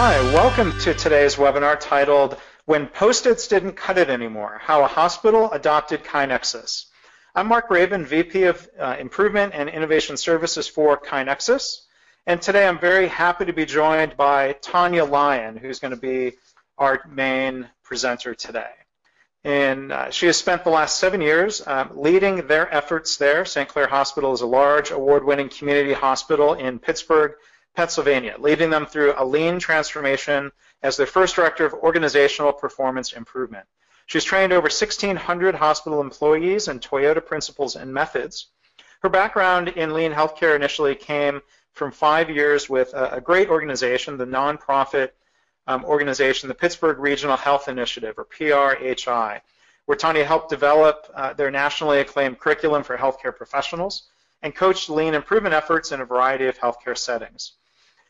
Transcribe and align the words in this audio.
Hi, 0.00 0.20
welcome 0.32 0.78
to 0.78 0.94
today's 0.94 1.34
webinar 1.34 1.76
titled 1.76 2.36
When 2.66 2.86
Post-its 2.86 3.48
Didn't 3.48 3.72
Cut 3.72 3.98
It 3.98 4.08
Anymore, 4.08 4.60
How 4.62 4.84
a 4.84 4.86
Hospital 4.86 5.50
Adopted 5.50 6.04
KaiNexus. 6.04 6.84
I'm 7.34 7.48
Mark 7.48 7.68
Graban, 7.68 8.06
VP 8.06 8.44
of 8.44 8.68
uh, 8.78 8.94
Improvement 9.00 9.54
and 9.56 9.68
Innovation 9.68 10.16
Services 10.16 10.68
for 10.68 10.96
KaiNexus. 10.96 11.80
And 12.28 12.40
today 12.40 12.68
I'm 12.68 12.78
very 12.78 13.08
happy 13.08 13.46
to 13.46 13.52
be 13.52 13.66
joined 13.66 14.16
by 14.16 14.52
Tanya 14.62 15.04
Lyon, 15.04 15.56
who's 15.56 15.80
going 15.80 15.90
to 15.90 16.00
be 16.00 16.36
our 16.78 17.02
main 17.10 17.68
presenter 17.82 18.36
today. 18.36 18.70
And 19.42 19.90
uh, 19.90 20.10
she 20.12 20.26
has 20.26 20.36
spent 20.36 20.62
the 20.62 20.70
last 20.70 20.98
seven 20.98 21.20
years 21.20 21.60
um, 21.66 21.90
leading 21.96 22.46
their 22.46 22.72
efforts 22.72 23.16
there. 23.16 23.44
St. 23.44 23.68
Clair 23.68 23.88
Hospital 23.88 24.32
is 24.32 24.42
a 24.42 24.46
large 24.46 24.92
award-winning 24.92 25.48
community 25.48 25.92
hospital 25.92 26.54
in 26.54 26.78
Pittsburgh, 26.78 27.32
Pennsylvania, 27.78 28.34
leading 28.40 28.70
them 28.70 28.86
through 28.86 29.14
a 29.16 29.24
lean 29.24 29.60
transformation 29.60 30.50
as 30.82 30.96
their 30.96 31.06
first 31.06 31.36
director 31.36 31.64
of 31.64 31.74
organizational 31.74 32.52
performance 32.52 33.12
improvement. 33.12 33.68
She's 34.06 34.24
trained 34.24 34.52
over 34.52 34.64
1,600 34.64 35.54
hospital 35.54 36.00
employees 36.00 36.66
in 36.66 36.80
Toyota 36.80 37.24
principles 37.24 37.76
and 37.76 37.94
methods. 37.94 38.48
Her 39.00 39.08
background 39.08 39.68
in 39.68 39.94
lean 39.94 40.12
healthcare 40.12 40.56
initially 40.56 40.96
came 40.96 41.40
from 41.72 41.92
five 41.92 42.28
years 42.28 42.68
with 42.68 42.92
a, 42.94 43.20
great 43.20 43.48
organization, 43.48 44.16
the 44.16 44.26
nonprofit 44.26 45.10
um, 45.68 45.84
organization, 45.84 46.48
the 46.48 46.56
Pittsburgh 46.56 46.98
Regional 46.98 47.36
Health 47.36 47.68
Initiative, 47.68 48.16
or 48.18 48.24
PRHI, 48.24 49.40
where 49.86 49.96
Tanya 49.96 50.24
helped 50.24 50.50
develop 50.50 51.06
uh, 51.14 51.32
their 51.34 51.52
nationally 51.52 52.00
acclaimed 52.00 52.40
curriculum 52.40 52.82
for 52.82 52.98
healthcare 52.98 53.36
professionals 53.36 54.08
and 54.42 54.52
coached 54.52 54.90
lean 54.90 55.14
improvement 55.14 55.54
efforts 55.54 55.92
in 55.92 56.00
a 56.00 56.04
variety 56.04 56.46
of 56.46 56.58
healthcare 56.58 56.98
settings. 56.98 57.52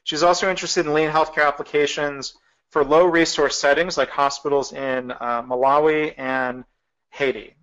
She's 0.08 0.22
also 0.22 0.48
interested 0.48 0.86
in 0.86 0.94
lean 0.94 1.10
healthcare 1.10 1.46
applications 1.46 2.32
for 2.70 2.82
low 2.82 3.04
resource 3.04 3.58
settings 3.58 3.98
like 3.98 4.08
hospitals 4.08 4.72
in 4.72 5.10
uh, 5.10 5.42
Malawi 5.42 6.14
and 6.16 6.64
Haiti. 7.10 7.54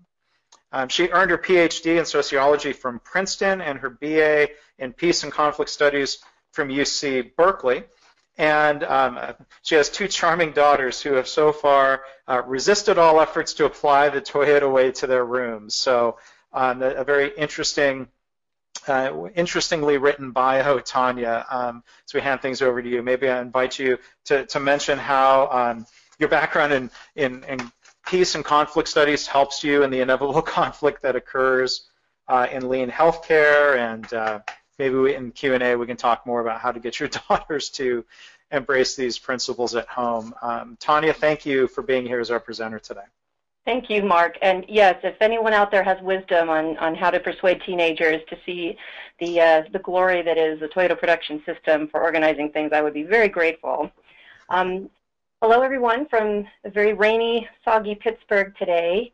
Um, 0.71 0.87
she 0.87 1.09
earned 1.09 1.31
her 1.31 1.39
PhD 1.39 1.97
in 1.97 2.05
sociology 2.05 2.71
from 2.71 2.99
Princeton 2.99 3.61
and 3.61 3.79
her 3.79 3.89
BA 3.89 4.49
in 4.77 4.93
peace 4.93 5.23
and 5.23 5.31
conflict 5.31 5.71
studies 5.71 6.19
from 6.51 6.69
UC 6.69 7.35
Berkeley. 7.35 7.83
And 8.37 8.83
um, 8.83 9.17
she 9.63 9.73
has 9.73 9.89
two 9.89 10.07
charming 10.07 10.51
daughters 10.51 11.01
who 11.01 11.13
have 11.13 11.27
so 11.27 11.51
far 11.51 12.03
uh, 12.27 12.43
resisted 12.45 12.99
all 12.99 13.19
efforts 13.19 13.55
to 13.55 13.65
apply 13.65 14.09
the 14.09 14.21
Toyota 14.21 14.71
way 14.71 14.91
to 14.91 15.07
their 15.07 15.25
rooms. 15.25 15.73
So 15.73 16.19
um, 16.53 16.83
a, 16.83 16.89
a 16.91 17.03
very 17.03 17.35
interesting 17.35 18.09
uh, 18.87 19.27
interestingly 19.35 19.97
written 19.97 20.31
bio, 20.31 20.79
Tanya. 20.79 21.45
Um, 21.49 21.83
so 22.05 22.17
we 22.17 22.21
hand 22.21 22.41
things 22.41 22.61
over 22.61 22.81
to 22.81 22.89
you. 22.89 23.01
Maybe 23.01 23.29
I 23.29 23.41
invite 23.41 23.79
you 23.79 23.97
to, 24.25 24.45
to 24.45 24.59
mention 24.59 24.97
how 24.97 25.49
um, 25.51 25.85
your 26.19 26.29
background 26.29 26.73
in, 26.73 26.91
in, 27.15 27.43
in, 27.45 27.71
peace 28.05 28.35
and 28.35 28.45
conflict 28.45 28.87
studies 28.87 29.25
helps 29.25 29.63
you 29.63 29.81
in 29.81 29.89
the 29.89 29.99
inevitable 29.99 30.41
conflict 30.59 31.01
that 31.01 31.15
occurs 31.15 31.87
uh, 32.27 32.47
in 32.51 32.69
lean 32.69 32.89
healthcare, 32.89 33.77
and 33.77 34.13
uh, 34.13 34.39
maybe 34.77 34.95
we, 34.95 35.15
in 35.15 35.31
Q&A 35.31 35.75
we 35.75 35.87
can 35.87 35.97
talk 35.97 36.25
more 36.25 36.39
about 36.39 36.61
how 36.61 36.71
to 36.71 36.79
get 36.79 36.99
your 36.99 37.09
daughters 37.29 37.69
to 37.69 38.05
embrace 38.51 38.95
these 38.95 39.17
principles 39.17 39.73
at 39.75 39.87
home. 39.87 40.35
Um, 40.41 40.77
Tanya, 40.79 41.13
thank 41.13 41.45
you 41.45 41.67
for 41.67 41.81
being 41.81 42.05
here 42.05 42.19
as 42.19 42.29
our 42.29 42.39
presenter 42.39 42.77
today. 42.77 43.01
Thank 43.65 43.89
you, 43.89 44.03
Mark. 44.03 44.37
And 44.43 44.63
yes, 44.69 44.95
if 45.03 45.15
anyone 45.21 45.51
out 45.53 45.71
there 45.71 45.83
has 45.83 45.99
wisdom 46.03 46.49
on, 46.49 46.77
on 46.77 46.93
how 46.93 47.09
to 47.09 47.19
persuade 47.19 47.63
teenagers 47.65 48.21
to 48.29 48.37
see 48.45 48.77
the, 49.19 49.41
uh, 49.41 49.63
the 49.73 49.79
glory 49.79 50.21
that 50.21 50.37
is 50.37 50.59
the 50.59 50.67
Toyota 50.67 50.97
production 50.97 51.41
system 51.47 51.87
for 51.87 52.03
organizing 52.03 52.51
things, 52.51 52.71
I 52.73 52.81
would 52.81 52.93
be 52.93 53.01
very 53.01 53.27
grateful. 53.27 53.89
Um, 54.49 54.87
hello, 55.41 55.61
everyone, 55.61 56.07
from 56.09 56.45
a 56.63 56.69
very 56.69 56.93
rainy, 56.93 57.49
soggy 57.63 57.95
Pittsburgh 57.95 58.53
today. 58.59 59.11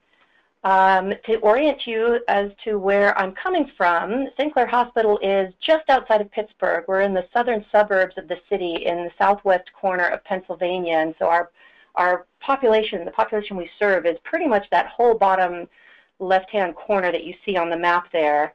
Um, 0.64 1.14
to 1.26 1.38
orient 1.38 1.88
you 1.88 2.20
as 2.28 2.52
to 2.66 2.78
where 2.78 3.18
I'm 3.18 3.32
coming 3.32 3.72
from, 3.78 4.28
St. 4.38 4.54
Clair 4.54 4.68
Hospital 4.68 5.18
is 5.24 5.52
just 5.66 5.90
outside 5.90 6.22
of 6.22 6.30
Pittsburgh. 6.30 6.84
We're 6.88 7.02
in 7.02 7.16
the 7.16 7.26
southern 7.34 7.66
suburbs 7.72 8.16
of 8.18 8.28
the 8.28 8.38
city 8.48 8.84
in 8.86 8.98
the 8.98 9.12
southwest 9.18 9.72
corner 9.74 10.08
of 10.10 10.24
Pennsylvania, 10.26 10.98
and 10.98 11.16
so 11.18 11.28
our 11.28 11.50
our 11.96 12.26
population, 12.40 13.06
the 13.06 13.12
population 13.12 13.58
we 13.58 13.70
serve, 13.80 14.06
is 14.06 14.18
pretty 14.24 14.48
much 14.48 14.66
that 14.72 14.88
whole 14.88 15.18
bottom 15.18 15.68
left-hand 16.20 16.76
corner 16.76 17.12
that 17.12 17.24
you 17.24 17.34
see 17.46 17.58
on 17.58 17.70
the 17.70 17.78
map 17.78 18.12
there. 18.12 18.54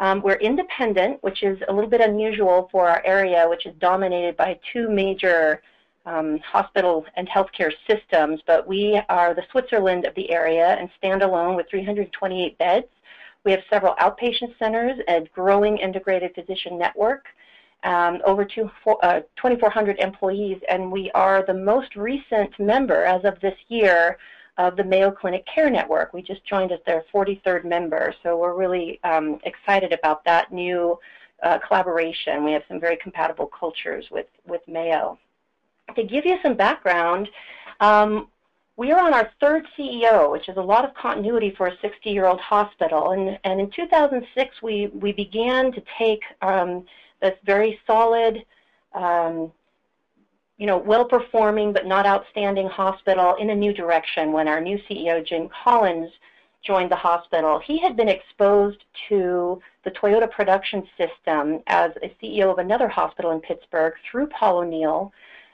Um, 0.00 0.22
we're 0.22 0.36
independent, 0.36 1.22
which 1.22 1.42
is 1.42 1.58
a 1.68 1.72
little 1.72 1.90
bit 1.90 2.00
unusual 2.00 2.68
for 2.70 2.88
our 2.88 3.02
area, 3.04 3.48
which 3.48 3.66
is 3.66 3.74
dominated 3.80 4.36
by 4.36 4.58
two 4.72 4.88
major 4.88 5.60
um, 6.06 6.38
hospital 6.38 7.04
and 7.16 7.28
healthcare 7.28 7.72
systems, 7.88 8.40
but 8.46 8.66
we 8.66 9.00
are 9.08 9.34
the 9.34 9.42
Switzerland 9.50 10.06
of 10.06 10.14
the 10.14 10.30
area 10.30 10.76
and 10.78 10.88
stand 10.96 11.22
alone 11.22 11.56
with 11.56 11.68
328 11.68 12.56
beds. 12.58 12.86
We 13.44 13.52
have 13.52 13.60
several 13.70 13.94
outpatient 13.96 14.58
centers, 14.58 14.98
a 15.08 15.22
growing 15.34 15.78
integrated 15.78 16.34
physician 16.34 16.78
network, 16.78 17.26
um, 17.84 18.20
over 18.24 18.42
uh, 18.42 19.20
2,400 19.36 19.98
employees, 19.98 20.60
and 20.68 20.90
we 20.90 21.10
are 21.12 21.44
the 21.46 21.54
most 21.54 21.96
recent 21.96 22.58
member 22.58 23.04
as 23.04 23.24
of 23.24 23.40
this 23.40 23.56
year 23.68 24.18
of 24.58 24.76
the 24.76 24.84
Mayo 24.84 25.10
Clinic 25.10 25.46
Care 25.46 25.70
Network. 25.70 26.12
We 26.12 26.20
just 26.20 26.44
joined 26.44 26.72
as 26.72 26.80
their 26.84 27.04
43rd 27.14 27.64
member, 27.64 28.12
so 28.22 28.36
we're 28.36 28.54
really 28.54 28.98
um, 29.04 29.38
excited 29.44 29.92
about 29.92 30.24
that 30.24 30.52
new 30.52 30.98
uh, 31.44 31.58
collaboration. 31.66 32.44
We 32.44 32.52
have 32.52 32.62
some 32.66 32.80
very 32.80 32.96
compatible 32.96 33.46
cultures 33.46 34.06
with, 34.10 34.26
with 34.46 34.62
Mayo. 34.66 35.18
To 35.94 36.02
give 36.02 36.26
you 36.26 36.38
some 36.42 36.54
background, 36.54 37.28
um, 37.80 38.28
we 38.76 38.92
are 38.92 39.00
on 39.00 39.14
our 39.14 39.30
third 39.40 39.66
CEO, 39.76 40.30
which 40.30 40.48
is 40.48 40.56
a 40.56 40.62
lot 40.62 40.84
of 40.84 40.94
continuity 40.94 41.52
for 41.56 41.68
a 41.68 41.76
60-year-old 41.78 42.40
hospital. 42.40 43.12
And, 43.12 43.38
and 43.44 43.60
in 43.60 43.70
2006, 43.70 44.62
we, 44.62 44.88
we 44.88 45.12
began 45.12 45.72
to 45.72 45.82
take 45.98 46.20
um, 46.42 46.84
that's 47.20 47.38
very 47.44 47.78
solid, 47.86 48.44
um, 48.94 49.52
you 50.56 50.66
know, 50.66 50.78
well-performing 50.78 51.72
but 51.72 51.86
not 51.86 52.06
outstanding 52.06 52.68
hospital 52.68 53.36
in 53.36 53.50
a 53.50 53.54
new 53.54 53.72
direction 53.72 54.32
when 54.32 54.48
our 54.48 54.60
new 54.60 54.78
CEO, 54.88 55.24
Jim 55.24 55.48
Collins, 55.64 56.10
joined 56.64 56.90
the 56.90 56.96
hospital. 56.96 57.60
He 57.60 57.78
had 57.78 57.96
been 57.96 58.08
exposed 58.08 58.84
to 59.08 59.60
the 59.84 59.90
Toyota 59.92 60.30
production 60.30 60.86
system 60.96 61.60
as 61.68 61.92
a 62.02 62.14
CEO 62.20 62.50
of 62.50 62.58
another 62.58 62.88
hospital 62.88 63.30
in 63.30 63.40
Pittsburgh 63.40 63.94
through 64.10 64.26
Paul 64.28 64.58
O'Neill, 64.58 65.12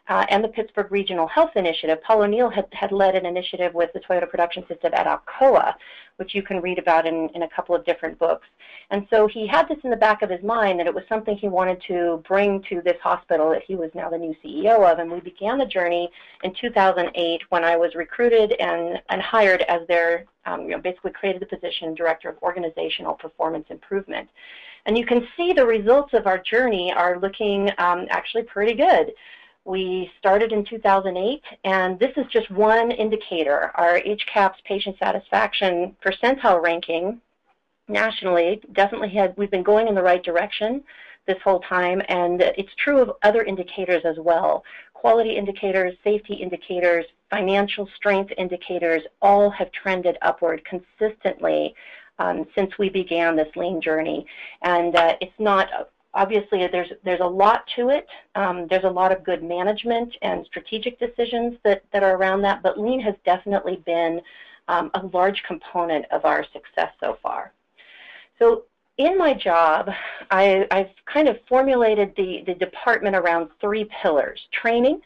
uh, 0.08 0.26
and 0.28 0.44
the 0.44 0.48
Pittsburgh 0.48 0.90
Regional 0.92 1.26
Health 1.26 1.52
Initiative. 1.56 2.02
Paul 2.02 2.22
O'Neill 2.22 2.50
had, 2.50 2.66
had 2.72 2.92
led 2.92 3.14
an 3.14 3.24
initiative 3.24 3.72
with 3.72 3.92
the 3.94 4.00
Toyota 4.00 4.28
Production 4.28 4.66
System 4.68 4.92
at 4.94 5.06
Alcoa, 5.06 5.74
which 6.16 6.34
you 6.34 6.42
can 6.42 6.60
read 6.60 6.78
about 6.78 7.06
in, 7.06 7.30
in 7.34 7.42
a 7.42 7.48
couple 7.48 7.74
of 7.74 7.84
different 7.86 8.18
books. 8.18 8.46
And 8.90 9.06
so 9.08 9.26
he 9.26 9.46
had 9.46 9.66
this 9.66 9.78
in 9.82 9.90
the 9.90 9.96
back 9.96 10.20
of 10.20 10.28
his 10.28 10.42
mind 10.42 10.78
that 10.78 10.86
it 10.86 10.94
was 10.94 11.04
something 11.08 11.36
he 11.36 11.48
wanted 11.48 11.82
to 11.88 12.22
bring 12.28 12.62
to 12.68 12.82
this 12.82 12.98
hospital 13.02 13.50
that 13.50 13.62
he 13.66 13.76
was 13.76 13.90
now 13.94 14.10
the 14.10 14.18
new 14.18 14.34
CEO 14.44 14.90
of. 14.90 14.98
And 14.98 15.10
we 15.10 15.20
began 15.20 15.58
the 15.58 15.66
journey 15.66 16.10
in 16.42 16.54
2008 16.60 17.40
when 17.48 17.64
I 17.64 17.76
was 17.76 17.94
recruited 17.94 18.52
and, 18.60 19.00
and 19.08 19.22
hired 19.22 19.62
as 19.62 19.86
their, 19.88 20.26
um, 20.44 20.62
you 20.62 20.70
know, 20.70 20.80
basically 20.80 21.12
created 21.12 21.40
the 21.40 21.46
position 21.46 21.94
Director 21.94 22.28
of 22.28 22.36
Organizational 22.42 23.14
Performance 23.14 23.66
Improvement. 23.70 24.28
And 24.86 24.98
you 24.98 25.06
can 25.06 25.26
see 25.34 25.54
the 25.54 25.64
results 25.64 26.12
of 26.12 26.26
our 26.26 26.38
journey 26.38 26.92
are 26.92 27.18
looking 27.18 27.70
um, 27.78 28.06
actually 28.10 28.42
pretty 28.42 28.74
good. 28.74 29.14
We 29.64 30.10
started 30.18 30.52
in 30.52 30.64
2008, 30.64 31.42
and 31.64 31.98
this 31.98 32.12
is 32.16 32.26
just 32.30 32.50
one 32.50 32.90
indicator. 32.90 33.70
Our 33.74 33.98
HCAHPS 34.00 34.62
patient 34.64 34.96
satisfaction 34.98 35.96
percentile 36.04 36.62
ranking 36.62 37.20
nationally 37.88 38.60
definitely 38.72 39.08
had, 39.10 39.34
we've 39.38 39.50
been 39.50 39.62
going 39.62 39.88
in 39.88 39.94
the 39.94 40.02
right 40.02 40.22
direction 40.22 40.84
this 41.26 41.38
whole 41.42 41.60
time, 41.60 42.02
and 42.08 42.42
it's 42.42 42.74
true 42.76 43.00
of 43.00 43.12
other 43.22 43.42
indicators 43.42 44.02
as 44.04 44.16
well. 44.18 44.64
Quality 44.92 45.36
indicators, 45.36 45.94
safety 46.04 46.34
indicators, 46.34 47.06
financial 47.30 47.88
strength 47.96 48.32
indicators 48.36 49.02
all 49.22 49.48
have 49.50 49.72
trended 49.72 50.18
upward 50.20 50.62
consistently 50.64 51.74
um, 52.18 52.46
since 52.54 52.76
we 52.78 52.90
began 52.90 53.34
this 53.34 53.48
lean 53.56 53.80
journey. 53.80 54.26
And 54.62 54.94
uh, 54.94 55.16
it's 55.20 55.32
not 55.38 55.68
obviously 56.14 56.66
there's 56.68 56.90
there's 57.04 57.20
a 57.20 57.26
lot 57.26 57.64
to 57.76 57.90
it. 57.90 58.06
Um, 58.34 58.66
there's 58.68 58.84
a 58.84 58.90
lot 58.90 59.12
of 59.12 59.24
good 59.24 59.42
management 59.42 60.14
and 60.22 60.46
strategic 60.46 60.98
decisions 60.98 61.56
that, 61.64 61.82
that 61.92 62.02
are 62.02 62.16
around 62.16 62.42
that, 62.42 62.62
but 62.62 62.78
lean 62.78 63.00
has 63.00 63.14
definitely 63.24 63.82
been 63.84 64.20
um, 64.68 64.90
a 64.94 65.06
large 65.06 65.42
component 65.42 66.06
of 66.10 66.24
our 66.24 66.44
success 66.52 66.92
so 67.00 67.18
far. 67.22 67.52
So 68.38 68.64
in 68.96 69.18
my 69.18 69.34
job, 69.34 69.90
I, 70.30 70.66
have 70.70 70.90
kind 71.12 71.28
of 71.28 71.36
formulated 71.48 72.14
the, 72.16 72.44
the 72.46 72.54
department 72.54 73.16
around 73.16 73.50
three 73.60 73.88
pillars. 74.02 74.40
Training, 74.52 75.00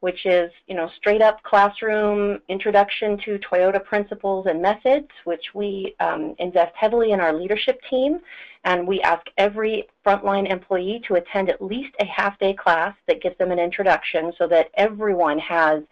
which 0.00 0.24
is 0.24 0.50
you 0.66 0.74
know 0.74 0.90
straight 0.96 1.22
up 1.22 1.42
classroom 1.42 2.40
introduction 2.48 3.18
to 3.24 3.38
Toyota 3.38 3.84
principles 3.84 4.46
and 4.46 4.62
methods, 4.62 5.08
which 5.24 5.54
we 5.54 5.94
um, 6.00 6.34
invest 6.38 6.74
heavily 6.74 7.12
in 7.12 7.20
our 7.20 7.32
leadership 7.32 7.80
team 7.90 8.20
And 8.68 8.86
we 8.86 9.00
ask 9.00 9.26
every 9.38 9.88
frontline 10.04 10.50
employee 10.50 11.00
to 11.08 11.14
attend 11.14 11.48
at 11.48 11.62
least 11.62 11.94
a 12.00 12.04
half-day 12.04 12.52
class 12.52 12.94
that 13.06 13.22
gives 13.22 13.38
them 13.38 13.50
an 13.50 13.58
introduction 13.58 14.30
so 14.36 14.46
that 14.46 14.68
everyone 14.74 15.38
has 15.38 15.82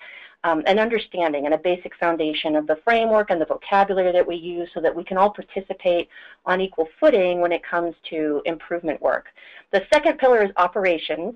um, 0.45 0.63
an 0.67 0.79
understanding 0.79 1.47
and 1.47 1.55
a 1.55 1.59
basic 1.59 1.97
foundation 1.97 2.55
of 2.55 2.67
the 2.67 2.77
framework 2.85 3.31
and 3.31 3.41
the 3.41 3.47
vocabulary 3.47 4.13
that 4.13 4.29
we 4.29 4.37
use 4.37 4.69
so 4.75 4.83
that 4.83 4.95
we 4.95 5.05
can 5.05 5.17
all 5.17 5.31
participate 5.31 6.11
on 6.45 6.61
equal 6.61 6.87
footing 7.01 7.41
when 7.41 7.51
it 7.51 7.63
comes 7.65 7.95
to 8.11 8.43
improvement 8.45 9.01
work. 9.01 9.29
The 9.73 9.87
second 9.91 10.19
pillar 10.19 10.43
is 10.43 10.51
operations. 10.59 11.35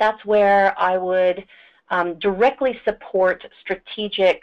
That's 0.00 0.24
where 0.24 0.74
I 0.80 0.96
would 0.96 1.44
um, 1.90 2.18
directly 2.20 2.80
support 2.86 3.44
strategic 3.60 4.40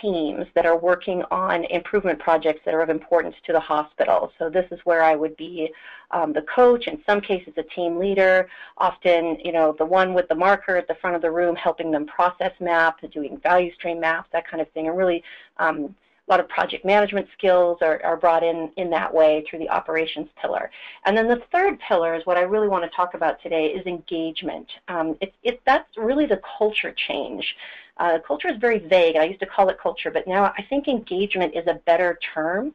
teams 0.00 0.46
that 0.54 0.66
are 0.66 0.76
working 0.76 1.22
on 1.30 1.64
improvement 1.64 2.18
projects 2.18 2.60
that 2.64 2.74
are 2.74 2.82
of 2.82 2.90
importance 2.90 3.34
to 3.46 3.52
the 3.52 3.60
hospital. 3.60 4.32
So 4.38 4.48
this 4.48 4.66
is 4.70 4.80
where 4.84 5.02
I 5.02 5.14
would 5.14 5.36
be 5.36 5.70
um, 6.10 6.32
the 6.32 6.42
coach, 6.42 6.86
in 6.86 7.02
some 7.06 7.20
cases 7.20 7.54
a 7.56 7.62
team 7.62 7.98
leader, 7.98 8.48
often 8.78 9.38
you 9.44 9.52
know 9.52 9.74
the 9.78 9.86
one 9.86 10.14
with 10.14 10.28
the 10.28 10.34
marker 10.34 10.76
at 10.76 10.88
the 10.88 10.94
front 10.96 11.16
of 11.16 11.22
the 11.22 11.30
room 11.30 11.56
helping 11.56 11.90
them 11.90 12.06
process 12.06 12.52
map, 12.60 12.98
doing 13.12 13.38
value 13.42 13.72
stream 13.74 14.00
maps, 14.00 14.28
that 14.32 14.46
kind 14.46 14.60
of 14.60 14.70
thing, 14.72 14.88
and 14.88 14.96
really 14.96 15.22
um, 15.58 15.94
a 16.28 16.30
lot 16.30 16.40
of 16.40 16.48
project 16.48 16.84
management 16.84 17.26
skills 17.36 17.78
are, 17.82 18.00
are 18.04 18.16
brought 18.16 18.44
in 18.44 18.70
in 18.76 18.90
that 18.90 19.12
way 19.12 19.44
through 19.48 19.58
the 19.58 19.68
operations 19.68 20.28
pillar. 20.40 20.70
And 21.04 21.16
then 21.16 21.26
the 21.26 21.42
third 21.50 21.80
pillar 21.80 22.14
is 22.14 22.24
what 22.26 22.36
I 22.36 22.42
really 22.42 22.68
want 22.68 22.84
to 22.84 22.90
talk 22.96 23.14
about 23.14 23.42
today 23.42 23.66
is 23.66 23.84
engagement. 23.86 24.68
Um, 24.88 25.16
it, 25.20 25.34
it, 25.42 25.60
that's 25.66 25.88
really 25.96 26.26
the 26.26 26.40
culture 26.58 26.94
change. 27.08 27.56
Uh, 27.96 28.18
culture 28.26 28.48
is 28.48 28.56
very 28.58 28.78
vague. 28.78 29.16
I 29.16 29.24
used 29.24 29.40
to 29.40 29.46
call 29.46 29.68
it 29.68 29.78
culture, 29.82 30.10
but 30.10 30.26
now 30.26 30.44
I 30.56 30.62
think 30.68 30.86
engagement 30.86 31.54
is 31.54 31.66
a 31.66 31.74
better 31.74 32.18
term 32.34 32.72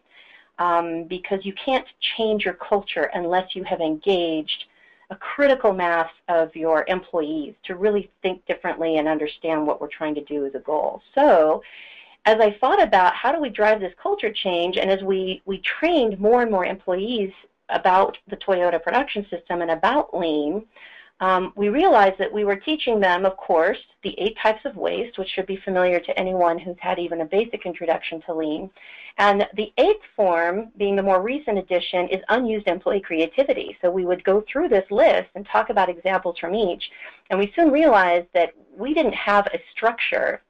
um, 0.60 1.06
because 1.06 1.46
you 1.46 1.54
can't 1.54 1.86
change 2.18 2.44
your 2.44 2.56
culture 2.56 3.10
unless 3.14 3.56
you 3.56 3.64
have 3.64 3.80
engaged 3.80 4.66
a 5.10 5.16
critical 5.16 5.74
mass 5.74 6.10
of 6.28 6.54
your 6.56 6.84
employees 6.88 7.54
to 7.64 7.76
really 7.76 8.12
think 8.22 8.46
differently 8.46 8.98
and 8.98 9.08
understand 9.08 9.66
what 9.66 9.80
we're 9.80 9.88
trying 9.88 10.16
to 10.16 10.24
do 10.26 10.46
as 10.46 10.54
a 10.54 10.60
goal. 10.60 11.02
So 11.16 11.64
as 12.28 12.42
I 12.42 12.58
thought 12.60 12.84
about 12.84 13.16
how 13.16 13.32
do 13.32 13.40
we 13.40 13.50
drive 13.50 13.80
this 13.80 13.94
culture 14.04 14.34
change, 14.34 14.76
and 14.76 14.92
as 14.92 15.02
we, 15.02 15.42
we 15.46 15.60
trained 15.60 16.20
more 16.20 16.42
and 16.42 16.52
more 16.52 16.66
employees 16.66 17.32
about 17.70 18.18
the 18.28 18.36
Toyota 18.36 18.84
production 18.84 19.26
system 19.30 19.62
and 19.62 19.72
about 19.72 20.16
lean, 20.16 20.66
um, 21.22 21.54
we 21.56 21.70
realized 21.70 22.20
that 22.20 22.32
we 22.32 22.44
were 22.44 22.58
teaching 22.58 23.00
them, 23.00 23.26
of 23.26 23.38
course, 23.38 23.78
the 24.04 24.14
eight 24.20 24.38
types 24.44 24.60
of 24.66 24.76
waste, 24.76 25.18
which 25.18 25.30
should 25.30 25.48
be 25.48 25.56
familiar 25.64 26.02
to 26.02 26.20
anyone 26.20 26.60
who's 26.60 26.76
had 26.80 27.00
even 27.00 27.22
a 27.22 27.26
basic 27.26 27.66
introduction 27.66 28.22
to 28.24 28.34
lean. 28.34 28.70
And 29.18 29.48
the 29.56 29.72
eighth 29.78 30.04
form, 30.14 30.72
being 30.78 30.98
the 30.98 31.02
more 31.02 31.22
recent 31.22 31.58
addition, 31.58 32.10
is 32.10 32.22
unused 32.28 32.68
employee 32.68 33.00
creativity. 33.00 33.78
So 33.82 33.90
we 33.90 34.06
would 34.06 34.24
go 34.26 34.44
through 34.52 34.68
this 34.68 34.86
list 34.92 35.30
and 35.34 35.48
talk 35.48 35.70
about 35.70 35.90
examples 35.90 36.38
from 36.40 36.54
each. 36.54 36.92
And 37.30 37.40
we 37.40 37.54
soon 37.56 37.72
realized 37.72 38.28
that 38.34 38.52
we 38.78 38.94
didn't 38.94 39.16
have 39.16 39.48
a 39.48 39.60
structure 39.72 40.42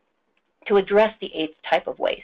to 0.68 0.78
address 0.78 1.14
the 1.20 1.34
eighth 1.34 1.56
type 1.70 1.88
of 1.88 2.00
waste. 2.00 2.24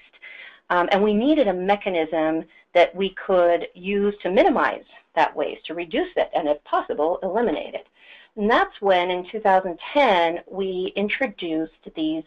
Um, 0.70 0.88
and 0.92 1.04
we 1.04 1.14
needed 1.14 1.48
a 1.48 1.54
mechanism 1.54 2.46
that 2.74 2.96
we 2.96 3.16
could 3.26 3.68
use 3.74 4.16
to 4.24 4.32
minimize 4.32 4.84
that 5.16 5.36
waste, 5.36 5.66
to 5.68 5.74
reduce 5.74 6.10
it, 6.16 6.30
and 6.34 6.48
if 6.48 6.64
possible, 6.64 7.20
eliminate 7.22 7.76
it. 7.76 7.88
And 8.36 8.50
that's 8.50 8.82
when, 8.82 9.12
in 9.12 9.28
2010, 9.32 10.40
we 10.50 10.92
introduced 10.96 11.74
these 11.96 12.24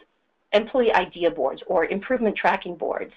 employee 0.53 0.93
idea 0.93 1.31
boards 1.31 1.63
or 1.67 1.87
improvement 1.87 2.37
tracking 2.37 2.77
boards. 2.77 3.13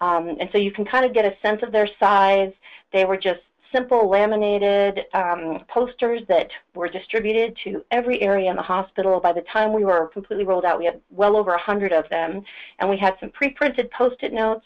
Um, 0.00 0.36
and 0.40 0.48
so 0.50 0.58
you 0.58 0.72
can 0.72 0.84
kind 0.84 1.04
of 1.04 1.14
get 1.14 1.24
a 1.24 1.36
sense 1.40 1.62
of 1.62 1.70
their 1.70 1.88
size. 2.00 2.52
They 2.92 3.04
were 3.04 3.16
just 3.16 3.40
simple 3.74 4.08
laminated 4.08 5.00
um, 5.14 5.64
posters 5.68 6.22
that 6.28 6.48
were 6.74 6.88
distributed 6.88 7.56
to 7.64 7.84
every 7.90 8.22
area 8.22 8.48
in 8.48 8.56
the 8.56 8.62
hospital. 8.62 9.18
By 9.18 9.32
the 9.32 9.42
time 9.52 9.72
we 9.72 9.84
were 9.84 10.06
completely 10.08 10.44
rolled 10.44 10.64
out, 10.64 10.78
we 10.78 10.84
had 10.84 11.00
well 11.10 11.36
over 11.36 11.50
100 11.50 11.92
of 11.92 12.08
them, 12.08 12.42
and 12.78 12.88
we 12.88 12.96
had 12.96 13.16
some 13.18 13.30
pre-printed 13.30 13.90
post-it 13.90 14.32
notes. 14.32 14.64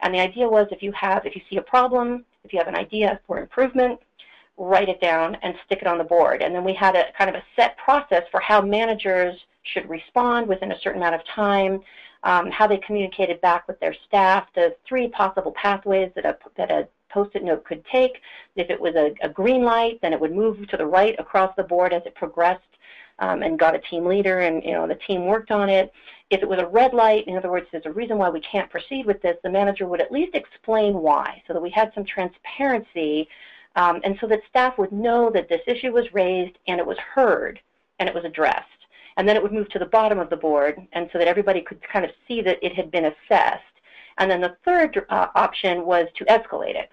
And 0.00 0.14
the 0.14 0.20
idea 0.20 0.48
was 0.48 0.66
if 0.70 0.82
you 0.82 0.92
have, 0.92 1.24
if 1.24 1.34
you 1.34 1.42
see 1.48 1.56
a 1.56 1.62
problem, 1.62 2.24
if 2.44 2.52
you 2.52 2.58
have 2.58 2.68
an 2.68 2.76
idea 2.76 3.18
for 3.26 3.38
improvement, 3.38 3.98
write 4.58 4.90
it 4.90 5.00
down 5.00 5.36
and 5.42 5.54
stick 5.64 5.78
it 5.80 5.86
on 5.86 5.96
the 5.96 6.04
board. 6.04 6.42
And 6.42 6.54
then 6.54 6.64
we 6.64 6.74
had 6.74 6.94
a 6.94 7.06
kind 7.16 7.30
of 7.30 7.36
a 7.36 7.44
set 7.56 7.78
process 7.78 8.24
for 8.30 8.40
how 8.40 8.60
managers 8.60 9.34
should 9.62 9.88
respond 9.88 10.46
within 10.46 10.72
a 10.72 10.80
certain 10.80 11.00
amount 11.00 11.14
of 11.14 11.26
time, 11.34 11.80
um, 12.22 12.50
how 12.50 12.66
they 12.66 12.78
communicated 12.78 13.40
back 13.40 13.66
with 13.66 13.78
their 13.80 13.94
staff, 14.06 14.46
the 14.54 14.74
three 14.86 15.08
possible 15.08 15.52
pathways 15.52 16.10
that 16.14 16.24
a, 16.24 16.36
that 16.56 16.70
a 16.70 16.88
post-it 17.10 17.42
note 17.42 17.64
could 17.64 17.84
take. 17.86 18.20
If 18.56 18.70
it 18.70 18.80
was 18.80 18.94
a, 18.94 19.14
a, 19.22 19.28
green 19.28 19.62
light, 19.64 19.98
then 20.02 20.12
it 20.12 20.20
would 20.20 20.34
move 20.34 20.68
to 20.68 20.76
the 20.76 20.86
right 20.86 21.18
across 21.18 21.54
the 21.56 21.62
board 21.62 21.92
as 21.92 22.02
it 22.06 22.14
progressed 22.14 22.62
um, 23.18 23.42
and 23.42 23.58
got 23.58 23.74
a 23.74 23.78
team 23.78 24.06
leader 24.06 24.40
and 24.40 24.62
you 24.62 24.72
know 24.72 24.86
the 24.86 24.94
team 25.06 25.26
worked 25.26 25.50
on 25.50 25.68
it. 25.68 25.92
If 26.30 26.42
it 26.42 26.48
was 26.48 26.60
a 26.60 26.66
red 26.66 26.94
light, 26.94 27.26
in 27.26 27.36
other 27.36 27.50
words, 27.50 27.66
there's 27.72 27.86
a 27.86 27.92
reason 27.92 28.16
why 28.18 28.30
we 28.30 28.40
can't 28.40 28.70
proceed 28.70 29.06
with 29.06 29.20
this, 29.20 29.36
the 29.42 29.50
manager 29.50 29.86
would 29.86 30.00
at 30.00 30.12
least 30.12 30.34
explain 30.34 30.94
why 30.94 31.42
so 31.46 31.52
that 31.52 31.62
we 31.62 31.70
had 31.70 31.90
some 31.94 32.04
transparency 32.04 33.28
um, 33.76 34.00
and 34.04 34.16
so 34.20 34.26
that 34.26 34.40
staff 34.48 34.78
would 34.78 34.92
know 34.92 35.30
that 35.30 35.48
this 35.48 35.62
issue 35.66 35.92
was 35.92 36.12
raised 36.12 36.56
and 36.66 36.78
it 36.78 36.86
was 36.86 36.98
heard 36.98 37.60
and 37.98 38.08
it 38.08 38.14
was 38.14 38.24
addressed. 38.24 38.66
And 39.20 39.28
then 39.28 39.36
it 39.36 39.42
would 39.42 39.52
move 39.52 39.68
to 39.68 39.78
the 39.78 39.84
bottom 39.84 40.18
of 40.18 40.30
the 40.30 40.36
board 40.36 40.80
and 40.94 41.10
so 41.12 41.18
that 41.18 41.28
everybody 41.28 41.60
could 41.60 41.78
kind 41.82 42.06
of 42.06 42.10
see 42.26 42.40
that 42.40 42.56
it 42.62 42.74
had 42.74 42.90
been 42.90 43.04
assessed. 43.04 43.62
And 44.16 44.30
then 44.30 44.40
the 44.40 44.56
third 44.64 45.04
uh, 45.10 45.26
option 45.34 45.84
was 45.84 46.06
to 46.16 46.24
escalate 46.24 46.74
it. 46.74 46.90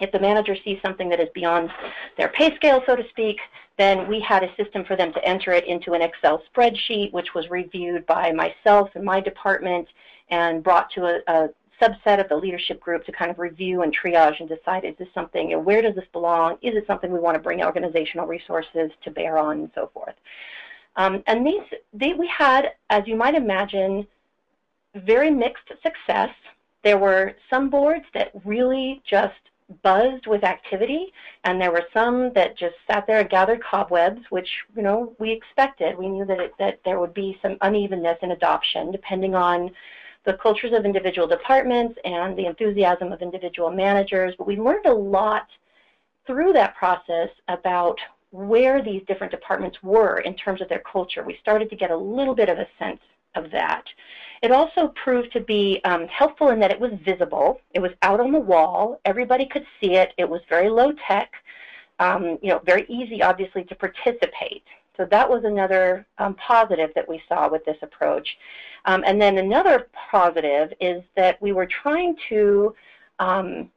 If 0.00 0.10
the 0.12 0.18
manager 0.18 0.56
sees 0.64 0.78
something 0.80 1.10
that 1.10 1.20
is 1.20 1.28
beyond 1.34 1.68
their 2.16 2.28
pay 2.28 2.56
scale, 2.56 2.82
so 2.86 2.96
to 2.96 3.06
speak, 3.10 3.36
then 3.76 4.08
we 4.08 4.18
had 4.18 4.42
a 4.42 4.56
system 4.56 4.82
for 4.86 4.96
them 4.96 5.12
to 5.12 5.22
enter 5.28 5.52
it 5.52 5.66
into 5.66 5.92
an 5.92 6.00
Excel 6.00 6.42
spreadsheet, 6.56 7.12
which 7.12 7.34
was 7.34 7.50
reviewed 7.50 8.06
by 8.06 8.32
myself 8.32 8.88
and 8.94 9.04
my 9.04 9.20
department 9.20 9.86
and 10.30 10.64
brought 10.64 10.90
to 10.92 11.04
a, 11.04 11.20
a 11.26 11.48
subset 11.82 12.18
of 12.18 12.30
the 12.30 12.36
leadership 12.36 12.80
group 12.80 13.04
to 13.04 13.12
kind 13.12 13.30
of 13.30 13.38
review 13.38 13.82
and 13.82 13.94
triage 13.94 14.40
and 14.40 14.48
decide 14.48 14.86
is 14.86 14.94
this 14.98 15.08
something, 15.12 15.50
you 15.50 15.56
know, 15.56 15.62
where 15.62 15.82
does 15.82 15.96
this 15.96 16.08
belong? 16.14 16.56
Is 16.62 16.74
it 16.76 16.86
something 16.86 17.12
we 17.12 17.18
want 17.18 17.34
to 17.34 17.42
bring 17.42 17.62
organizational 17.62 18.26
resources 18.26 18.90
to 19.04 19.10
bear 19.10 19.36
on 19.36 19.58
and 19.58 19.70
so 19.74 19.90
forth? 19.92 20.14
Um, 20.96 21.22
and 21.26 21.46
these, 21.46 21.62
they, 21.92 22.12
we 22.12 22.28
had, 22.28 22.72
as 22.90 23.06
you 23.06 23.16
might 23.16 23.34
imagine, 23.34 24.06
very 24.94 25.30
mixed 25.30 25.68
success. 25.82 26.30
There 26.84 26.98
were 26.98 27.34
some 27.48 27.70
boards 27.70 28.04
that 28.14 28.32
really 28.44 29.02
just 29.08 29.34
buzzed 29.82 30.26
with 30.26 30.44
activity, 30.44 31.12
and 31.44 31.60
there 31.60 31.72
were 31.72 31.86
some 31.94 32.32
that 32.34 32.58
just 32.58 32.74
sat 32.86 33.06
there 33.06 33.20
and 33.20 33.30
gathered 33.30 33.62
cobwebs, 33.62 34.20
which 34.30 34.48
you 34.76 34.82
know 34.82 35.14
we 35.18 35.30
expected. 35.30 35.96
We 35.96 36.08
knew 36.08 36.26
that 36.26 36.40
it, 36.40 36.52
that 36.58 36.80
there 36.84 37.00
would 37.00 37.14
be 37.14 37.38
some 37.40 37.56
unevenness 37.62 38.18
in 38.22 38.32
adoption, 38.32 38.90
depending 38.90 39.34
on 39.34 39.70
the 40.24 40.34
cultures 40.34 40.72
of 40.72 40.84
individual 40.84 41.26
departments 41.26 41.98
and 42.04 42.36
the 42.36 42.46
enthusiasm 42.46 43.12
of 43.12 43.22
individual 43.22 43.70
managers. 43.70 44.34
But 44.36 44.46
we 44.46 44.56
learned 44.56 44.86
a 44.86 44.92
lot 44.92 45.46
through 46.26 46.52
that 46.52 46.76
process 46.76 47.28
about 47.48 47.98
where 48.32 48.82
these 48.82 49.02
different 49.06 49.30
departments 49.30 49.78
were 49.82 50.20
in 50.20 50.34
terms 50.34 50.60
of 50.60 50.68
their 50.68 50.82
culture. 50.90 51.22
We 51.22 51.38
started 51.40 51.70
to 51.70 51.76
get 51.76 51.90
a 51.90 51.96
little 51.96 52.34
bit 52.34 52.48
of 52.48 52.58
a 52.58 52.66
sense 52.78 53.00
of 53.34 53.50
that. 53.52 53.84
It 54.42 54.50
also 54.50 54.92
proved 55.02 55.32
to 55.32 55.40
be 55.40 55.80
um, 55.84 56.08
helpful 56.08 56.48
in 56.48 56.58
that 56.60 56.72
it 56.72 56.80
was 56.80 56.92
visible. 57.04 57.60
It 57.74 57.78
was 57.78 57.92
out 58.02 58.20
on 58.20 58.32
the 58.32 58.40
wall. 58.40 59.00
Everybody 59.04 59.46
could 59.46 59.64
see 59.80 59.94
it. 59.94 60.12
It 60.18 60.28
was 60.28 60.40
very 60.48 60.68
low 60.68 60.92
tech. 61.06 61.32
Um, 62.00 62.38
you 62.42 62.48
know, 62.48 62.60
very 62.64 62.84
easy, 62.88 63.22
obviously, 63.22 63.64
to 63.64 63.74
participate. 63.74 64.64
So 64.96 65.06
that 65.10 65.28
was 65.28 65.44
another 65.44 66.06
um, 66.18 66.34
positive 66.34 66.90
that 66.94 67.08
we 67.08 67.22
saw 67.28 67.48
with 67.48 67.64
this 67.64 67.76
approach. 67.82 68.36
Um, 68.84 69.04
and 69.06 69.20
then 69.20 69.38
another 69.38 69.88
positive 70.10 70.72
is 70.80 71.02
that 71.16 71.40
we 71.40 71.52
were 71.52 71.66
trying 71.66 72.16
to, 72.28 72.74
um, 73.18 73.70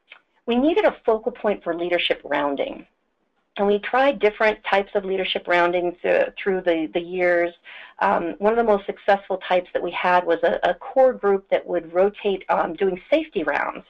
we 0.46 0.56
needed 0.56 0.84
a 0.84 0.96
focal 1.04 1.32
point 1.32 1.62
for 1.62 1.74
leadership 1.74 2.20
rounding. 2.24 2.86
And 3.58 3.66
we 3.66 3.78
tried 3.78 4.18
different 4.18 4.58
types 4.64 4.90
of 4.94 5.04
leadership 5.04 5.48
roundings 5.48 5.94
uh, 6.04 6.30
through 6.42 6.60
the, 6.60 6.90
the 6.92 7.00
years. 7.00 7.54
Um, 8.00 8.34
one 8.38 8.52
of 8.52 8.58
the 8.58 8.70
most 8.70 8.84
successful 8.84 9.38
types 9.48 9.68
that 9.72 9.82
we 9.82 9.90
had 9.92 10.26
was 10.26 10.38
a, 10.42 10.60
a 10.68 10.74
core 10.74 11.14
group 11.14 11.48
that 11.50 11.66
would 11.66 11.92
rotate 11.94 12.44
um, 12.50 12.74
doing 12.74 13.00
safety 13.10 13.42
rounds. 13.44 13.84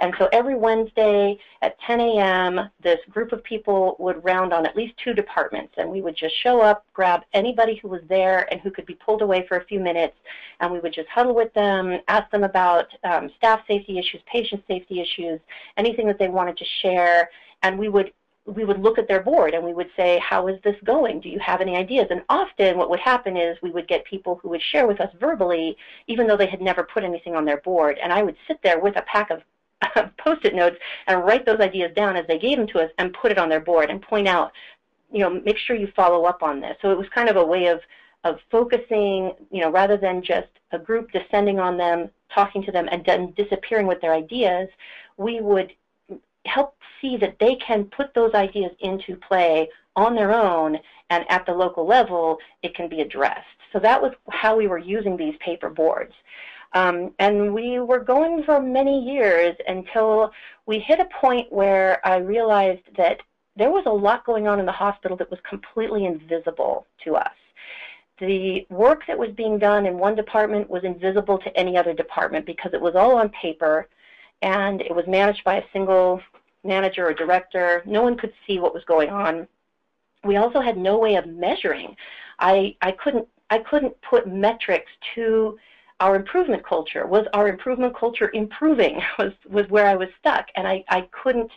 And 0.00 0.12
so 0.18 0.28
every 0.32 0.56
Wednesday 0.56 1.38
at 1.62 1.78
10 1.86 2.00
a.m., 2.00 2.68
this 2.82 2.98
group 3.10 3.30
of 3.30 3.44
people 3.44 3.94
would 4.00 4.24
round 4.24 4.52
on 4.52 4.66
at 4.66 4.76
least 4.76 4.94
two 5.04 5.14
departments. 5.14 5.74
And 5.76 5.88
we 5.88 6.02
would 6.02 6.16
just 6.16 6.34
show 6.42 6.60
up, 6.60 6.84
grab 6.92 7.20
anybody 7.32 7.78
who 7.80 7.86
was 7.86 8.00
there 8.08 8.52
and 8.52 8.60
who 8.60 8.72
could 8.72 8.86
be 8.86 8.94
pulled 8.94 9.22
away 9.22 9.46
for 9.46 9.58
a 9.58 9.64
few 9.66 9.78
minutes, 9.78 10.16
and 10.58 10.72
we 10.72 10.80
would 10.80 10.92
just 10.92 11.08
huddle 11.08 11.34
with 11.34 11.54
them, 11.54 12.00
ask 12.08 12.28
them 12.32 12.42
about 12.42 12.86
um, 13.04 13.30
staff 13.36 13.60
safety 13.68 14.00
issues, 14.00 14.20
patient 14.26 14.64
safety 14.66 15.00
issues, 15.00 15.38
anything 15.76 16.08
that 16.08 16.18
they 16.18 16.28
wanted 16.28 16.56
to 16.56 16.64
share, 16.80 17.30
and 17.62 17.78
we 17.78 17.88
would 17.88 18.12
we 18.46 18.64
would 18.64 18.80
look 18.80 18.98
at 18.98 19.06
their 19.06 19.22
board 19.22 19.54
and 19.54 19.64
we 19.64 19.72
would 19.72 19.90
say, 19.96 20.18
how 20.18 20.48
is 20.48 20.60
this 20.62 20.76
going? 20.84 21.20
Do 21.20 21.28
you 21.28 21.38
have 21.38 21.60
any 21.60 21.76
ideas? 21.76 22.08
And 22.10 22.22
often 22.28 22.76
what 22.76 22.90
would 22.90 23.00
happen 23.00 23.36
is 23.36 23.56
we 23.62 23.70
would 23.70 23.86
get 23.86 24.04
people 24.04 24.40
who 24.42 24.48
would 24.48 24.62
share 24.62 24.86
with 24.86 25.00
us 25.00 25.10
verbally, 25.20 25.76
even 26.08 26.26
though 26.26 26.36
they 26.36 26.46
had 26.46 26.60
never 26.60 26.82
put 26.82 27.04
anything 27.04 27.36
on 27.36 27.44
their 27.44 27.58
board. 27.58 27.98
And 28.02 28.12
I 28.12 28.22
would 28.22 28.36
sit 28.48 28.58
there 28.62 28.80
with 28.80 28.96
a 28.96 29.02
pack 29.02 29.30
of 29.30 29.42
post-it 30.18 30.54
notes 30.54 30.76
and 31.06 31.24
write 31.24 31.46
those 31.46 31.60
ideas 31.60 31.92
down 31.94 32.16
as 32.16 32.26
they 32.26 32.38
gave 32.38 32.58
them 32.58 32.66
to 32.68 32.80
us 32.80 32.90
and 32.98 33.12
put 33.14 33.30
it 33.30 33.38
on 33.38 33.48
their 33.48 33.60
board 33.60 33.90
and 33.90 34.02
point 34.02 34.26
out, 34.26 34.52
you 35.12 35.20
know, 35.20 35.30
make 35.30 35.58
sure 35.58 35.76
you 35.76 35.88
follow 35.94 36.24
up 36.24 36.42
on 36.42 36.60
this. 36.60 36.76
So 36.82 36.90
it 36.90 36.98
was 36.98 37.08
kind 37.14 37.28
of 37.28 37.36
a 37.36 37.44
way 37.44 37.66
of 37.66 37.80
of 38.24 38.38
focusing, 38.52 39.32
you 39.50 39.60
know, 39.60 39.70
rather 39.70 39.96
than 39.96 40.22
just 40.22 40.46
a 40.70 40.78
group 40.78 41.10
descending 41.10 41.58
on 41.58 41.76
them, 41.76 42.08
talking 42.32 42.62
to 42.62 42.70
them, 42.70 42.88
and 42.92 43.04
then 43.04 43.32
disappearing 43.32 43.86
with 43.86 44.00
their 44.00 44.14
ideas, 44.14 44.68
we 45.16 45.40
would 45.40 45.72
help 46.46 46.76
see 47.00 47.16
that 47.16 47.38
they 47.38 47.56
can 47.56 47.84
put 47.84 48.14
those 48.14 48.34
ideas 48.34 48.72
into 48.80 49.16
play 49.16 49.68
on 49.96 50.14
their 50.14 50.32
own 50.32 50.78
and 51.10 51.24
at 51.28 51.44
the 51.46 51.52
local 51.52 51.86
level 51.86 52.38
it 52.62 52.74
can 52.74 52.88
be 52.88 53.00
addressed. 53.00 53.46
So 53.72 53.78
that 53.80 54.00
was 54.00 54.12
how 54.30 54.56
we 54.56 54.66
were 54.66 54.78
using 54.78 55.16
these 55.16 55.34
paper 55.44 55.70
boards. 55.70 56.12
Um, 56.74 57.12
and 57.18 57.52
we 57.52 57.80
were 57.80 58.00
going 58.00 58.44
for 58.44 58.60
many 58.60 59.00
years 59.00 59.54
until 59.66 60.32
we 60.66 60.78
hit 60.78 61.00
a 61.00 61.08
point 61.20 61.52
where 61.52 62.06
I 62.06 62.16
realized 62.16 62.82
that 62.96 63.20
there 63.56 63.70
was 63.70 63.84
a 63.86 63.90
lot 63.90 64.24
going 64.24 64.46
on 64.46 64.58
in 64.58 64.64
the 64.64 64.72
hospital 64.72 65.16
that 65.18 65.30
was 65.30 65.40
completely 65.48 66.06
invisible 66.06 66.86
to 67.04 67.16
us. 67.16 67.34
The 68.18 68.66
work 68.70 69.02
that 69.06 69.18
was 69.18 69.30
being 69.36 69.58
done 69.58 69.84
in 69.84 69.98
one 69.98 70.14
department 70.14 70.70
was 70.70 70.84
invisible 70.84 71.38
to 71.38 71.56
any 71.56 71.76
other 71.76 71.92
department 71.92 72.46
because 72.46 72.72
it 72.72 72.80
was 72.80 72.94
all 72.94 73.16
on 73.16 73.28
paper 73.30 73.88
and 74.40 74.80
it 74.80 74.94
was 74.94 75.06
managed 75.06 75.44
by 75.44 75.56
a 75.56 75.64
single 75.72 76.20
manager 76.64 77.06
or 77.06 77.14
director. 77.14 77.82
No 77.86 78.02
one 78.02 78.16
could 78.16 78.32
see 78.46 78.58
what 78.58 78.74
was 78.74 78.84
going 78.84 79.10
on. 79.10 79.46
We 80.24 80.36
also 80.36 80.60
had 80.60 80.76
no 80.76 80.98
way 80.98 81.16
of 81.16 81.26
measuring. 81.26 81.96
I, 82.38 82.76
I 82.80 82.92
couldn't 82.92 83.28
I 83.50 83.58
couldn't 83.58 83.94
put 84.00 84.26
metrics 84.26 84.90
to 85.14 85.58
our 86.00 86.16
improvement 86.16 86.64
culture. 86.66 87.06
Was 87.06 87.26
our 87.34 87.48
improvement 87.48 87.94
culture 87.94 88.30
improving? 88.32 89.02
Was 89.18 89.32
was 89.48 89.68
where 89.68 89.86
I 89.86 89.94
was 89.94 90.08
stuck, 90.18 90.46
and 90.56 90.66
I, 90.66 90.84
I 90.88 91.02
couldn't 91.22 91.50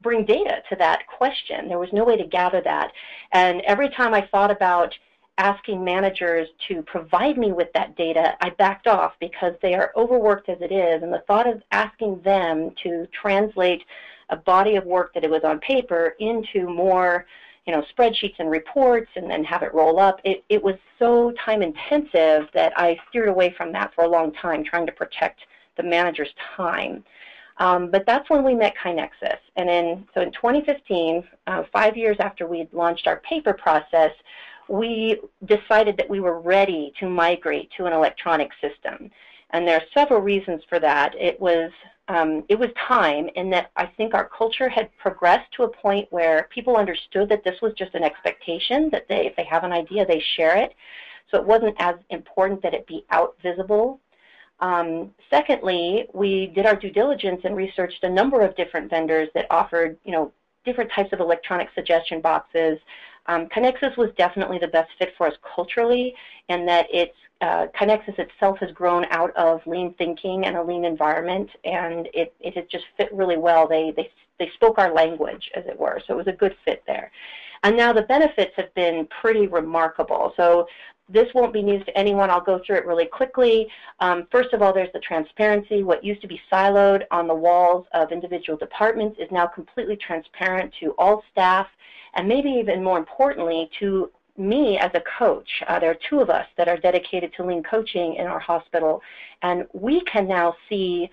bring 0.00 0.24
data 0.24 0.62
to 0.68 0.76
that 0.76 1.06
question. 1.06 1.68
There 1.68 1.78
was 1.78 1.92
no 1.92 2.04
way 2.04 2.16
to 2.16 2.26
gather 2.26 2.60
that. 2.62 2.92
And 3.32 3.62
every 3.62 3.88
time 3.90 4.14
I 4.14 4.28
thought 4.30 4.50
about 4.50 4.94
asking 5.38 5.84
managers 5.84 6.48
to 6.68 6.82
provide 6.82 7.38
me 7.38 7.52
with 7.52 7.72
that 7.72 7.96
data, 7.96 8.36
I 8.40 8.50
backed 8.50 8.86
off 8.88 9.12
because 9.20 9.54
they 9.62 9.74
are 9.74 9.92
overworked 9.96 10.48
as 10.48 10.58
it 10.60 10.72
is, 10.72 11.02
and 11.02 11.12
the 11.12 11.22
thought 11.26 11.48
of 11.48 11.62
asking 11.70 12.20
them 12.22 12.72
to 12.82 13.06
translate 13.12 13.82
a 14.30 14.36
body 14.36 14.76
of 14.76 14.84
work 14.84 15.14
that 15.14 15.24
it 15.24 15.30
was 15.30 15.42
on 15.44 15.58
paper 15.60 16.14
into 16.18 16.68
more 16.68 17.26
you 17.68 17.74
know, 17.74 17.84
spreadsheets 17.94 18.36
and 18.38 18.50
reports 18.50 19.10
and 19.14 19.30
then 19.30 19.44
have 19.44 19.62
it 19.62 19.74
roll 19.74 20.00
up. 20.00 20.22
It, 20.24 20.42
it 20.48 20.64
was 20.64 20.76
so 20.98 21.34
time 21.44 21.60
intensive 21.60 22.48
that 22.54 22.72
I 22.76 22.98
steered 23.10 23.28
away 23.28 23.54
from 23.58 23.72
that 23.72 23.92
for 23.94 24.04
a 24.04 24.08
long 24.08 24.32
time, 24.32 24.64
trying 24.64 24.86
to 24.86 24.92
protect 24.92 25.40
the 25.76 25.82
manager's 25.82 26.32
time. 26.56 27.04
Um, 27.58 27.90
but 27.90 28.06
that's 28.06 28.30
when 28.30 28.42
we 28.42 28.54
met 28.54 28.72
KaiNexus. 28.82 29.36
And 29.56 29.68
in, 29.68 30.06
so 30.14 30.22
in 30.22 30.32
2015, 30.32 31.22
uh, 31.46 31.64
five 31.70 31.94
years 31.94 32.16
after 32.20 32.46
we 32.46 32.60
had 32.60 32.72
launched 32.72 33.06
our 33.06 33.18
paper 33.20 33.52
process, 33.52 34.12
we 34.68 35.20
decided 35.44 35.98
that 35.98 36.08
we 36.08 36.20
were 36.20 36.40
ready 36.40 36.94
to 37.00 37.08
migrate 37.08 37.70
to 37.76 37.84
an 37.84 37.92
electronic 37.92 38.50
system. 38.62 39.10
And 39.50 39.68
there 39.68 39.76
are 39.76 39.84
several 39.92 40.20
reasons 40.20 40.62
for 40.70 40.80
that. 40.80 41.14
It 41.16 41.38
was 41.38 41.70
um, 42.08 42.44
it 42.48 42.58
was 42.58 42.70
time 42.86 43.28
in 43.36 43.50
that 43.50 43.70
I 43.76 43.86
think 43.86 44.14
our 44.14 44.28
culture 44.28 44.68
had 44.68 44.88
progressed 44.96 45.52
to 45.52 45.64
a 45.64 45.68
point 45.68 46.08
where 46.10 46.48
people 46.50 46.76
understood 46.76 47.28
that 47.28 47.44
this 47.44 47.60
was 47.60 47.74
just 47.74 47.94
an 47.94 48.02
expectation, 48.02 48.88
that 48.90 49.06
they, 49.08 49.26
if 49.26 49.36
they 49.36 49.44
have 49.44 49.64
an 49.64 49.72
idea, 49.72 50.06
they 50.06 50.22
share 50.36 50.56
it. 50.56 50.74
So 51.30 51.38
it 51.38 51.46
wasn't 51.46 51.76
as 51.78 51.96
important 52.08 52.62
that 52.62 52.72
it 52.72 52.86
be 52.86 53.04
out 53.10 53.36
visible. 53.42 54.00
Um, 54.60 55.12
secondly, 55.28 56.06
we 56.14 56.46
did 56.46 56.64
our 56.64 56.74
due 56.74 56.90
diligence 56.90 57.42
and 57.44 57.54
researched 57.54 58.02
a 58.02 58.08
number 58.08 58.40
of 58.40 58.56
different 58.56 58.88
vendors 58.88 59.28
that 59.34 59.46
offered, 59.50 59.98
you 60.04 60.12
know, 60.12 60.32
different 60.64 60.90
types 60.90 61.12
of 61.12 61.20
electronic 61.20 61.68
suggestion 61.74 62.22
boxes. 62.22 62.78
Um, 63.26 63.46
KaiNexus 63.48 63.96
was 63.98 64.10
definitely 64.16 64.58
the 64.58 64.68
best 64.68 64.90
fit 64.98 65.12
for 65.18 65.26
us 65.26 65.34
culturally 65.54 66.14
in 66.48 66.64
that 66.66 66.86
it's 66.90 67.14
uh, 67.40 67.66
KaiNexus 67.78 68.18
itself 68.18 68.58
has 68.58 68.72
grown 68.72 69.04
out 69.10 69.34
of 69.36 69.64
lean 69.66 69.94
thinking 69.94 70.44
and 70.46 70.56
a 70.56 70.62
lean 70.62 70.84
environment, 70.84 71.50
and 71.64 72.08
it, 72.12 72.34
it 72.40 72.56
has 72.56 72.64
just 72.70 72.84
fit 72.96 73.12
really 73.12 73.36
well. 73.36 73.68
They, 73.68 73.92
they, 73.96 74.10
they 74.38 74.50
spoke 74.54 74.78
our 74.78 74.92
language, 74.92 75.50
as 75.54 75.64
it 75.66 75.78
were, 75.78 76.00
so 76.06 76.14
it 76.14 76.16
was 76.16 76.26
a 76.26 76.32
good 76.32 76.56
fit 76.64 76.82
there. 76.86 77.10
And 77.62 77.76
now 77.76 77.92
the 77.92 78.02
benefits 78.02 78.52
have 78.56 78.72
been 78.74 79.08
pretty 79.20 79.46
remarkable. 79.46 80.32
So 80.36 80.66
this 81.08 81.28
won't 81.34 81.52
be 81.52 81.62
news 81.62 81.84
to 81.86 81.96
anyone. 81.96 82.30
I'll 82.30 82.40
go 82.40 82.60
through 82.64 82.76
it 82.76 82.86
really 82.86 83.06
quickly. 83.06 83.68
Um, 84.00 84.26
first 84.30 84.52
of 84.52 84.62
all, 84.62 84.72
there's 84.72 84.92
the 84.92 85.00
transparency. 85.00 85.82
What 85.82 86.04
used 86.04 86.20
to 86.20 86.28
be 86.28 86.40
siloed 86.52 87.04
on 87.10 87.26
the 87.26 87.34
walls 87.34 87.86
of 87.94 88.12
individual 88.12 88.58
departments 88.58 89.18
is 89.18 89.28
now 89.30 89.46
completely 89.46 89.96
transparent 89.96 90.72
to 90.80 90.94
all 90.98 91.24
staff, 91.32 91.66
and 92.14 92.28
maybe 92.28 92.50
even 92.50 92.84
more 92.84 92.98
importantly, 92.98 93.70
to 93.80 94.10
me 94.38 94.78
as 94.78 94.90
a 94.94 95.02
coach. 95.18 95.48
Uh, 95.66 95.78
there 95.78 95.90
are 95.90 95.98
two 96.08 96.20
of 96.20 96.30
us 96.30 96.46
that 96.56 96.68
are 96.68 96.76
dedicated 96.76 97.32
to 97.34 97.44
lean 97.44 97.62
coaching 97.62 98.14
in 98.14 98.26
our 98.26 98.38
hospital, 98.38 99.02
and 99.42 99.66
we 99.72 100.00
can 100.02 100.28
now 100.28 100.54
see 100.68 101.10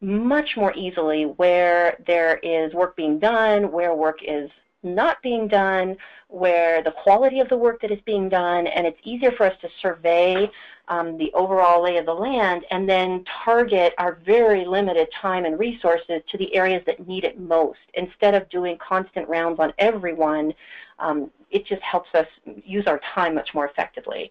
much 0.00 0.56
more 0.56 0.72
easily 0.76 1.24
where 1.24 1.98
there 2.06 2.38
is 2.42 2.72
work 2.72 2.96
being 2.96 3.18
done, 3.18 3.72
where 3.72 3.94
work 3.94 4.18
is 4.22 4.50
not 4.94 5.22
being 5.22 5.48
done, 5.48 5.96
where 6.28 6.82
the 6.82 6.90
quality 6.90 7.40
of 7.40 7.48
the 7.48 7.56
work 7.56 7.80
that 7.80 7.90
is 7.90 8.00
being 8.04 8.28
done, 8.28 8.66
and 8.66 8.86
it's 8.86 8.98
easier 9.02 9.32
for 9.32 9.46
us 9.46 9.54
to 9.62 9.68
survey 9.80 10.50
um, 10.88 11.18
the 11.18 11.32
overall 11.34 11.82
lay 11.82 11.96
of 11.98 12.06
the 12.06 12.14
land 12.14 12.64
and 12.70 12.88
then 12.88 13.24
target 13.44 13.94
our 13.98 14.18
very 14.24 14.64
limited 14.64 15.08
time 15.20 15.44
and 15.44 15.58
resources 15.58 16.22
to 16.30 16.38
the 16.38 16.54
areas 16.54 16.82
that 16.86 17.06
need 17.06 17.24
it 17.24 17.38
most. 17.38 17.78
Instead 17.94 18.34
of 18.34 18.48
doing 18.48 18.76
constant 18.78 19.28
rounds 19.28 19.60
on 19.60 19.72
everyone, 19.78 20.52
um, 20.98 21.30
it 21.50 21.66
just 21.66 21.82
helps 21.82 22.08
us 22.14 22.26
use 22.64 22.86
our 22.86 23.00
time 23.14 23.34
much 23.34 23.54
more 23.54 23.66
effectively. 23.66 24.30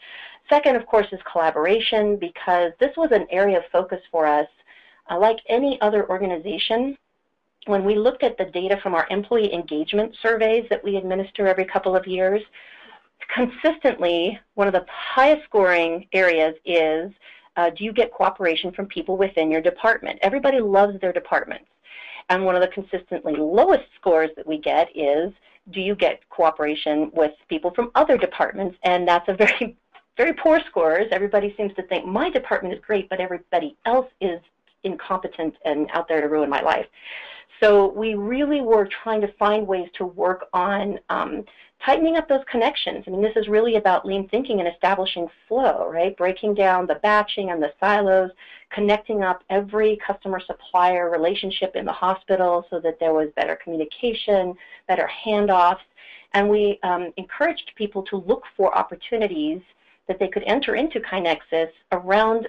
Second, 0.49 0.75
of 0.75 0.85
course, 0.85 1.07
is 1.11 1.19
collaboration 1.31 2.17
because 2.17 2.71
this 2.79 2.95
was 2.97 3.11
an 3.11 3.27
area 3.29 3.57
of 3.57 3.63
focus 3.71 4.01
for 4.11 4.25
us. 4.25 4.47
Uh, 5.09 5.17
like 5.17 5.37
any 5.47 5.79
other 5.81 6.09
organization, 6.09 6.97
when 7.67 7.83
we 7.83 7.95
looked 7.95 8.23
at 8.23 8.37
the 8.37 8.45
data 8.45 8.77
from 8.81 8.95
our 8.95 9.07
employee 9.09 9.53
engagement 9.53 10.15
surveys 10.21 10.65
that 10.69 10.83
we 10.83 10.95
administer 10.95 11.47
every 11.47 11.65
couple 11.65 11.95
of 11.95 12.07
years, 12.07 12.41
consistently, 13.33 14.39
one 14.55 14.67
of 14.67 14.73
the 14.73 14.85
highest 14.89 15.43
scoring 15.45 16.07
areas 16.13 16.55
is 16.65 17.11
uh, 17.57 17.71
do 17.71 17.83
you 17.83 17.91
get 17.91 18.13
cooperation 18.13 18.71
from 18.71 18.85
people 18.85 19.17
within 19.17 19.51
your 19.51 19.61
department? 19.61 20.19
Everybody 20.21 20.59
loves 20.59 20.99
their 21.01 21.11
departments. 21.11 21.65
And 22.29 22.45
one 22.45 22.55
of 22.55 22.61
the 22.61 22.67
consistently 22.67 23.35
lowest 23.35 23.85
scores 23.99 24.29
that 24.35 24.45
we 24.45 24.59
get 24.59 24.89
is 24.95 25.33
do 25.71 25.81
you 25.81 25.95
get 25.95 26.27
cooperation 26.29 27.11
with 27.13 27.31
people 27.49 27.71
from 27.71 27.91
other 27.95 28.17
departments? 28.17 28.77
And 28.83 29.07
that's 29.07 29.27
a 29.27 29.33
very, 29.33 29.75
very 30.17 30.33
poor 30.33 30.61
scores. 30.69 31.07
Everybody 31.11 31.53
seems 31.57 31.73
to 31.75 31.83
think 31.83 32.05
my 32.05 32.29
department 32.29 32.73
is 32.73 32.79
great, 32.85 33.09
but 33.09 33.19
everybody 33.19 33.75
else 33.85 34.07
is 34.21 34.39
incompetent 34.83 35.55
and 35.65 35.89
out 35.93 36.07
there 36.07 36.21
to 36.21 36.27
ruin 36.27 36.49
my 36.49 36.61
life. 36.61 36.85
So 37.59 37.91
we 37.91 38.13
really 38.13 38.61
were 38.61 38.87
trying 39.03 39.21
to 39.21 39.33
find 39.33 39.65
ways 39.65 39.89
to 39.95 40.05
work 40.05 40.47
on 40.53 40.99
um, 41.09 41.43
tightening 41.83 42.15
up 42.17 42.27
those 42.27 42.43
connections. 42.49 43.03
I 43.07 43.11
mean, 43.11 43.21
this 43.21 43.35
is 43.35 43.47
really 43.47 43.75
about 43.75 44.05
lean 44.05 44.27
thinking 44.29 44.59
and 44.59 44.67
establishing 44.67 45.27
flow, 45.47 45.89
right? 45.89 46.15
Breaking 46.17 46.53
down 46.53 46.85
the 46.85 46.95
batching 46.95 47.49
and 47.49 47.61
the 47.61 47.73
silos, 47.79 48.31
connecting 48.71 49.23
up 49.23 49.43
every 49.49 49.97
customer-supplier 50.05 51.09
relationship 51.09 51.75
in 51.75 51.85
the 51.85 51.91
hospital 51.91 52.65
so 52.69 52.79
that 52.79 52.99
there 52.99 53.13
was 53.13 53.29
better 53.35 53.57
communication, 53.63 54.55
better 54.87 55.09
handoffs. 55.25 55.79
And 56.33 56.49
we 56.49 56.79
um, 56.83 57.11
encouraged 57.17 57.71
people 57.75 58.03
to 58.03 58.17
look 58.17 58.43
for 58.55 58.77
opportunities 58.77 59.61
that 60.07 60.19
they 60.19 60.27
could 60.27 60.43
enter 60.45 60.75
into 60.75 60.99
KaiNexus 60.99 61.69
around 61.91 62.47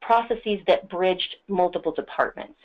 processes 0.00 0.58
that 0.66 0.88
bridged 0.88 1.36
multiple 1.48 1.92
departments. 1.92 2.58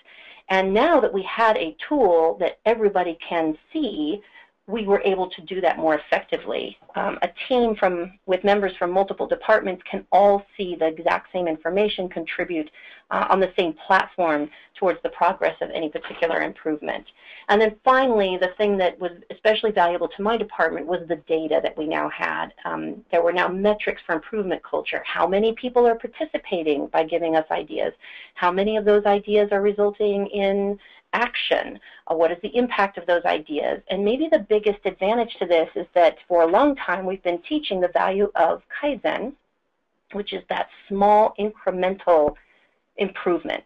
And 0.49 0.73
now 0.73 0.99
that 0.99 1.13
we 1.13 1.23
had 1.23 1.57
a 1.57 1.75
tool 1.87 2.37
that 2.39 2.59
everybody 2.65 3.17
can 3.27 3.57
see, 3.73 4.21
we 4.67 4.85
were 4.85 5.01
able 5.01 5.29
to 5.29 5.41
do 5.41 5.61
that 5.61 5.77
more 5.77 5.95
effectively. 5.95 6.77
Um, 6.95 7.19
a 7.21 7.29
team 7.47 7.75
from 7.75 8.13
with 8.25 8.43
members 8.43 8.73
from 8.77 8.91
multiple 8.91 9.27
departments 9.27 9.83
can 9.89 10.05
all 10.11 10.43
see 10.57 10.75
the 10.75 10.87
exact 10.87 11.31
same 11.31 11.47
information, 11.47 12.09
contribute 12.09 12.71
uh, 13.11 13.27
on 13.29 13.39
the 13.39 13.53
same 13.57 13.75
platform 13.85 14.49
towards 14.79 14.99
the 15.03 15.09
progress 15.09 15.55
of 15.61 15.69
any 15.69 15.89
particular 15.89 16.41
improvement. 16.41 17.05
And 17.47 17.61
then 17.61 17.75
finally, 17.83 18.37
the 18.41 18.53
thing 18.57 18.75
that 18.77 18.99
was 18.99 19.11
especially 19.29 19.71
valuable 19.71 20.07
to 20.07 20.21
my 20.23 20.35
department 20.35 20.87
was 20.87 21.07
the 21.07 21.17
data 21.27 21.59
that 21.61 21.77
we 21.77 21.85
now 21.85 22.09
had. 22.09 22.47
Um, 22.65 23.05
there 23.11 23.21
were 23.21 23.33
now 23.33 23.47
metrics 23.47 24.01
for 24.05 24.15
improvement 24.15 24.63
culture. 24.63 25.03
How 25.05 25.27
many 25.27 25.53
people 25.53 25.85
are 25.85 25.95
participating 25.95 26.87
by 26.87 27.03
giving 27.03 27.35
us 27.35 27.45
ideas? 27.51 27.93
How 28.33 28.51
many 28.51 28.77
of 28.77 28.85
those 28.85 29.05
ideas 29.05 29.49
are 29.51 29.61
resulting 29.61 30.25
in 30.27 30.79
action? 31.15 31.79
Uh, 32.07 32.15
what 32.15 32.31
is 32.31 32.37
the 32.43 32.55
impact 32.55 32.97
of 32.97 33.05
those 33.07 33.23
ideas? 33.25 33.81
And 33.89 34.03
maybe 34.03 34.27
the 34.31 34.45
biggest 34.55 34.79
advantage 34.85 35.35
to 35.39 35.45
this 35.45 35.69
is 35.75 35.87
that 35.95 36.17
for 36.27 36.43
a 36.43 36.47
long 36.47 36.75
time 36.75 37.05
we've 37.05 37.23
been 37.23 37.41
teaching 37.47 37.79
the 37.79 37.87
value 37.87 38.29
of 38.35 38.61
Kaizen, 38.75 39.33
which 40.11 40.33
is 40.33 40.43
that 40.49 40.67
small 40.87 41.33
incremental 41.39 42.35
improvement. 42.97 43.63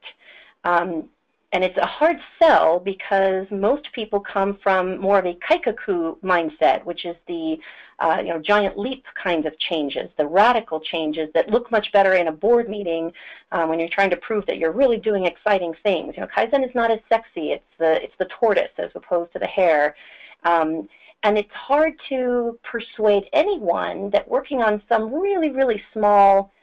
Um, 0.63 1.09
and 1.51 1.63
it's 1.63 1.77
a 1.77 1.85
hard 1.85 2.17
sell 2.37 2.79
because 2.79 3.47
most 3.49 3.91
people 3.93 4.19
come 4.19 4.57
from 4.61 4.99
more 4.99 5.17
of 5.17 5.25
a 5.25 5.33
kaikaku 5.35 6.17
mindset, 6.19 6.83
which 6.85 7.05
is 7.05 7.15
the 7.27 7.57
uh, 7.99 8.17
you 8.19 8.29
know 8.29 8.39
giant 8.39 8.77
leap 8.77 9.03
kind 9.21 9.45
of 9.45 9.57
changes, 9.59 10.09
the 10.17 10.25
radical 10.25 10.79
changes 10.79 11.27
that 11.33 11.49
look 11.49 11.71
much 11.71 11.91
better 11.91 12.13
in 12.13 12.27
a 12.27 12.31
board 12.31 12.69
meeting 12.69 13.11
um, 13.51 13.69
when 13.69 13.79
you're 13.79 13.89
trying 13.89 14.11
to 14.11 14.17
prove 14.17 14.45
that 14.45 14.57
you're 14.57 14.71
really 14.71 14.97
doing 14.97 15.25
exciting 15.25 15.73
things. 15.83 16.13
You 16.15 16.21
know, 16.21 16.27
kaizen 16.27 16.63
is 16.63 16.73
not 16.75 16.91
as 16.91 16.99
sexy; 17.09 17.51
it's 17.51 17.63
the 17.79 18.01
it's 18.03 18.15
the 18.19 18.27
tortoise 18.39 18.71
as 18.77 18.91
opposed 18.95 19.33
to 19.33 19.39
the 19.39 19.47
hare. 19.47 19.95
Um, 20.43 20.87
and 21.23 21.37
it's 21.37 21.51
hard 21.51 21.93
to 22.07 22.57
persuade 22.63 23.25
anyone 23.33 24.09
that 24.11 24.25
working 24.29 24.61
on 24.61 24.81
some 24.87 25.13
really, 25.13 25.49
really 25.49 25.83
small 25.91 26.53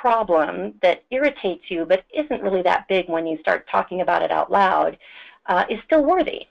problem 0.00 0.74
that 0.82 1.04
irritates 1.10 1.70
you 1.70 1.84
but 1.84 2.04
isn't 2.14 2.42
really 2.42 2.62
that 2.62 2.86
big 2.88 3.08
when 3.08 3.26
you 3.26 3.38
start 3.38 3.68
talking 3.70 4.00
about 4.00 4.22
it 4.22 4.30
out 4.30 4.50
loud 4.50 4.98
uh, 5.46 5.64
is 5.68 5.78
still 5.84 6.04
worthy. 6.04 6.46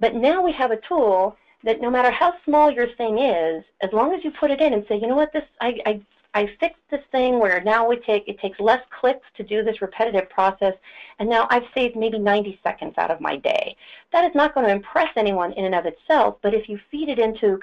But 0.00 0.14
now 0.14 0.42
we 0.42 0.52
have 0.52 0.70
a 0.70 0.80
tool 0.88 1.36
that 1.64 1.80
no 1.80 1.90
matter 1.90 2.10
how 2.10 2.34
small 2.44 2.70
your 2.70 2.88
thing 2.96 3.18
is, 3.18 3.64
as 3.82 3.92
long 3.92 4.14
as 4.14 4.24
you 4.24 4.30
put 4.30 4.50
it 4.50 4.60
in 4.60 4.72
and 4.72 4.84
say, 4.88 4.96
you 4.96 5.08
know 5.08 5.16
what, 5.16 5.32
this 5.32 5.44
I, 5.60 5.78
I 5.86 6.00
I 6.34 6.46
fixed 6.60 6.82
this 6.90 7.02
thing 7.10 7.38
where 7.38 7.60
now 7.62 7.88
we 7.88 7.96
take 7.96 8.28
it 8.28 8.38
takes 8.38 8.60
less 8.60 8.82
clicks 8.90 9.26
to 9.36 9.42
do 9.42 9.62
this 9.62 9.80
repetitive 9.80 10.28
process, 10.28 10.74
and 11.18 11.28
now 11.28 11.48
I've 11.50 11.64
saved 11.74 11.96
maybe 11.96 12.18
90 12.18 12.60
seconds 12.62 12.94
out 12.98 13.10
of 13.10 13.20
my 13.20 13.36
day. 13.36 13.76
That 14.12 14.24
is 14.24 14.34
not 14.34 14.54
going 14.54 14.66
to 14.66 14.72
impress 14.72 15.08
anyone 15.16 15.52
in 15.52 15.64
and 15.64 15.74
of 15.74 15.86
itself, 15.86 16.36
but 16.42 16.54
if 16.54 16.68
you 16.68 16.78
feed 16.90 17.08
it 17.08 17.18
into 17.18 17.58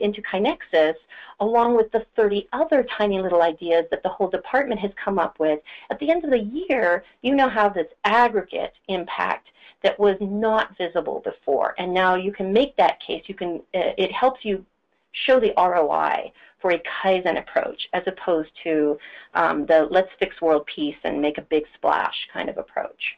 into 0.00 0.22
KaiNexus 0.22 0.94
along 1.40 1.76
with 1.76 1.90
the 1.92 2.04
30 2.16 2.48
other 2.52 2.84
tiny 2.96 3.20
little 3.20 3.42
ideas 3.42 3.84
that 3.90 4.02
the 4.02 4.08
whole 4.08 4.28
department 4.28 4.80
has 4.80 4.90
come 5.02 5.18
up 5.18 5.38
with, 5.38 5.60
at 5.90 5.98
the 6.00 6.10
end 6.10 6.24
of 6.24 6.30
the 6.30 6.38
year, 6.68 7.04
you 7.22 7.34
now 7.34 7.48
have 7.48 7.74
this 7.74 7.86
aggregate 8.04 8.72
impact 8.88 9.48
that 9.82 9.98
was 9.98 10.16
not 10.20 10.76
visible 10.76 11.20
before, 11.24 11.74
and 11.78 11.94
now 11.94 12.16
you 12.16 12.32
can 12.32 12.52
make 12.52 12.76
that 12.76 13.00
case. 13.00 13.22
You 13.26 13.34
can 13.34 13.62
uh, 13.74 13.94
it 13.96 14.10
helps 14.12 14.44
you 14.44 14.64
show 15.12 15.40
the 15.40 15.52
ROI 15.56 16.32
for 16.60 16.72
a 16.72 16.82
Kaizen 17.02 17.38
approach 17.38 17.88
as 17.92 18.02
opposed 18.06 18.50
to 18.64 18.98
um, 19.34 19.66
the 19.66 19.86
let's 19.90 20.10
fix 20.18 20.40
world 20.40 20.66
peace 20.66 20.96
and 21.04 21.20
make 21.20 21.38
a 21.38 21.42
big 21.42 21.64
splash 21.74 22.16
kind 22.32 22.48
of 22.48 22.58
approach. 22.58 23.16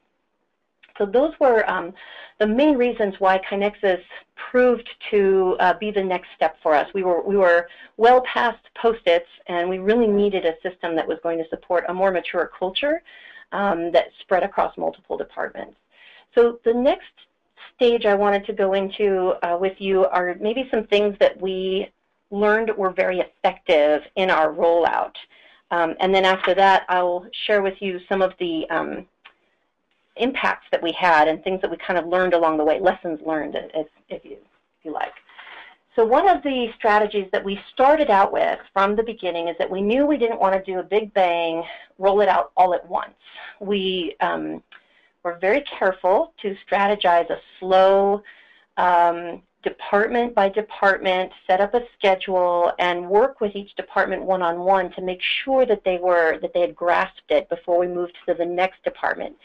So 0.98 1.06
those 1.06 1.32
were 1.40 1.68
um, 1.68 1.94
the 2.38 2.46
main 2.46 2.76
reasons 2.76 3.14
why 3.18 3.38
KaiNexus 3.38 4.02
proved 4.50 4.88
to 5.10 5.56
uh, 5.58 5.74
be 5.78 5.90
the 5.90 6.02
next 6.02 6.28
step 6.36 6.56
for 6.62 6.74
us. 6.74 6.88
We 6.92 7.02
were, 7.02 7.22
we 7.22 7.38
were 7.38 7.68
well 7.96 8.22
past 8.22 8.58
post-its, 8.80 9.28
and 9.46 9.68
we 9.68 9.78
really 9.78 10.06
needed 10.06 10.44
a 10.44 10.60
system 10.62 10.94
that 10.96 11.08
was 11.08 11.18
going 11.22 11.38
to 11.38 11.48
support 11.48 11.84
a 11.88 11.94
more 11.94 12.10
mature 12.10 12.50
culture 12.58 13.02
um, 13.52 13.90
that 13.92 14.08
spread 14.20 14.42
across 14.42 14.76
multiple 14.76 15.16
departments. 15.16 15.76
So 16.34 16.60
the 16.64 16.74
next 16.74 17.12
stage 17.74 18.06
I 18.06 18.14
wanted 18.14 18.46
to 18.46 18.52
go 18.52 18.74
into 18.74 19.34
uh, 19.42 19.56
with 19.58 19.80
you 19.80 20.06
are 20.06 20.36
maybe 20.40 20.68
some 20.70 20.86
things 20.86 21.16
that 21.20 21.40
we 21.40 21.90
learned 22.30 22.70
were 22.76 22.90
very 22.90 23.20
effective 23.20 24.02
in 24.16 24.30
our 24.30 24.52
rollout. 24.52 25.14
Um, 25.70 25.94
and 26.00 26.14
then 26.14 26.24
after 26.24 26.54
that, 26.54 26.84
I'll 26.88 27.26
share 27.46 27.62
with 27.62 27.80
you 27.80 28.00
some 28.08 28.22
of 28.22 28.32
the 28.38 28.68
um, 28.70 29.06
impacts 30.16 30.66
that 30.72 30.82
we 30.82 30.92
had 30.92 31.28
and 31.28 31.42
things 31.42 31.60
that 31.62 31.70
we 31.70 31.76
kind 31.76 31.98
of 31.98 32.06
learned 32.06 32.34
along 32.34 32.58
the 32.58 32.64
way, 32.64 32.80
lessons 32.80 33.20
learned, 33.24 33.56
if, 33.74 33.86
if, 34.08 34.24
you, 34.24 34.32
if 34.32 34.84
you 34.84 34.92
like. 34.92 35.12
So 35.96 36.04
one 36.04 36.28
of 36.28 36.42
the 36.42 36.68
strategies 36.76 37.26
that 37.32 37.44
we 37.44 37.60
started 37.72 38.10
out 38.10 38.32
with 38.32 38.58
from 38.72 38.94
the 38.94 39.02
beginning 39.02 39.48
is 39.48 39.56
that 39.58 39.68
we 39.68 39.82
knew 39.82 40.06
we 40.06 40.18
didn't 40.18 40.40
want 40.40 40.54
to 40.54 40.72
do 40.72 40.78
a 40.78 40.82
big 40.82 41.12
bang, 41.14 41.64
roll 41.98 42.20
it 42.20 42.28
out 42.28 42.52
all 42.56 42.74
at 42.74 42.88
once. 42.88 43.14
We 43.60 44.16
um, 44.20 44.62
were 45.22 45.38
very 45.40 45.62
careful 45.78 46.32
to 46.42 46.56
strategize 46.66 47.28
a 47.30 47.38
slow, 47.58 48.22
um, 48.76 49.42
department 49.62 50.34
by 50.34 50.48
department, 50.48 51.30
set 51.46 51.60
up 51.60 51.74
a 51.74 51.82
schedule, 51.98 52.72
and 52.78 53.08
work 53.08 53.40
with 53.40 53.54
each 53.54 53.74
department 53.74 54.22
one-on-one 54.22 54.86
-on 54.86 54.90
-one 54.90 54.94
to 54.94 55.02
make 55.02 55.20
sure 55.22 55.66
that 55.66 55.84
they 55.84 55.98
were 55.98 56.38
that 56.38 56.52
they 56.54 56.60
had 56.60 56.74
grasped 56.74 57.30
it 57.30 57.48
before 57.48 57.78
we 57.78 57.86
moved 57.86 58.16
to 58.26 58.34
the 58.34 58.46
next 58.46 58.82
department. 58.82 59.36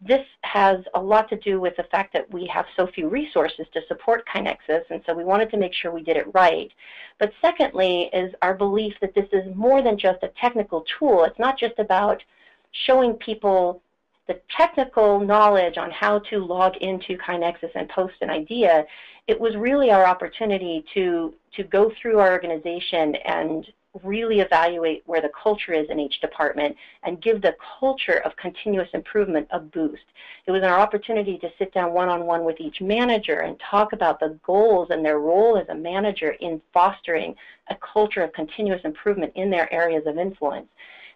This 0.00 0.26
has 0.42 0.78
a 0.94 1.00
lot 1.00 1.28
to 1.28 1.36
do 1.36 1.60
with 1.60 1.76
the 1.76 1.84
fact 1.84 2.12
that 2.14 2.28
we 2.32 2.46
have 2.46 2.66
so 2.74 2.86
few 2.86 3.08
resources 3.08 3.66
to 3.74 3.86
support 3.86 4.26
KaiNexus, 4.26 4.84
and 4.90 5.02
so 5.04 5.14
we 5.14 5.24
wanted 5.24 5.50
to 5.50 5.58
make 5.58 5.74
sure 5.74 5.92
we 5.92 6.02
did 6.02 6.16
it 6.16 6.26
right. 6.34 6.72
But 7.18 7.32
secondly 7.40 8.08
is 8.12 8.34
our 8.40 8.54
belief 8.54 8.94
that 9.00 9.14
this 9.14 9.28
is 9.32 9.54
more 9.54 9.82
than 9.82 9.98
just 9.98 10.22
a 10.22 10.28
technical 10.28 10.80
tool. 10.98 11.24
It's 11.24 11.38
not 11.38 11.58
just 11.58 11.78
about 11.78 12.24
showing 12.72 13.14
people 13.14 13.82
the 14.28 14.40
technical 14.56 15.18
knowledge 15.20 15.76
on 15.76 15.90
how 15.90 16.20
to 16.30 16.44
log 16.44 16.76
into 16.76 17.18
KaiNexus 17.18 17.70
and 17.74 17.88
post 17.88 18.14
an 18.20 18.30
idea, 18.30 18.84
it 19.26 19.38
was 19.38 19.56
really 19.56 19.90
our 19.90 20.06
opportunity 20.06 20.84
to, 20.94 21.34
to 21.56 21.64
go 21.64 21.90
through 22.00 22.18
our 22.18 22.32
organization 22.32 23.14
and 23.24 23.66
really 24.04 24.38
evaluate 24.40 25.02
where 25.06 25.20
the 25.20 25.30
culture 25.42 25.72
is 25.72 25.88
in 25.90 25.98
each 25.98 26.20
department 26.20 26.76
and 27.02 27.20
give 27.22 27.42
the 27.42 27.56
culture 27.80 28.22
of 28.24 28.36
continuous 28.36 28.88
improvement 28.94 29.48
a 29.50 29.58
boost. 29.58 30.02
It 30.46 30.52
was 30.52 30.62
our 30.62 30.78
opportunity 30.78 31.38
to 31.38 31.50
sit 31.58 31.74
down 31.74 31.92
one-on-one 31.92 32.40
-on 32.40 32.42
-one 32.42 32.46
with 32.46 32.60
each 32.60 32.80
manager 32.80 33.40
and 33.40 33.58
talk 33.58 33.92
about 33.92 34.20
the 34.20 34.38
goals 34.44 34.90
and 34.90 35.04
their 35.04 35.18
role 35.18 35.56
as 35.56 35.68
a 35.68 35.74
manager 35.74 36.30
in 36.40 36.62
fostering 36.72 37.34
a 37.68 37.74
culture 37.76 38.22
of 38.22 38.32
continuous 38.32 38.84
improvement 38.84 39.32
in 39.34 39.50
their 39.50 39.72
areas 39.72 40.06
of 40.06 40.18
influence. 40.18 40.68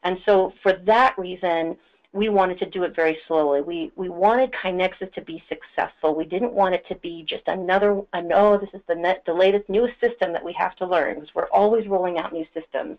And 0.03 0.21
so 0.27 0.53
for 0.63 0.73
that 0.73 1.17
reason, 1.17 1.77
we 2.15 2.29
wanted 2.29 2.61
to 2.61 2.71
do 2.71 2.85
it 2.85 2.95
very 2.95 3.19
slowly. 3.27 3.61
We, 3.61 3.91
we 3.97 4.09
wanted 4.09 4.53
KaiNexus 4.53 5.13
to 5.15 5.21
be 5.21 5.43
successful. 5.49 6.15
We 6.15 6.25
didn't 6.25 6.53
want 6.53 6.77
it 6.77 6.87
to 6.87 6.95
be 6.95 7.25
just 7.29 7.43
another, 7.49 8.01
I 8.13 8.21
know 8.21 8.57
this 8.57 8.71
is 8.73 8.83
the, 8.87 8.95
net, 8.95 9.25
the 9.27 9.35
latest, 9.35 9.69
newest 9.69 9.99
system 10.01 10.33
that 10.33 10.45
we 10.45 10.53
have 10.53 10.77
to 10.77 10.87
learn 10.87 11.17
because 11.17 11.35
we're 11.35 11.49
always 11.49 11.89
rolling 11.89 12.19
out 12.19 12.33
new 12.33 12.47
systems. 12.55 12.99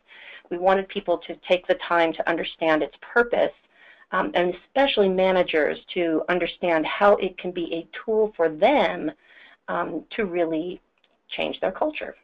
We 0.51 0.57
wanted 0.57 0.89
people 0.89 1.17
to 1.19 1.35
take 1.47 1.65
the 1.65 1.75
time 1.75 2.11
to 2.11 2.29
understand 2.29 2.83
its 2.83 2.95
purpose 2.99 3.53
um, 4.11 4.31
and 4.35 4.53
especially 4.53 5.07
managers 5.07 5.79
to 5.93 6.21
understand 6.27 6.85
how 6.85 7.13
it 7.15 7.37
can 7.37 7.51
be 7.51 7.73
a 7.73 7.87
tool 8.05 8.33
for 8.35 8.49
them 8.49 9.11
um, 9.69 10.03
to 10.17 10.25
really 10.25 10.81
change 11.29 11.61
their 11.61 11.71
culture. 11.71 12.15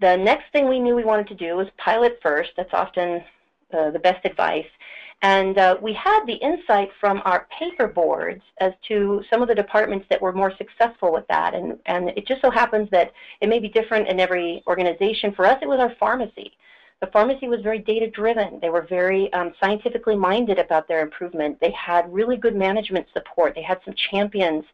The 0.00 0.16
next 0.16 0.52
thing 0.52 0.68
we 0.68 0.78
knew 0.78 0.94
we 0.94 1.04
wanted 1.04 1.26
to 1.28 1.34
do 1.34 1.56
was 1.56 1.66
pilot 1.78 2.20
first. 2.22 2.50
That's 2.56 2.72
often 2.72 3.24
uh, 3.76 3.90
the 3.90 3.98
best 3.98 4.24
advice. 4.24 4.66
And 5.24 5.56
uh, 5.56 5.78
we 5.80 5.94
had 5.94 6.26
the 6.26 6.34
insight 6.34 6.90
from 7.00 7.22
our 7.24 7.48
paper 7.58 7.88
boards 7.88 8.42
as 8.60 8.74
to 8.88 9.24
some 9.30 9.40
of 9.40 9.48
the 9.48 9.54
departments 9.54 10.04
that 10.10 10.20
were 10.20 10.34
more 10.34 10.52
successful 10.58 11.14
with 11.14 11.26
that. 11.28 11.54
And, 11.54 11.78
and 11.86 12.10
it 12.10 12.26
just 12.26 12.42
so 12.42 12.50
happens 12.50 12.90
that 12.90 13.10
it 13.40 13.48
may 13.48 13.58
be 13.58 13.70
different 13.70 14.06
in 14.08 14.20
every 14.20 14.62
organization. 14.66 15.32
For 15.32 15.46
us, 15.46 15.58
it 15.62 15.66
was 15.66 15.80
our 15.80 15.94
pharmacy. 15.98 16.52
The 17.00 17.06
pharmacy 17.06 17.48
was 17.48 17.62
very 17.62 17.78
data 17.78 18.10
driven. 18.10 18.60
They 18.60 18.68
were 18.68 18.82
very 18.82 19.32
um, 19.32 19.54
scientifically 19.62 20.14
minded 20.14 20.58
about 20.58 20.88
their 20.88 21.00
improvement. 21.00 21.58
They 21.58 21.70
had 21.70 22.12
really 22.12 22.36
good 22.36 22.54
management 22.54 23.06
support. 23.14 23.54
They 23.54 23.62
had 23.62 23.80
some 23.86 23.94
champions 23.94 24.66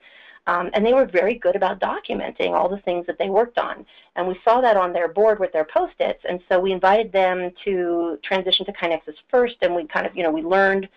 um, 0.46 0.70
and 0.72 0.84
they 0.84 0.92
were 0.92 1.06
very 1.06 1.34
good 1.34 1.56
about 1.56 1.80
documenting 1.80 2.52
all 2.52 2.68
the 2.68 2.78
things 2.78 3.06
that 3.06 3.18
they 3.18 3.28
worked 3.28 3.58
on. 3.58 3.84
And 4.16 4.26
we 4.26 4.40
saw 4.44 4.60
that 4.60 4.76
on 4.76 4.92
their 4.92 5.08
board 5.08 5.38
with 5.38 5.52
their 5.52 5.64
post-its. 5.64 6.24
And 6.28 6.40
so 6.48 6.58
we 6.58 6.72
invited 6.72 7.12
them 7.12 7.50
to 7.64 8.18
transition 8.22 8.66
to 8.66 8.72
KaiNexus 8.72 9.14
first. 9.30 9.56
And 9.62 9.74
we 9.74 9.86
kind 9.86 10.06
of, 10.06 10.16
you 10.16 10.22
know, 10.22 10.30
we 10.30 10.42
learned 10.42 10.88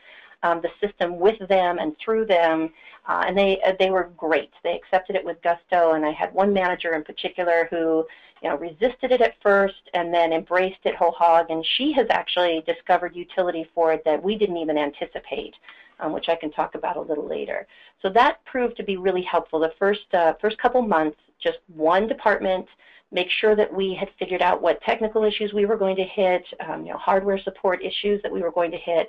um, 0.43 0.61
the 0.61 0.69
system 0.85 1.19
with 1.19 1.39
them 1.47 1.79
and 1.79 1.95
through 2.03 2.25
them. 2.25 2.69
Uh, 3.07 3.23
and 3.27 3.37
they, 3.37 3.61
uh, 3.63 3.73
they 3.79 3.89
were 3.89 4.11
great. 4.17 4.51
They 4.63 4.75
accepted 4.75 5.15
it 5.15 5.25
with 5.25 5.41
gusto. 5.41 5.93
And 5.93 6.05
I 6.05 6.11
had 6.11 6.33
one 6.33 6.53
manager 6.53 6.93
in 6.93 7.03
particular 7.03 7.67
who, 7.69 8.05
you 8.41 8.49
know, 8.49 8.57
resisted 8.57 9.11
it 9.11 9.21
at 9.21 9.35
first 9.41 9.89
and 9.93 10.13
then 10.13 10.31
embraced 10.31 10.79
it 10.85 10.95
whole 10.95 11.11
hog. 11.11 11.49
And 11.49 11.65
she 11.77 11.91
has 11.93 12.07
actually 12.09 12.63
discovered 12.65 13.15
utility 13.15 13.67
for 13.73 13.91
it 13.93 14.03
that 14.05 14.21
we 14.21 14.37
didn't 14.37 14.57
even 14.57 14.77
anticipate 14.77 15.55
um, 15.99 16.11
which 16.11 16.29
I 16.29 16.35
can 16.35 16.51
talk 16.51 16.75
about 16.75 16.97
a 16.97 17.01
little 17.01 17.27
later. 17.27 17.67
So 18.01 18.09
that 18.09 18.43
proved 18.45 18.77
to 18.77 18.83
be 18.83 18.97
really 18.97 19.21
helpful. 19.23 19.59
The 19.59 19.73
first, 19.79 20.13
uh, 20.13 20.33
first 20.41 20.57
couple 20.57 20.81
months, 20.81 21.17
just 21.41 21.59
one 21.73 22.07
department, 22.07 22.67
make 23.13 23.29
sure 23.29 23.55
that 23.55 23.71
we 23.71 23.93
had 23.93 24.09
figured 24.19 24.41
out 24.41 24.61
what 24.61 24.81
technical 24.81 25.23
issues 25.23 25.53
we 25.53 25.65
were 25.65 25.77
going 25.77 25.95
to 25.95 26.03
hit, 26.03 26.43
um, 26.67 26.85
you 26.85 26.91
know, 26.91 26.97
hardware 26.97 27.39
support 27.39 27.83
issues 27.83 28.21
that 28.23 28.31
we 28.31 28.41
were 28.41 28.51
going 28.51 28.71
to 28.71 28.77
hit, 28.77 29.07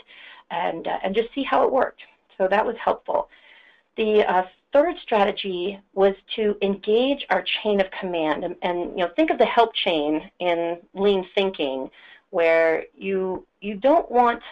and, 0.51 0.87
uh, 0.87 0.99
and 1.03 1.14
just 1.14 1.33
see 1.35 1.43
how 1.43 1.64
it 1.64 1.73
worked. 1.73 2.03
So 2.37 2.47
that 2.49 2.64
was 2.64 2.77
helpful. 2.77 3.29
The 3.97 4.25
uh, 4.29 4.45
third 4.73 4.97
strategy 5.03 5.81
was 5.95 6.14
to 6.37 6.57
engage 6.62 7.25
our 7.31 7.43
chain 7.43 7.81
of 7.81 7.90
command, 7.99 8.45
and, 8.45 8.57
and, 8.62 8.90
you 8.90 9.05
know, 9.05 9.11
think 9.17 9.31
of 9.31 9.38
the 9.38 9.47
help 9.47 9.75
chain 9.75 10.31
in 10.40 10.79
lean 10.95 11.27
thinking, 11.35 11.90
where 12.31 12.85
you 12.97 13.47
you 13.61 13.77
don't 13.77 14.11
want 14.11 14.43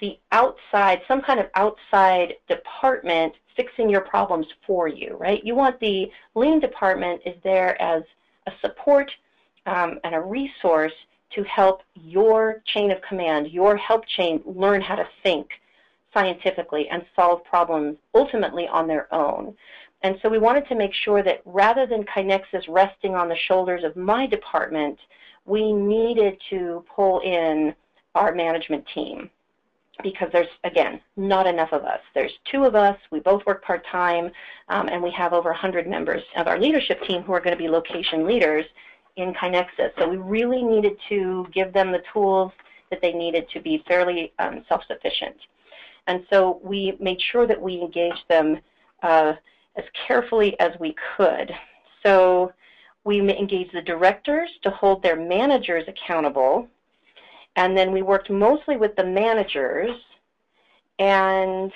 the 0.00 0.18
outside, 0.32 1.02
some 1.06 1.20
kind 1.20 1.38
of 1.38 1.46
outside 1.54 2.34
department 2.48 3.34
fixing 3.54 3.88
your 3.88 4.00
problems 4.00 4.46
for 4.66 4.88
you, 4.88 5.16
right? 5.18 5.44
You 5.44 5.54
want 5.54 5.78
the 5.80 6.10
lean 6.34 6.60
department 6.60 7.20
is 7.26 7.36
there 7.44 7.80
as 7.80 8.02
a 8.46 8.52
support 8.60 9.10
um, 9.66 9.98
and 10.04 10.14
a 10.14 10.20
resource 10.20 10.92
to 11.34 11.42
help 11.44 11.82
your 11.94 12.62
chain 12.66 12.90
of 12.90 13.00
command, 13.02 13.48
your 13.50 13.76
help 13.76 14.06
chain 14.06 14.42
learn 14.44 14.80
how 14.80 14.94
to 14.94 15.08
think 15.22 15.48
scientifically 16.14 16.88
and 16.88 17.04
solve 17.14 17.44
problems 17.44 17.98
ultimately 18.14 18.66
on 18.68 18.86
their 18.86 19.12
own. 19.12 19.54
And 20.02 20.18
so 20.22 20.28
we 20.28 20.38
wanted 20.38 20.68
to 20.68 20.74
make 20.74 20.94
sure 20.94 21.22
that 21.22 21.42
rather 21.44 21.86
than 21.86 22.04
KaiNexus 22.04 22.64
resting 22.68 23.14
on 23.14 23.28
the 23.28 23.36
shoulders 23.36 23.82
of 23.82 23.96
my 23.96 24.26
department, 24.26 24.98
we 25.44 25.72
needed 25.72 26.38
to 26.50 26.84
pull 26.94 27.20
in 27.20 27.74
our 28.14 28.32
management 28.32 28.84
team 28.94 29.30
because 30.02 30.28
there's, 30.32 30.48
again, 30.64 31.00
not 31.16 31.46
enough 31.46 31.72
of 31.72 31.84
us. 31.84 32.00
There's 32.14 32.32
two 32.50 32.64
of 32.64 32.74
us, 32.74 32.98
we 33.10 33.20
both 33.20 33.44
work 33.46 33.64
part-time, 33.64 34.30
um, 34.68 34.88
and 34.88 35.02
we 35.02 35.10
have 35.12 35.32
over 35.32 35.50
100 35.50 35.86
members 35.86 36.22
of 36.36 36.46
our 36.46 36.58
leadership 36.58 37.02
team 37.04 37.22
who 37.22 37.32
are 37.32 37.40
going 37.40 37.56
to 37.56 37.62
be 37.62 37.68
location 37.68 38.26
leaders 38.26 38.64
in 39.16 39.32
KaiNexus. 39.32 39.92
So 39.98 40.08
we 40.08 40.18
really 40.18 40.62
needed 40.62 40.96
to 41.08 41.46
give 41.52 41.72
them 41.72 41.92
the 41.92 42.02
tools 42.12 42.52
that 42.90 43.00
they 43.00 43.12
needed 43.12 43.48
to 43.50 43.60
be 43.60 43.82
fairly 43.88 44.32
um, 44.38 44.64
self-sufficient. 44.68 45.36
And 46.06 46.24
so 46.30 46.60
we 46.62 46.96
made 47.00 47.20
sure 47.20 47.46
that 47.46 47.60
we 47.60 47.80
engaged 47.80 48.24
them 48.28 48.58
uh, 49.02 49.32
as 49.76 49.84
carefully 50.06 50.58
as 50.60 50.72
we 50.78 50.94
could. 51.16 51.52
So 52.04 52.52
we 53.04 53.20
engaged 53.20 53.72
the 53.72 53.82
directors 53.82 54.50
to 54.62 54.70
hold 54.70 55.02
their 55.02 55.16
managers 55.16 55.84
accountable 55.88 56.68
and 57.56 57.76
then 57.76 57.90
we 57.90 58.02
worked 58.02 58.30
mostly 58.30 58.76
with 58.76 58.94
the 58.96 59.04
managers. 59.04 59.90
And 60.98 61.72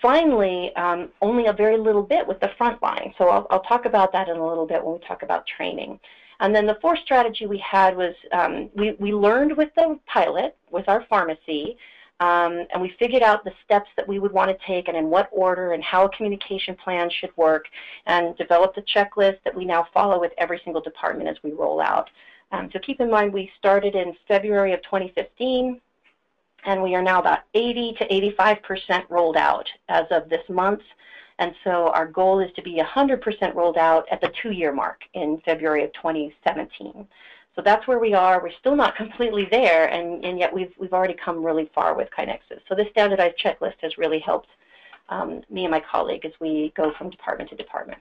finally, 0.00 0.74
um, 0.76 1.08
only 1.20 1.46
a 1.46 1.52
very 1.52 1.76
little 1.76 2.02
bit 2.02 2.26
with 2.26 2.40
the 2.40 2.50
front 2.56 2.80
line. 2.82 3.14
So 3.18 3.28
I'll, 3.28 3.46
I'll, 3.50 3.62
talk 3.62 3.84
about 3.84 4.12
that 4.12 4.28
in 4.28 4.36
a 4.36 4.46
little 4.46 4.66
bit 4.66 4.82
when 4.82 4.94
we 4.94 5.00
talk 5.00 5.22
about 5.22 5.46
training. 5.46 5.98
And 6.40 6.54
then 6.54 6.66
the 6.66 6.78
fourth 6.80 7.00
strategy 7.00 7.46
we 7.46 7.58
had 7.58 7.96
was 7.96 8.14
um, 8.32 8.70
we, 8.74 8.92
we 8.98 9.12
learned 9.12 9.56
with 9.56 9.68
the 9.74 9.98
pilot, 10.06 10.56
with 10.70 10.88
our 10.88 11.04
pharmacy, 11.08 11.76
um, 12.20 12.66
and 12.72 12.82
we 12.82 12.94
figured 12.98 13.22
out 13.22 13.44
the 13.44 13.52
steps 13.64 13.88
that 13.96 14.06
we 14.06 14.18
would 14.18 14.32
want 14.32 14.50
to 14.50 14.66
take 14.66 14.88
and 14.88 14.96
in 14.96 15.08
what 15.08 15.28
order 15.32 15.72
and 15.72 15.82
how 15.82 16.04
a 16.04 16.08
communication 16.10 16.76
plan 16.76 17.10
should 17.10 17.34
work 17.36 17.64
and 18.06 18.36
developed 18.36 18.78
a 18.78 18.82
checklist 18.82 19.38
that 19.44 19.54
we 19.54 19.64
now 19.64 19.86
follow 19.92 20.20
with 20.20 20.32
every 20.36 20.60
single 20.64 20.82
department 20.82 21.28
as 21.28 21.36
we 21.42 21.52
roll 21.52 21.80
out. 21.80 22.10
Um, 22.52 22.68
so 22.72 22.78
keep 22.80 23.00
in 23.00 23.10
mind 23.10 23.32
we 23.32 23.50
started 23.58 23.94
in 23.94 24.14
February 24.26 24.72
of 24.72 24.82
2015 24.82 25.80
and 26.64 26.82
we 26.82 26.94
are 26.94 27.02
now 27.02 27.20
about 27.20 27.40
80 27.54 27.94
to 27.98 28.08
85% 28.38 29.04
rolled 29.08 29.36
out 29.36 29.68
as 29.88 30.04
of 30.10 30.28
this 30.28 30.46
month. 30.48 30.82
And 31.38 31.54
so 31.64 31.88
our 31.88 32.06
goal 32.06 32.40
is 32.40 32.52
to 32.56 32.62
be 32.62 32.82
100% 32.82 33.54
rolled 33.54 33.78
out 33.78 34.06
at 34.10 34.20
the 34.20 34.30
two-year 34.42 34.72
mark 34.72 35.00
in 35.14 35.40
February 35.44 35.84
of 35.84 35.92
2017. 35.94 37.06
So 37.56 37.62
that's 37.62 37.86
where 37.88 37.98
we 37.98 38.12
are. 38.12 38.42
We're 38.42 38.52
still 38.60 38.76
not 38.76 38.94
completely 39.02 39.48
there, 39.50 39.86
and, 39.86 40.24
and 40.24 40.38
yet 40.38 40.52
we've, 40.52 40.72
we've 40.78 40.92
already 40.92 41.14
come 41.14 41.42
really 41.42 41.70
far 41.74 41.94
with 41.94 42.08
KaiNexus. 42.16 42.60
So 42.68 42.74
this 42.74 42.88
standardized 42.90 43.36
checklist 43.42 43.76
has 43.80 43.96
really 43.96 44.20
helped 44.20 44.48
um, 45.08 45.42
me 45.50 45.64
and 45.64 45.70
my 45.70 45.80
colleague 45.80 46.24
as 46.24 46.32
we 46.40 46.72
go 46.76 46.92
from 46.96 47.10
department 47.10 47.50
to 47.50 47.56
department. 47.56 47.98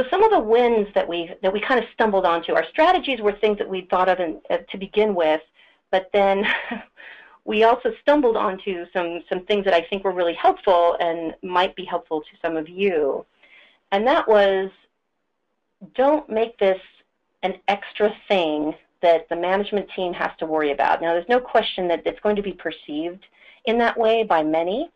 So 0.00 0.06
some 0.08 0.22
of 0.22 0.30
the 0.30 0.40
wins 0.40 0.88
that 0.94 1.06
we 1.06 1.30
that 1.42 1.52
we 1.52 1.60
kind 1.60 1.78
of 1.78 1.84
stumbled 1.92 2.24
onto, 2.24 2.54
our 2.54 2.64
strategies 2.70 3.20
were 3.20 3.32
things 3.32 3.58
that 3.58 3.68
we 3.68 3.82
thought 3.90 4.08
of 4.08 4.18
in, 4.18 4.40
uh, 4.48 4.56
to 4.70 4.78
begin 4.78 5.14
with, 5.14 5.42
but 5.90 6.08
then 6.14 6.46
we 7.44 7.64
also 7.64 7.92
stumbled 8.00 8.34
onto 8.34 8.86
some 8.94 9.22
some 9.28 9.44
things 9.44 9.66
that 9.66 9.74
I 9.74 9.82
think 9.82 10.02
were 10.02 10.12
really 10.12 10.32
helpful 10.32 10.96
and 11.00 11.34
might 11.42 11.76
be 11.76 11.84
helpful 11.84 12.22
to 12.22 12.28
some 12.40 12.56
of 12.56 12.66
you, 12.66 13.26
and 13.92 14.06
that 14.06 14.26
was 14.26 14.70
don't 15.94 16.30
make 16.30 16.58
this 16.58 16.80
an 17.42 17.56
extra 17.68 18.10
thing 18.26 18.74
that 19.02 19.28
the 19.28 19.36
management 19.36 19.90
team 19.94 20.14
has 20.14 20.30
to 20.38 20.46
worry 20.46 20.72
about. 20.72 21.02
Now, 21.02 21.12
there's 21.12 21.28
no 21.28 21.40
question 21.40 21.88
that 21.88 22.06
it's 22.06 22.20
going 22.20 22.36
to 22.36 22.42
be 22.42 22.54
perceived 22.54 23.26
in 23.66 23.76
that 23.78 23.98
way 23.98 24.22
by 24.22 24.42
many, 24.42 24.90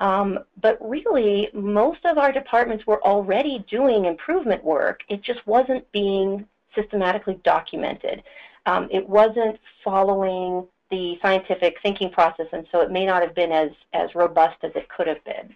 um, 0.00 0.40
but 0.60 0.78
really, 0.80 1.48
most 1.54 2.04
of 2.04 2.18
our 2.18 2.32
departments 2.32 2.86
were 2.86 3.02
already 3.04 3.64
doing 3.70 4.06
improvement 4.06 4.64
work. 4.64 5.00
It 5.08 5.22
just 5.22 5.46
wasn't 5.46 5.90
being 5.92 6.46
systematically 6.74 7.40
documented. 7.44 8.22
Um, 8.66 8.88
it 8.90 9.08
wasn't 9.08 9.58
following 9.84 10.66
the 10.90 11.18
scientific 11.22 11.76
thinking 11.82 12.10
process, 12.10 12.46
and 12.52 12.66
so 12.72 12.80
it 12.80 12.90
may 12.90 13.06
not 13.06 13.22
have 13.22 13.34
been 13.34 13.52
as, 13.52 13.70
as 13.92 14.14
robust 14.14 14.56
as 14.62 14.72
it 14.74 14.88
could 14.88 15.06
have 15.06 15.22
been. 15.24 15.54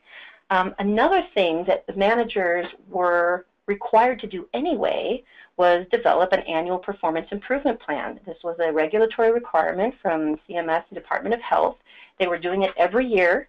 Um, 0.51 0.75
another 0.79 1.27
thing 1.35 1.65
that 1.67 1.87
the 1.87 1.95
managers 1.95 2.67
were 2.89 3.47
required 3.67 4.21
to 4.21 4.27
do 4.27 4.49
anyway 4.55 5.23
was 5.57 5.85
develop 5.91 6.33
an 6.33 6.41
annual 6.41 6.79
performance 6.79 7.27
improvement 7.33 7.81
plan. 7.81 8.19
This 8.25 8.39
was 8.43 8.57
a 8.61 8.73
regulatory 8.73 9.33
requirement 9.33 9.95
from 10.01 10.37
CMS 10.49 10.85
and 10.89 10.95
Department 10.95 11.35
of 11.35 11.41
Health. 11.43 11.77
They 12.19 12.29
were 12.29 12.39
doing 12.39 12.63
it 12.63 12.73
every 12.77 13.07
year 13.07 13.49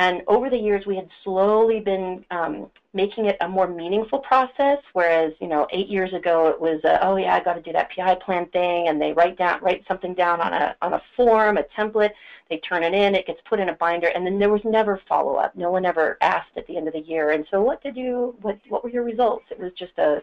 and 0.00 0.22
over 0.28 0.48
the 0.48 0.56
years, 0.56 0.86
we 0.86 0.94
had 0.94 1.08
slowly 1.24 1.80
been 1.80 2.24
um, 2.30 2.70
making 2.94 3.24
it 3.26 3.36
a 3.40 3.48
more 3.48 3.66
meaningful 3.66 4.20
process. 4.20 4.78
Whereas, 4.92 5.32
you 5.40 5.48
know, 5.48 5.66
eight 5.72 5.88
years 5.88 6.12
ago, 6.14 6.46
it 6.46 6.60
was, 6.60 6.80
uh, 6.84 6.98
oh 7.02 7.16
yeah, 7.16 7.34
I 7.34 7.42
got 7.42 7.54
to 7.54 7.62
do 7.62 7.72
that 7.72 7.90
PI 7.90 8.14
plan 8.16 8.46
thing, 8.46 8.86
and 8.86 9.02
they 9.02 9.12
write 9.12 9.36
down, 9.36 9.60
write 9.60 9.84
something 9.88 10.14
down 10.14 10.40
on 10.40 10.52
a 10.52 10.76
on 10.82 10.92
a 10.92 11.02
form, 11.16 11.56
a 11.56 11.64
template. 11.76 12.12
They 12.48 12.58
turn 12.58 12.84
it 12.84 12.94
in, 12.94 13.16
it 13.16 13.26
gets 13.26 13.40
put 13.48 13.58
in 13.58 13.70
a 13.70 13.74
binder, 13.74 14.06
and 14.08 14.24
then 14.24 14.38
there 14.38 14.50
was 14.50 14.62
never 14.64 15.00
follow 15.08 15.34
up. 15.34 15.56
No 15.56 15.70
one 15.72 15.84
ever 15.84 16.16
asked 16.20 16.56
at 16.56 16.66
the 16.68 16.76
end 16.76 16.86
of 16.86 16.94
the 16.94 17.00
year. 17.00 17.30
And 17.30 17.44
so, 17.50 17.60
what 17.60 17.82
did 17.82 17.96
you? 17.96 18.36
What 18.42 18.60
what 18.68 18.84
were 18.84 18.90
your 18.90 19.04
results? 19.04 19.46
It 19.50 19.58
was 19.58 19.72
just 19.76 19.98
a, 19.98 20.22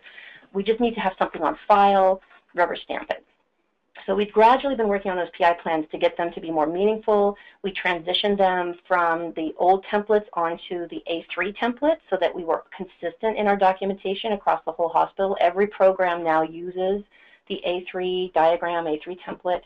we 0.53 0.63
just 0.63 0.79
need 0.79 0.95
to 0.95 1.01
have 1.01 1.13
something 1.19 1.41
on 1.41 1.57
file, 1.67 2.21
rubber 2.53 2.77
stamp 2.77 3.09
it. 3.09 3.24
So 4.05 4.13
we've 4.13 4.31
gradually 4.31 4.75
been 4.75 4.87
working 4.87 5.09
on 5.09 5.17
those 5.17 5.29
PI 5.35 5.53
plans 5.63 5.87
to 5.91 5.97
get 5.97 6.15
them 6.15 6.31
to 6.33 6.39
be 6.39 6.51
more 6.51 6.67
meaningful. 6.67 7.35
We 7.63 7.73
transitioned 7.73 8.37
them 8.37 8.75
from 8.87 9.33
the 9.33 9.53
old 9.57 9.83
templates 9.85 10.27
onto 10.33 10.87
the 10.89 11.03
A3 11.11 11.57
template 11.57 11.97
so 12.09 12.17
that 12.21 12.33
we 12.33 12.43
were 12.43 12.63
consistent 12.75 13.37
in 13.37 13.47
our 13.47 13.57
documentation 13.57 14.33
across 14.33 14.63
the 14.65 14.71
whole 14.71 14.89
hospital. 14.89 15.35
Every 15.41 15.65
program 15.65 16.23
now 16.23 16.43
uses 16.43 17.03
the 17.47 17.59
A3 17.67 18.31
diagram, 18.33 18.85
A3 18.85 19.17
template 19.21 19.61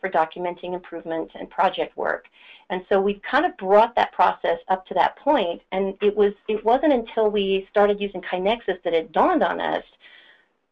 for 0.00 0.08
documenting 0.08 0.72
improvement 0.72 1.30
and 1.38 1.50
project 1.50 1.94
work. 1.96 2.26
And 2.70 2.84
so 2.88 2.98
we've 2.98 3.20
kind 3.22 3.44
of 3.44 3.54
brought 3.58 3.94
that 3.96 4.12
process 4.12 4.58
up 4.68 4.86
to 4.86 4.94
that 4.94 5.16
point, 5.16 5.60
and 5.72 5.94
it 6.00 6.16
was 6.16 6.32
it 6.48 6.64
wasn't 6.64 6.94
until 6.94 7.30
we 7.30 7.68
started 7.70 8.00
using 8.00 8.22
KaiNexus 8.22 8.82
that 8.82 8.94
it 8.94 9.12
dawned 9.12 9.42
on 9.42 9.60
us, 9.60 9.84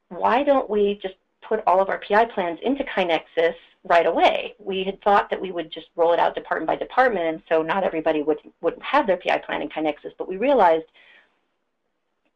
why 0.08 0.42
don't 0.42 0.68
we 0.70 0.98
just 1.02 1.14
put 1.50 1.64
all 1.66 1.82
of 1.82 1.88
our 1.88 2.00
PI 2.08 2.26
plans 2.26 2.60
into 2.62 2.84
KaiNexus 2.84 3.54
right 3.84 4.06
away. 4.06 4.54
We 4.60 4.84
had 4.84 5.02
thought 5.02 5.28
that 5.30 5.40
we 5.40 5.50
would 5.50 5.72
just 5.72 5.88
roll 5.96 6.12
it 6.12 6.20
out 6.20 6.36
department 6.36 6.68
by 6.68 6.76
department, 6.76 7.26
and 7.26 7.42
so 7.48 7.60
not 7.60 7.82
everybody 7.82 8.22
would, 8.22 8.38
would 8.60 8.78
have 8.80 9.06
their 9.06 9.16
PI 9.16 9.38
plan 9.38 9.60
in 9.60 9.68
KaiNexus, 9.68 10.12
but 10.16 10.28
we 10.28 10.36
realized 10.36 10.84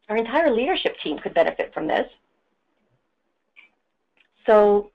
our 0.09 0.17
entire 0.17 0.51
leadership 0.51 0.97
team 1.03 1.19
could 1.19 1.33
benefit 1.33 1.73
from 1.73 1.87
this. 1.87 2.11
So 4.47 4.91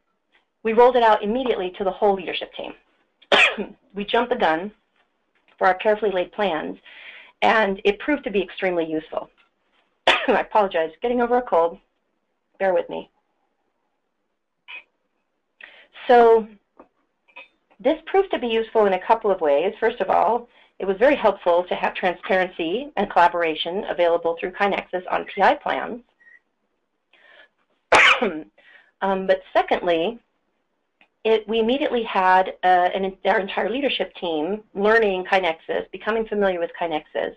we 0.63 0.73
rolled 0.73 0.97
it 0.97 1.03
out 1.03 1.23
immediately 1.23 1.71
to 1.77 1.85
the 1.85 1.91
whole 1.91 2.13
leadership 2.13 2.51
team. 2.53 2.73
we 3.95 4.03
jumped 4.03 4.31
the 4.31 4.37
gun 4.37 4.69
for 5.57 5.65
our 5.65 5.75
carefully 5.75 6.11
laid 6.11 6.33
plans, 6.33 6.77
and 7.41 7.79
it 7.85 7.99
proved 7.99 8.25
to 8.25 8.31
be 8.31 8.41
extremely 8.43 8.85
useful. 8.85 9.29
I 10.07 10.41
apologize, 10.41 10.91
getting 11.01 11.21
over 11.21 11.37
a 11.37 11.41
cold. 11.41 11.77
Bear 12.59 12.73
with 12.73 12.89
me. 12.89 13.09
So 16.09 16.47
this 17.79 17.99
proved 18.07 18.31
to 18.31 18.39
be 18.39 18.47
useful 18.47 18.87
in 18.87 18.93
a 18.93 19.05
couple 19.05 19.29
of 19.29 19.41
ways. 19.41 19.73
First 19.79 20.01
of 20.01 20.09
all, 20.09 20.49
it 20.79 20.85
was 20.85 20.97
very 20.97 21.15
helpful 21.15 21.63
to 21.65 21.75
have 21.75 21.93
transparency 21.93 22.91
and 22.97 23.11
collaboration 23.11 23.85
available 23.89 24.35
through 24.39 24.53
KaiNexus 24.53 25.03
on 25.11 25.25
PI 25.35 25.55
plans. 25.55 26.01
um, 29.01 29.27
but 29.27 29.41
secondly, 29.53 30.19
it, 31.25 31.47
we 31.47 31.59
immediately 31.59 32.03
had 32.03 32.53
uh, 32.63 32.89
an, 32.95 33.15
our 33.25 33.39
entire 33.39 33.69
leadership 33.69 34.13
team 34.15 34.63
learning 34.73 35.25
KaiNexus, 35.25 35.91
becoming 35.91 36.25
familiar 36.25 36.59
with 36.59 36.71
KaiNexus, 36.79 37.35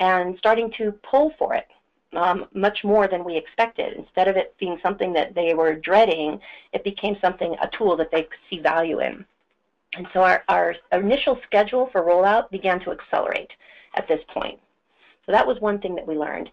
and 0.00 0.36
starting 0.38 0.72
to 0.78 0.92
pull 1.08 1.32
for 1.38 1.54
it 1.54 1.68
um, 2.16 2.46
much 2.54 2.84
more 2.84 3.08
than 3.08 3.24
we 3.24 3.36
expected. 3.36 3.96
Instead 3.96 4.28
of 4.28 4.36
it 4.36 4.54
being 4.58 4.78
something 4.82 5.12
that 5.12 5.34
they 5.34 5.54
were 5.54 5.74
dreading, 5.74 6.40
it 6.72 6.84
became 6.84 7.16
something, 7.20 7.54
a 7.60 7.68
tool 7.76 7.96
that 7.96 8.10
they 8.10 8.22
could 8.22 8.38
see 8.48 8.58
value 8.60 9.00
in. 9.00 9.24
And 9.94 10.06
so 10.12 10.20
our, 10.20 10.42
our 10.48 10.74
initial 10.92 11.38
schedule 11.46 11.88
for 11.92 12.02
rollout 12.02 12.50
began 12.50 12.80
to 12.80 12.90
accelerate 12.90 13.50
at 13.94 14.06
this 14.08 14.20
point. 14.28 14.58
So 15.26 15.32
that 15.32 15.46
was 15.46 15.60
one 15.60 15.80
thing 15.80 15.94
that 15.96 16.06
we 16.06 16.16
learned. 16.16 16.50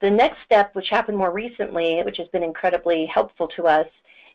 The 0.00 0.10
next 0.10 0.38
step, 0.44 0.74
which 0.74 0.88
happened 0.90 1.18
more 1.18 1.32
recently, 1.32 2.02
which 2.04 2.18
has 2.18 2.28
been 2.28 2.42
incredibly 2.42 3.06
helpful 3.06 3.48
to 3.56 3.66
us, 3.66 3.86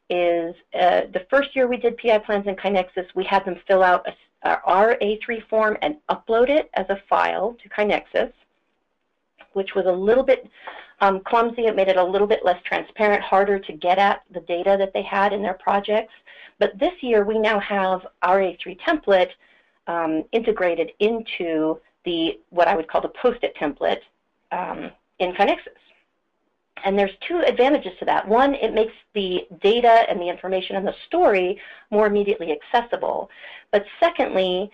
is 0.09 0.53
uh, 0.73 1.01
the 1.13 1.25
first 1.29 1.55
year 1.55 1.67
we 1.67 1.77
did 1.77 1.97
PI 1.97 2.19
plans 2.19 2.47
in 2.47 2.55
KaiNexus, 2.55 3.07
we 3.15 3.23
had 3.23 3.45
them 3.45 3.55
fill 3.67 3.81
out 3.81 4.05
a, 4.43 4.59
our 4.65 4.97
A3 5.01 5.47
form 5.49 5.77
and 5.81 5.95
upload 6.09 6.49
it 6.49 6.69
as 6.73 6.85
a 6.89 7.01
file 7.09 7.55
to 7.63 7.69
KaiNexus 7.69 8.33
which 9.53 9.75
was 9.75 9.85
a 9.85 9.91
little 9.91 10.23
bit 10.23 10.49
um, 11.01 11.21
clumsy. 11.21 11.63
It 11.63 11.75
made 11.75 11.87
it 11.87 11.97
a 11.97 12.03
little 12.03 12.27
bit 12.27 12.45
less 12.45 12.61
transparent, 12.63 13.21
harder 13.21 13.59
to 13.59 13.73
get 13.73 13.97
at 13.97 14.23
the 14.33 14.41
data 14.41 14.75
that 14.79 14.93
they 14.93 15.03
had 15.03 15.33
in 15.33 15.41
their 15.41 15.55
projects. 15.55 16.13
But 16.59 16.77
this 16.79 16.93
year, 17.01 17.23
we 17.25 17.39
now 17.39 17.59
have 17.59 18.05
our 18.21 18.39
A3 18.39 18.79
template 18.79 19.31
um, 19.87 20.23
integrated 20.31 20.91
into 20.99 21.79
the 22.05 22.39
what 22.49 22.67
I 22.67 22.75
would 22.75 22.87
call 22.87 23.01
the 23.01 23.09
post-it 23.21 23.55
template 23.55 24.01
um, 24.51 24.91
in 25.19 25.33
KaiNexus. 25.33 25.79
And 26.85 26.99
there's 26.99 27.11
two 27.27 27.39
advantages 27.39 27.93
to 27.99 28.05
that. 28.05 28.27
One, 28.27 28.55
it 28.55 28.73
makes 28.73 28.93
the 29.13 29.47
data 29.61 30.05
and 30.09 30.19
the 30.19 30.27
information 30.27 30.75
and 30.75 30.85
the 30.85 30.95
story 31.07 31.59
more 31.91 32.07
immediately 32.07 32.51
accessible. 32.51 33.29
But 33.71 33.85
secondly, 33.99 34.69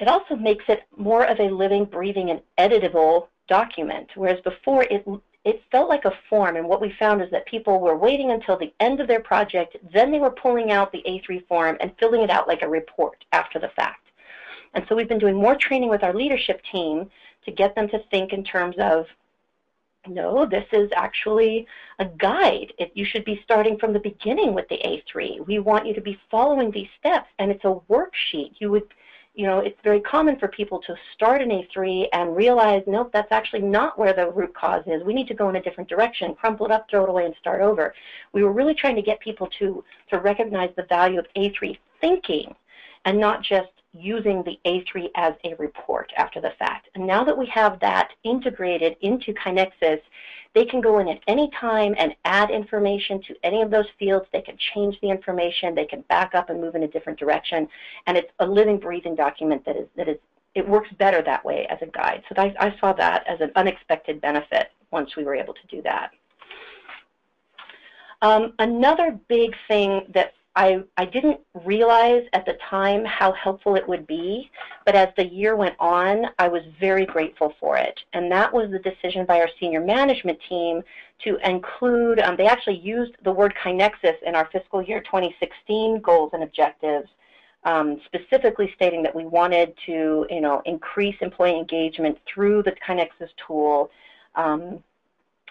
it 0.00 0.08
also 0.08 0.36
makes 0.36 0.64
it 0.68 0.82
more 0.96 1.24
of 1.24 1.38
a 1.40 1.50
living, 1.50 1.84
breathing, 1.84 2.30
and 2.30 2.40
editable 2.58 3.28
document, 3.50 4.08
whereas 4.14 4.40
before 4.40 4.84
it 4.84 5.04
it 5.44 5.62
felt 5.72 5.88
like 5.88 6.04
a 6.04 6.12
form, 6.28 6.56
and 6.56 6.68
what 6.68 6.82
we 6.82 6.94
found 6.98 7.22
is 7.22 7.30
that 7.30 7.46
people 7.46 7.80
were 7.80 7.96
waiting 7.96 8.30
until 8.30 8.58
the 8.58 8.72
end 8.78 9.00
of 9.00 9.08
their 9.08 9.20
project, 9.20 9.76
then 9.92 10.12
they 10.12 10.18
were 10.18 10.30
pulling 10.30 10.70
out 10.70 10.92
the 10.92 11.02
A3 11.06 11.46
form 11.46 11.78
and 11.80 11.92
filling 11.98 12.20
it 12.22 12.30
out 12.30 12.46
like 12.46 12.62
a 12.62 12.68
report 12.68 13.24
after 13.32 13.58
the 13.58 13.70
fact. 13.74 14.06
And 14.74 14.84
so 14.86 14.94
we've 14.94 15.08
been 15.08 15.18
doing 15.18 15.36
more 15.36 15.56
training 15.56 15.88
with 15.88 16.02
our 16.02 16.14
leadership 16.14 16.60
team 16.70 17.08
to 17.46 17.50
get 17.50 17.74
them 17.74 17.88
to 17.88 18.00
think 18.10 18.34
in 18.34 18.44
terms 18.44 18.76
of, 18.78 19.06
no, 20.06 20.44
this 20.44 20.66
is 20.72 20.90
actually 20.94 21.66
a 21.98 22.04
guide. 22.04 22.74
It, 22.78 22.92
you 22.94 23.06
should 23.06 23.24
be 23.24 23.40
starting 23.42 23.78
from 23.78 23.94
the 23.94 23.98
beginning 23.98 24.52
with 24.52 24.68
the 24.68 24.78
A3. 24.84 25.46
We 25.46 25.58
want 25.58 25.86
you 25.86 25.94
to 25.94 26.00
be 26.02 26.18
following 26.30 26.70
these 26.70 26.88
steps, 26.98 27.28
and 27.38 27.50
it's 27.50 27.64
a 27.64 27.80
worksheet. 27.90 28.52
You 28.58 28.70
would 28.72 28.92
you 29.34 29.46
know, 29.46 29.60
it's 29.60 29.78
very 29.84 30.00
common 30.00 30.38
for 30.38 30.48
people 30.48 30.80
to 30.82 30.94
start 31.14 31.40
an 31.40 31.50
A3 31.50 32.08
and 32.12 32.36
realize, 32.36 32.82
nope, 32.86 33.10
that's 33.12 33.30
actually 33.30 33.62
not 33.62 33.98
where 33.98 34.12
the 34.12 34.30
root 34.30 34.52
cause 34.54 34.82
is. 34.86 35.04
We 35.04 35.14
need 35.14 35.28
to 35.28 35.34
go 35.34 35.48
in 35.48 35.56
a 35.56 35.62
different 35.62 35.88
direction, 35.88 36.34
crumple 36.34 36.66
it 36.66 36.72
up, 36.72 36.86
throw 36.90 37.04
it 37.04 37.08
away, 37.08 37.26
and 37.26 37.34
start 37.38 37.60
over. 37.60 37.94
We 38.32 38.42
were 38.42 38.52
really 38.52 38.74
trying 38.74 38.96
to 38.96 39.02
get 39.02 39.20
people 39.20 39.48
to, 39.58 39.84
to 40.10 40.18
recognize 40.18 40.70
the 40.76 40.82
value 40.88 41.18
of 41.18 41.26
A3 41.36 41.78
thinking 42.00 42.54
and 43.04 43.18
not 43.18 43.42
just 43.42 43.68
using 43.92 44.42
the 44.44 44.58
A3 44.66 45.10
as 45.16 45.34
a 45.44 45.54
report 45.54 46.12
after 46.16 46.40
the 46.40 46.52
fact. 46.58 46.88
And 46.94 47.06
now 47.06 47.24
that 47.24 47.36
we 47.36 47.46
have 47.46 47.80
that 47.80 48.10
integrated 48.24 48.96
into 49.00 49.34
KaiNexus, 49.34 50.00
they 50.54 50.64
can 50.64 50.80
go 50.80 50.98
in 50.98 51.08
at 51.08 51.20
any 51.28 51.50
time 51.60 51.94
and 51.98 52.14
add 52.24 52.50
information 52.50 53.22
to 53.22 53.34
any 53.44 53.62
of 53.62 53.70
those 53.70 53.86
fields. 53.98 54.26
They 54.32 54.42
can 54.42 54.56
change 54.74 54.98
the 55.00 55.10
information. 55.10 55.74
They 55.74 55.86
can 55.86 56.02
back 56.02 56.34
up 56.34 56.50
and 56.50 56.60
move 56.60 56.74
in 56.74 56.82
a 56.82 56.88
different 56.88 57.18
direction. 57.18 57.68
And 58.06 58.16
it's 58.16 58.32
a 58.40 58.46
living, 58.46 58.78
breathing 58.78 59.14
document 59.14 59.64
that 59.64 59.76
is, 59.76 59.86
that 59.96 60.08
is 60.08 60.18
it 60.54 60.68
works 60.68 60.88
better 60.98 61.22
that 61.22 61.44
way 61.44 61.66
as 61.70 61.78
a 61.80 61.86
guide. 61.86 62.22
So 62.28 62.34
I, 62.42 62.54
I 62.58 62.74
saw 62.80 62.92
that 62.94 63.24
as 63.28 63.40
an 63.40 63.52
unexpected 63.54 64.20
benefit 64.20 64.72
once 64.90 65.14
we 65.16 65.24
were 65.24 65.36
able 65.36 65.54
to 65.54 65.66
do 65.68 65.80
that. 65.82 66.10
Um, 68.22 68.54
another 68.58 69.18
big 69.28 69.54
thing 69.68 70.06
that 70.12 70.34
I, 70.60 70.82
I 70.98 71.06
didn't 71.06 71.40
realize 71.64 72.24
at 72.34 72.44
the 72.44 72.58
time 72.68 73.02
how 73.06 73.32
helpful 73.32 73.76
it 73.76 73.88
would 73.88 74.06
be, 74.06 74.50
but 74.84 74.94
as 74.94 75.08
the 75.16 75.24
year 75.24 75.56
went 75.56 75.74
on, 75.80 76.26
I 76.38 76.48
was 76.48 76.60
very 76.78 77.06
grateful 77.06 77.54
for 77.58 77.78
it. 77.78 77.98
And 78.12 78.30
that 78.30 78.52
was 78.52 78.70
the 78.70 78.78
decision 78.78 79.24
by 79.24 79.40
our 79.40 79.48
senior 79.58 79.80
management 79.80 80.38
team 80.50 80.82
to 81.24 81.38
include, 81.48 82.20
um, 82.20 82.36
they 82.36 82.44
actually 82.44 82.76
used 82.76 83.16
the 83.24 83.32
word 83.32 83.54
KaiNexus 83.64 84.22
in 84.26 84.34
our 84.34 84.50
fiscal 84.52 84.82
year 84.82 85.00
2016 85.00 86.02
goals 86.02 86.32
and 86.34 86.42
objectives, 86.42 87.08
um, 87.64 87.98
specifically 88.04 88.70
stating 88.76 89.02
that 89.02 89.16
we 89.16 89.24
wanted 89.24 89.72
to 89.86 90.26
you 90.28 90.42
know, 90.42 90.60
increase 90.66 91.16
employee 91.22 91.56
engagement 91.58 92.18
through 92.26 92.62
the 92.64 92.72
KaiNexus 92.86 93.30
tool. 93.46 93.90
Um, 94.34 94.84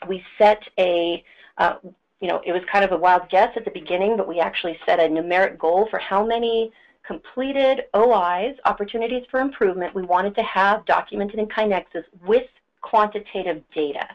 we 0.07 0.23
set 0.37 0.61
a, 0.77 1.23
uh, 1.57 1.77
you 2.19 2.27
know, 2.27 2.41
it 2.45 2.51
was 2.51 2.61
kind 2.71 2.83
of 2.83 2.91
a 2.91 2.97
wild 2.97 3.29
guess 3.29 3.49
at 3.55 3.65
the 3.65 3.71
beginning, 3.71 4.17
but 4.17 4.27
we 4.27 4.39
actually 4.39 4.77
set 4.85 4.99
a 4.99 5.03
numeric 5.03 5.57
goal 5.57 5.87
for 5.89 5.99
how 5.99 6.25
many 6.25 6.71
completed 7.09 7.85
OIs, 7.95 8.55
opportunities 8.65 9.23
for 9.31 9.39
improvement, 9.39 9.95
we 9.95 10.03
wanted 10.03 10.35
to 10.35 10.43
have 10.43 10.85
documented 10.85 11.39
in 11.39 11.47
KaiNexus 11.47 12.03
with 12.25 12.43
quantitative 12.81 13.63
data. 13.73 14.07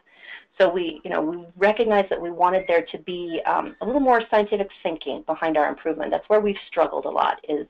So 0.58 0.68
we, 0.68 1.00
you 1.02 1.10
know, 1.10 1.20
we 1.20 1.44
recognized 1.56 2.10
that 2.10 2.20
we 2.20 2.30
wanted 2.30 2.64
there 2.68 2.86
to 2.92 2.98
be 2.98 3.40
um, 3.46 3.74
a 3.80 3.84
little 3.84 4.00
more 4.00 4.22
scientific 4.30 4.68
thinking 4.84 5.24
behind 5.26 5.56
our 5.56 5.68
improvement. 5.68 6.12
That's 6.12 6.28
where 6.28 6.40
we've 6.40 6.56
struggled 6.68 7.06
a 7.06 7.10
lot. 7.10 7.40
Is 7.48 7.66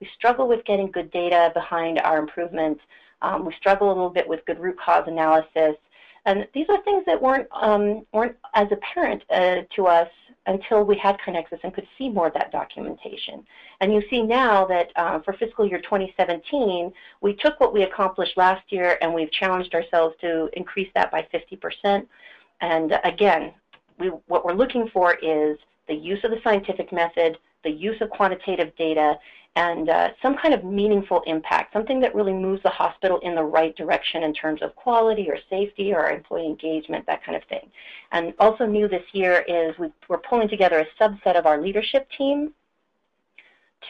we 0.00 0.08
struggle 0.16 0.46
with 0.46 0.64
getting 0.64 0.92
good 0.92 1.10
data 1.10 1.50
behind 1.54 1.98
our 1.98 2.18
improvement. 2.18 2.78
Um, 3.20 3.44
we 3.44 3.52
struggle 3.58 3.88
a 3.88 3.94
little 3.94 4.10
bit 4.10 4.28
with 4.28 4.46
good 4.46 4.60
root 4.60 4.76
cause 4.78 5.04
analysis. 5.08 5.74
And 6.28 6.46
these 6.52 6.66
are 6.68 6.82
things 6.82 7.04
that 7.06 7.22
weren't, 7.22 7.48
um, 7.52 8.04
weren't 8.12 8.36
as 8.52 8.68
apparent 8.70 9.22
uh, 9.30 9.62
to 9.74 9.86
us 9.86 10.10
until 10.46 10.84
we 10.84 10.94
had 10.98 11.16
KaiNexus 11.18 11.58
and 11.62 11.72
could 11.72 11.88
see 11.96 12.10
more 12.10 12.26
of 12.26 12.34
that 12.34 12.52
documentation. 12.52 13.46
And 13.80 13.94
you 13.94 14.02
see 14.10 14.20
now 14.20 14.66
that 14.66 14.88
uh, 14.96 15.20
for 15.20 15.32
fiscal 15.32 15.66
year 15.66 15.80
2017, 15.80 16.92
we 17.22 17.32
took 17.32 17.58
what 17.60 17.72
we 17.72 17.82
accomplished 17.84 18.36
last 18.36 18.70
year 18.70 18.98
and 19.00 19.14
we've 19.14 19.32
challenged 19.32 19.74
ourselves 19.74 20.16
to 20.20 20.50
increase 20.52 20.90
that 20.94 21.10
by 21.10 21.26
50%. 21.32 22.06
And 22.60 22.98
again, 23.04 23.54
we, 23.98 24.08
what 24.26 24.44
we're 24.44 24.52
looking 24.52 24.90
for 24.92 25.14
is 25.22 25.56
the 25.86 25.94
use 25.94 26.22
of 26.24 26.30
the 26.30 26.40
scientific 26.44 26.92
method, 26.92 27.38
the 27.64 27.70
use 27.70 27.98
of 28.02 28.10
quantitative 28.10 28.76
data, 28.76 29.18
and 29.56 29.88
uh, 29.88 30.10
some 30.22 30.36
kind 30.36 30.54
of 30.54 30.62
meaningful 30.64 31.22
impact, 31.26 31.72
something 31.72 31.98
that 32.00 32.14
really 32.14 32.32
moves 32.32 32.62
the 32.62 32.68
hospital 32.68 33.18
in 33.20 33.34
the 33.34 33.42
right 33.42 33.74
direction 33.76 34.22
in 34.22 34.32
terms 34.32 34.62
of 34.62 34.74
quality 34.76 35.28
or 35.28 35.36
safety 35.50 35.92
or 35.92 36.10
employee 36.10 36.46
engagement, 36.46 37.04
that 37.06 37.24
kind 37.24 37.36
of 37.36 37.42
thing. 37.48 37.70
And 38.12 38.34
also 38.38 38.66
new 38.66 38.86
this 38.86 39.02
year 39.12 39.44
is 39.48 39.76
we 39.78 39.90
are 40.10 40.18
pulling 40.18 40.48
together 40.48 40.78
a 40.78 41.02
subset 41.02 41.36
of 41.36 41.46
our 41.46 41.60
leadership 41.60 42.08
team 42.16 42.52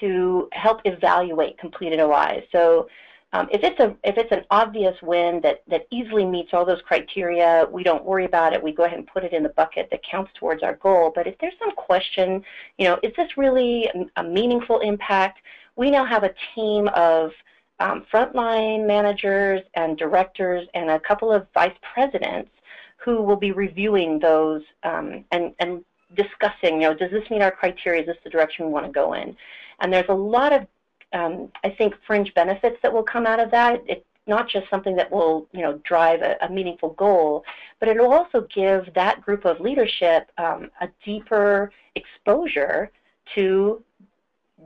to 0.00 0.48
help 0.52 0.80
evaluate 0.84 1.58
completed 1.58 2.00
OIs. 2.00 2.44
So 2.52 2.88
um, 3.32 3.46
if 3.52 3.62
it's 3.62 3.78
a 3.78 3.94
if 4.04 4.16
it's 4.16 4.32
an 4.32 4.44
obvious 4.50 4.96
win 5.02 5.40
that 5.42 5.62
that 5.68 5.86
easily 5.90 6.24
meets 6.24 6.54
all 6.54 6.64
those 6.64 6.80
criteria, 6.80 7.66
we 7.70 7.82
don't 7.82 8.04
worry 8.04 8.24
about 8.24 8.54
it. 8.54 8.62
We 8.62 8.72
go 8.72 8.84
ahead 8.84 8.98
and 8.98 9.06
put 9.06 9.22
it 9.22 9.34
in 9.34 9.42
the 9.42 9.50
bucket 9.50 9.88
that 9.90 10.02
counts 10.02 10.30
towards 10.34 10.62
our 10.62 10.76
goal. 10.76 11.12
But 11.14 11.26
if 11.26 11.36
there's 11.38 11.58
some 11.58 11.72
question, 11.72 12.42
you 12.78 12.86
know, 12.86 12.98
is 13.02 13.12
this 13.16 13.36
really 13.36 13.90
a, 14.16 14.24
meaningful 14.24 14.80
impact? 14.80 15.40
We 15.76 15.90
now 15.90 16.06
have 16.06 16.24
a 16.24 16.34
team 16.54 16.88
of 16.88 17.32
um, 17.80 18.06
frontline 18.12 18.86
managers 18.86 19.60
and 19.74 19.98
directors 19.98 20.66
and 20.72 20.88
a 20.88 20.98
couple 20.98 21.30
of 21.30 21.46
vice 21.52 21.76
presidents 21.92 22.50
who 22.96 23.22
will 23.22 23.36
be 23.36 23.52
reviewing 23.52 24.18
those 24.18 24.62
um, 24.84 25.24
and 25.32 25.52
and 25.58 25.84
discussing. 26.16 26.76
You 26.80 26.88
know, 26.88 26.94
does 26.94 27.10
this 27.10 27.28
meet 27.28 27.42
our 27.42 27.50
criteria? 27.50 28.00
Is 28.00 28.06
this 28.06 28.16
the 28.24 28.30
direction 28.30 28.64
we 28.64 28.72
want 28.72 28.86
to 28.86 28.92
go 28.92 29.12
in? 29.12 29.36
And 29.80 29.92
there's 29.92 30.08
a 30.08 30.14
lot 30.14 30.54
of 30.54 30.66
um, 31.12 31.50
I 31.64 31.70
think, 31.70 31.94
fringe 32.06 32.32
benefits 32.34 32.76
that 32.82 32.92
will 32.92 33.02
come 33.02 33.26
out 33.26 33.40
of 33.40 33.50
that. 33.50 33.82
It's 33.86 34.04
not 34.26 34.48
just 34.48 34.68
something 34.68 34.94
that 34.96 35.10
will, 35.10 35.48
you 35.52 35.62
know, 35.62 35.80
drive 35.84 36.20
a, 36.22 36.36
a 36.42 36.50
meaningful 36.50 36.90
goal, 36.90 37.44
but 37.80 37.88
it 37.88 37.98
will 37.98 38.12
also 38.12 38.46
give 38.54 38.92
that 38.94 39.22
group 39.22 39.44
of 39.44 39.60
leadership 39.60 40.30
um, 40.38 40.70
a 40.80 40.88
deeper 41.04 41.72
exposure 41.94 42.90
to 43.34 43.82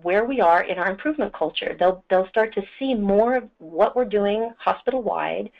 where 0.02 0.24
we 0.24 0.40
are 0.40 0.64
in 0.64 0.78
our 0.78 0.90
improvement 0.90 1.33
culture. 1.33 1.76
They'll, 1.78 2.05
they'll 2.11 2.28
start 2.28 2.55
to 2.55 2.62
see 2.78 2.94
more 2.94 3.37
of 3.37 3.48
what 3.59 3.94
we're 3.94 4.05
doing 4.05 4.52
hospital-wide, 4.59 5.50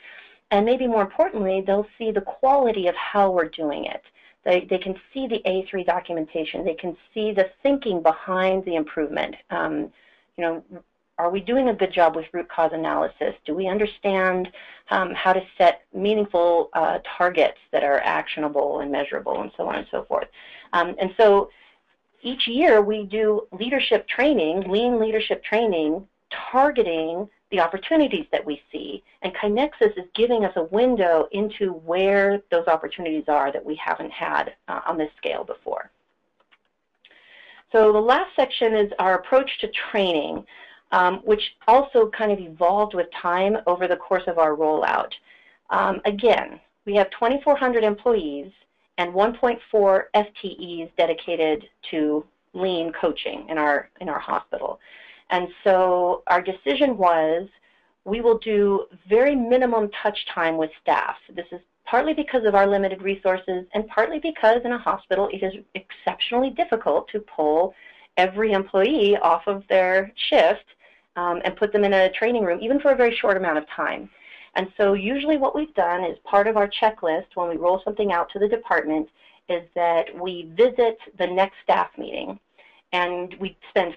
and 0.51 0.65
maybe 0.65 0.87
more 0.87 1.01
importantly, 1.01 1.63
they'll 1.65 1.87
see 1.97 2.11
the 2.11 2.21
quality 2.21 2.87
of 2.87 2.95
how 2.95 3.31
we're 3.31 3.49
doing 3.49 3.85
it. 3.85 4.03
They, 4.43 4.67
they 4.69 4.77
can 4.77 4.95
see 5.13 5.27
the 5.27 5.41
A3 5.45 5.85
documentation. 5.85 6.65
They 6.65 6.73
can 6.73 6.97
see 7.13 7.31
the 7.31 7.49
thinking 7.61 8.01
behind 8.01 8.65
the 8.65 8.75
improvement. 8.75 9.35
Um, 9.49 9.91
you 10.37 10.43
know, 10.43 10.63
are 11.17 11.29
we 11.29 11.39
doing 11.39 11.69
a 11.69 11.73
good 11.73 11.93
job 11.93 12.15
with 12.15 12.25
root 12.33 12.49
cause 12.49 12.71
analysis? 12.73 13.35
Do 13.45 13.53
we 13.53 13.67
understand 13.67 14.49
um, 14.89 15.13
how 15.13 15.33
to 15.33 15.41
set 15.57 15.81
meaningful 15.93 16.69
uh, 16.73 16.99
targets 17.17 17.59
that 17.71 17.83
are 17.83 17.99
actionable 17.99 18.79
and 18.79 18.91
measurable 18.91 19.41
and 19.41 19.51
so 19.55 19.67
on 19.67 19.75
and 19.75 19.87
so 19.91 20.05
forth? 20.05 20.27
Um, 20.73 20.95
and 20.99 21.13
so 21.17 21.49
each 22.23 22.47
year 22.47 22.81
we 22.81 23.03
do 23.03 23.47
leadership 23.51 24.07
training, 24.07 24.71
lean 24.71 24.99
leadership 24.99 25.43
training, 25.43 26.07
targeting 26.51 27.29
the 27.51 27.59
opportunities 27.59 28.25
that 28.31 28.43
we 28.43 28.59
see. 28.71 29.03
And 29.21 29.35
KaiNexus 29.35 29.95
is 29.95 30.05
giving 30.15 30.43
us 30.43 30.53
a 30.55 30.63
window 30.63 31.27
into 31.31 31.73
where 31.73 32.41
those 32.49 32.65
opportunities 32.65 33.25
are 33.27 33.51
that 33.51 33.63
we 33.63 33.75
haven't 33.75 34.11
had 34.11 34.55
uh, 34.67 34.81
on 34.87 34.97
this 34.97 35.11
scale 35.17 35.43
before. 35.43 35.91
So 37.73 37.91
the 37.91 37.99
last 37.99 38.29
section 38.35 38.75
is 38.75 38.91
our 38.99 39.15
approach 39.15 39.49
to 39.61 39.67
training, 39.91 40.45
um, 40.91 41.21
which 41.23 41.41
also 41.67 42.09
kind 42.11 42.31
of 42.31 42.39
evolved 42.39 42.93
with 42.93 43.07
time 43.19 43.57
over 43.65 43.87
the 43.87 43.97
course 43.97 44.23
of 44.27 44.37
our 44.37 44.55
rollout. 44.55 45.11
Um, 45.71 45.99
again, 46.05 46.59
we 46.85 46.93
have 46.95 47.09
2,400 47.09 47.83
employees 47.83 48.51
and 48.99 49.11
1.4 49.11 50.03
FTEs 50.15 50.91
dedicated 50.97 51.65
to 51.89 52.23
lean 52.53 52.93
coaching 52.93 53.47
in 53.49 53.57
our, 53.57 53.89
in 54.01 54.07
our 54.07 54.19
hospital. 54.19 54.79
And 55.31 55.47
so 55.63 56.21
our 56.27 56.43
decision 56.43 56.95
was 56.95 57.47
we 58.05 58.21
will 58.21 58.37
do 58.37 58.85
very 59.09 59.35
minimum 59.35 59.89
touch 60.03 60.27
time 60.27 60.57
with 60.57 60.69
staff. 60.79 61.15
This 61.33 61.47
is 61.51 61.61
partly 61.85 62.13
because 62.13 62.45
of 62.45 62.55
our 62.55 62.67
limited 62.67 63.01
resources 63.01 63.65
and 63.73 63.87
partly 63.87 64.19
because 64.19 64.61
in 64.65 64.71
a 64.71 64.77
hospital 64.77 65.29
it 65.31 65.43
is 65.43 65.53
exceptionally 65.75 66.49
difficult 66.51 67.07
to 67.09 67.19
pull 67.19 67.73
every 68.17 68.51
employee 68.51 69.17
off 69.17 69.43
of 69.47 69.63
their 69.69 70.11
shift 70.29 70.65
um, 71.15 71.41
and 71.45 71.55
put 71.55 71.71
them 71.71 71.83
in 71.83 71.93
a 71.93 72.11
training 72.11 72.43
room, 72.43 72.59
even 72.61 72.79
for 72.79 72.91
a 72.91 72.95
very 72.95 73.15
short 73.15 73.37
amount 73.37 73.57
of 73.57 73.67
time. 73.69 74.09
And 74.55 74.71
so 74.77 74.93
usually 74.93 75.37
what 75.37 75.55
we've 75.55 75.73
done 75.73 76.03
is 76.03 76.17
part 76.23 76.47
of 76.47 76.57
our 76.57 76.67
checklist 76.67 77.25
when 77.35 77.49
we 77.49 77.57
roll 77.57 77.81
something 77.83 78.11
out 78.11 78.29
to 78.31 78.39
the 78.39 78.47
department 78.47 79.09
is 79.49 79.63
that 79.75 80.05
we 80.19 80.51
visit 80.55 80.97
the 81.17 81.27
next 81.27 81.55
staff 81.63 81.89
meeting 81.97 82.39
and 82.93 83.35
we 83.39 83.57
spend 83.69 83.95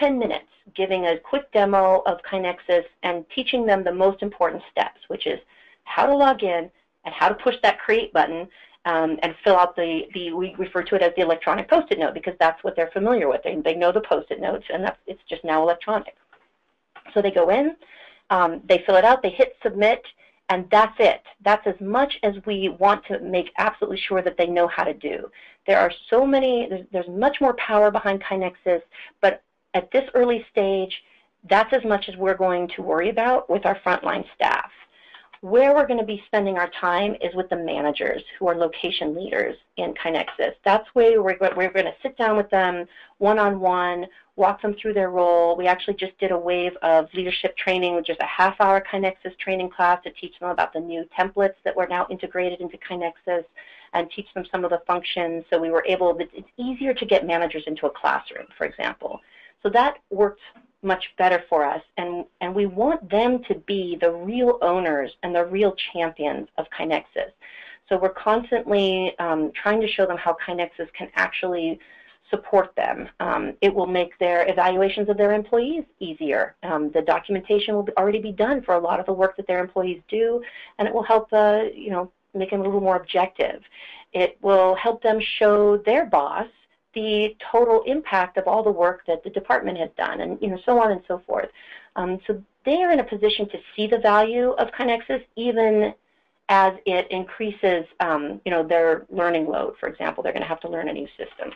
10 0.00 0.18
minutes 0.18 0.46
giving 0.74 1.06
a 1.06 1.18
quick 1.18 1.50
demo 1.52 2.02
of 2.06 2.18
KaiNexus 2.22 2.84
and 3.02 3.24
teaching 3.34 3.64
them 3.64 3.84
the 3.84 3.92
most 3.92 4.22
important 4.22 4.62
steps, 4.70 5.00
which 5.08 5.26
is 5.26 5.38
how 5.84 6.06
to 6.06 6.16
log 6.16 6.42
in 6.42 6.70
and 7.04 7.14
how 7.14 7.28
to 7.28 7.34
push 7.34 7.56
that 7.62 7.78
create 7.78 8.12
button 8.12 8.48
um, 8.84 9.18
and 9.22 9.34
fill 9.44 9.56
out 9.56 9.76
the, 9.76 10.02
the, 10.14 10.32
we 10.32 10.54
refer 10.58 10.82
to 10.82 10.94
it 10.96 11.02
as 11.02 11.12
the 11.16 11.22
electronic 11.22 11.68
post-it 11.68 11.98
note 11.98 12.14
because 12.14 12.34
that's 12.40 12.62
what 12.64 12.74
they're 12.74 12.90
familiar 12.92 13.28
with. 13.28 13.42
They, 13.42 13.56
they 13.56 13.74
know 13.74 13.92
the 13.92 14.00
post-it 14.00 14.40
notes 14.40 14.64
and 14.72 14.84
that's, 14.84 14.98
it's 15.06 15.22
just 15.28 15.44
now 15.44 15.62
electronic. 15.62 16.16
So 17.14 17.22
they 17.22 17.30
go 17.30 17.50
in, 17.50 17.76
um, 18.30 18.60
they 18.68 18.82
fill 18.86 18.96
it 18.96 19.04
out, 19.04 19.22
they 19.22 19.30
hit 19.30 19.56
submit, 19.62 20.02
and 20.48 20.68
that's 20.70 20.94
it. 20.98 21.22
That's 21.44 21.66
as 21.66 21.80
much 21.80 22.18
as 22.22 22.34
we 22.46 22.68
want 22.68 23.04
to 23.06 23.20
make 23.20 23.50
absolutely 23.58 24.00
sure 24.08 24.22
that 24.22 24.36
they 24.36 24.46
know 24.46 24.66
how 24.68 24.84
to 24.84 24.94
do. 24.94 25.30
There 25.66 25.78
are 25.78 25.92
so 26.10 26.26
many, 26.26 26.66
there's, 26.68 26.86
there's 26.92 27.08
much 27.08 27.40
more 27.40 27.54
power 27.54 27.90
behind 27.90 28.22
KaiNexus, 28.22 28.82
but 29.20 29.42
at 29.74 29.90
this 29.92 30.08
early 30.14 30.44
stage, 30.50 30.92
that's 31.48 31.72
as 31.72 31.84
much 31.84 32.08
as 32.08 32.16
we're 32.16 32.36
going 32.36 32.68
to 32.76 32.82
worry 32.82 33.10
about 33.10 33.48
with 33.48 33.64
our 33.64 33.78
frontline 33.80 34.24
staff. 34.34 34.70
Where 35.42 35.74
we're 35.74 35.88
going 35.88 35.98
to 35.98 36.06
be 36.06 36.22
spending 36.26 36.56
our 36.56 36.70
time 36.80 37.16
is 37.20 37.34
with 37.34 37.50
the 37.50 37.56
managers 37.56 38.22
who 38.38 38.46
are 38.46 38.54
location 38.54 39.12
leaders 39.12 39.56
in 39.76 39.92
KaiNexus. 39.92 40.52
That's 40.64 40.86
where 40.92 41.20
we're, 41.20 41.36
we're 41.56 41.72
going 41.72 41.86
to 41.86 41.94
sit 42.00 42.16
down 42.16 42.36
with 42.36 42.48
them 42.50 42.86
one-on-one, 43.18 44.02
-on 44.02 44.04
-one, 44.04 44.08
walk 44.36 44.62
them 44.62 44.74
through 44.74 44.94
their 44.94 45.10
role. 45.10 45.56
We 45.56 45.66
actually 45.66 45.94
just 45.94 46.16
did 46.18 46.30
a 46.30 46.38
wave 46.38 46.76
of 46.82 47.12
leadership 47.12 47.56
training, 47.56 47.96
which 47.96 48.08
is 48.08 48.16
a 48.20 48.24
half-hour 48.24 48.84
KaiNexus 48.88 49.36
training 49.40 49.70
class 49.70 50.00
to 50.04 50.10
teach 50.12 50.38
them 50.38 50.48
about 50.50 50.72
the 50.72 50.78
new 50.78 51.08
templates 51.18 51.58
that 51.64 51.74
were 51.74 51.88
now 51.88 52.06
integrated 52.08 52.60
into 52.60 52.78
KaiNexus 52.78 53.44
and 53.94 54.08
teach 54.12 54.32
them 54.34 54.44
some 54.52 54.62
of 54.64 54.70
the 54.70 54.82
functions. 54.86 55.44
So 55.50 55.58
we 55.58 55.70
were 55.70 55.84
able, 55.88 56.16
it's 56.20 56.52
easier 56.56 56.94
to 56.94 57.04
get 57.04 57.26
managers 57.26 57.64
into 57.66 57.86
a 57.86 57.90
classroom, 57.90 58.46
for 58.56 58.64
example. 58.64 59.20
So 59.64 59.68
that 59.70 59.98
worked 60.10 60.40
much 60.82 61.04
better 61.16 61.44
for 61.48 61.64
us, 61.64 61.82
and, 61.96 62.24
and 62.40 62.54
we 62.54 62.66
want 62.66 63.08
them 63.10 63.42
to 63.44 63.54
be 63.54 63.96
the 64.00 64.10
real 64.10 64.58
owners 64.62 65.12
and 65.22 65.34
the 65.34 65.44
real 65.44 65.74
champions 65.92 66.48
of 66.58 66.66
KaiNexus. 66.76 67.32
So 67.88 67.96
we're 67.98 68.10
constantly 68.10 69.16
um, 69.18 69.52
trying 69.54 69.80
to 69.80 69.88
show 69.88 70.06
them 70.06 70.16
how 70.16 70.36
KaiNexus 70.44 70.92
can 70.92 71.08
actually 71.14 71.78
support 72.30 72.74
them. 72.76 73.08
Um, 73.20 73.54
it 73.60 73.74
will 73.74 73.86
make 73.86 74.18
their 74.18 74.48
evaluations 74.48 75.08
of 75.08 75.16
their 75.16 75.32
employees 75.32 75.84
easier. 76.00 76.54
Um, 76.62 76.90
the 76.92 77.02
documentation 77.02 77.74
will 77.74 77.86
already 77.98 78.20
be 78.20 78.32
done 78.32 78.62
for 78.62 78.74
a 78.74 78.80
lot 78.80 78.98
of 78.98 79.06
the 79.06 79.12
work 79.12 79.36
that 79.36 79.46
their 79.46 79.60
employees 79.60 80.00
do, 80.08 80.42
and 80.78 80.88
it 80.88 80.94
will 80.94 81.02
help, 81.02 81.32
uh, 81.32 81.64
you 81.74 81.90
know, 81.90 82.10
make 82.34 82.50
them 82.50 82.60
a 82.60 82.64
little 82.64 82.80
more 82.80 82.96
objective. 82.96 83.62
It 84.12 84.38
will 84.40 84.74
help 84.74 85.02
them 85.02 85.20
show 85.20 85.76
their 85.76 86.06
boss 86.06 86.46
the 86.94 87.36
total 87.50 87.82
impact 87.86 88.36
of 88.36 88.46
all 88.46 88.62
the 88.62 88.70
work 88.70 89.02
that 89.06 89.24
the 89.24 89.30
department 89.30 89.78
has 89.78 89.90
done, 89.96 90.20
and 90.20 90.38
you 90.40 90.48
know, 90.48 90.58
so 90.64 90.80
on 90.80 90.92
and 90.92 91.02
so 91.08 91.22
forth. 91.26 91.48
Um, 91.96 92.18
so 92.26 92.42
they 92.64 92.82
are 92.82 92.92
in 92.92 93.00
a 93.00 93.04
position 93.04 93.48
to 93.50 93.58
see 93.74 93.86
the 93.86 93.98
value 93.98 94.50
of 94.52 94.68
KaiNexus 94.68 95.24
even 95.36 95.94
as 96.48 96.74
it 96.86 97.10
increases, 97.10 97.84
um, 98.00 98.40
you 98.44 98.50
know, 98.50 98.66
their 98.66 99.06
learning 99.10 99.46
load. 99.46 99.74
For 99.80 99.88
example, 99.88 100.22
they're 100.22 100.32
going 100.32 100.42
to 100.42 100.48
have 100.48 100.60
to 100.60 100.68
learn 100.68 100.88
a 100.88 100.92
new 100.92 101.08
system. 101.16 101.52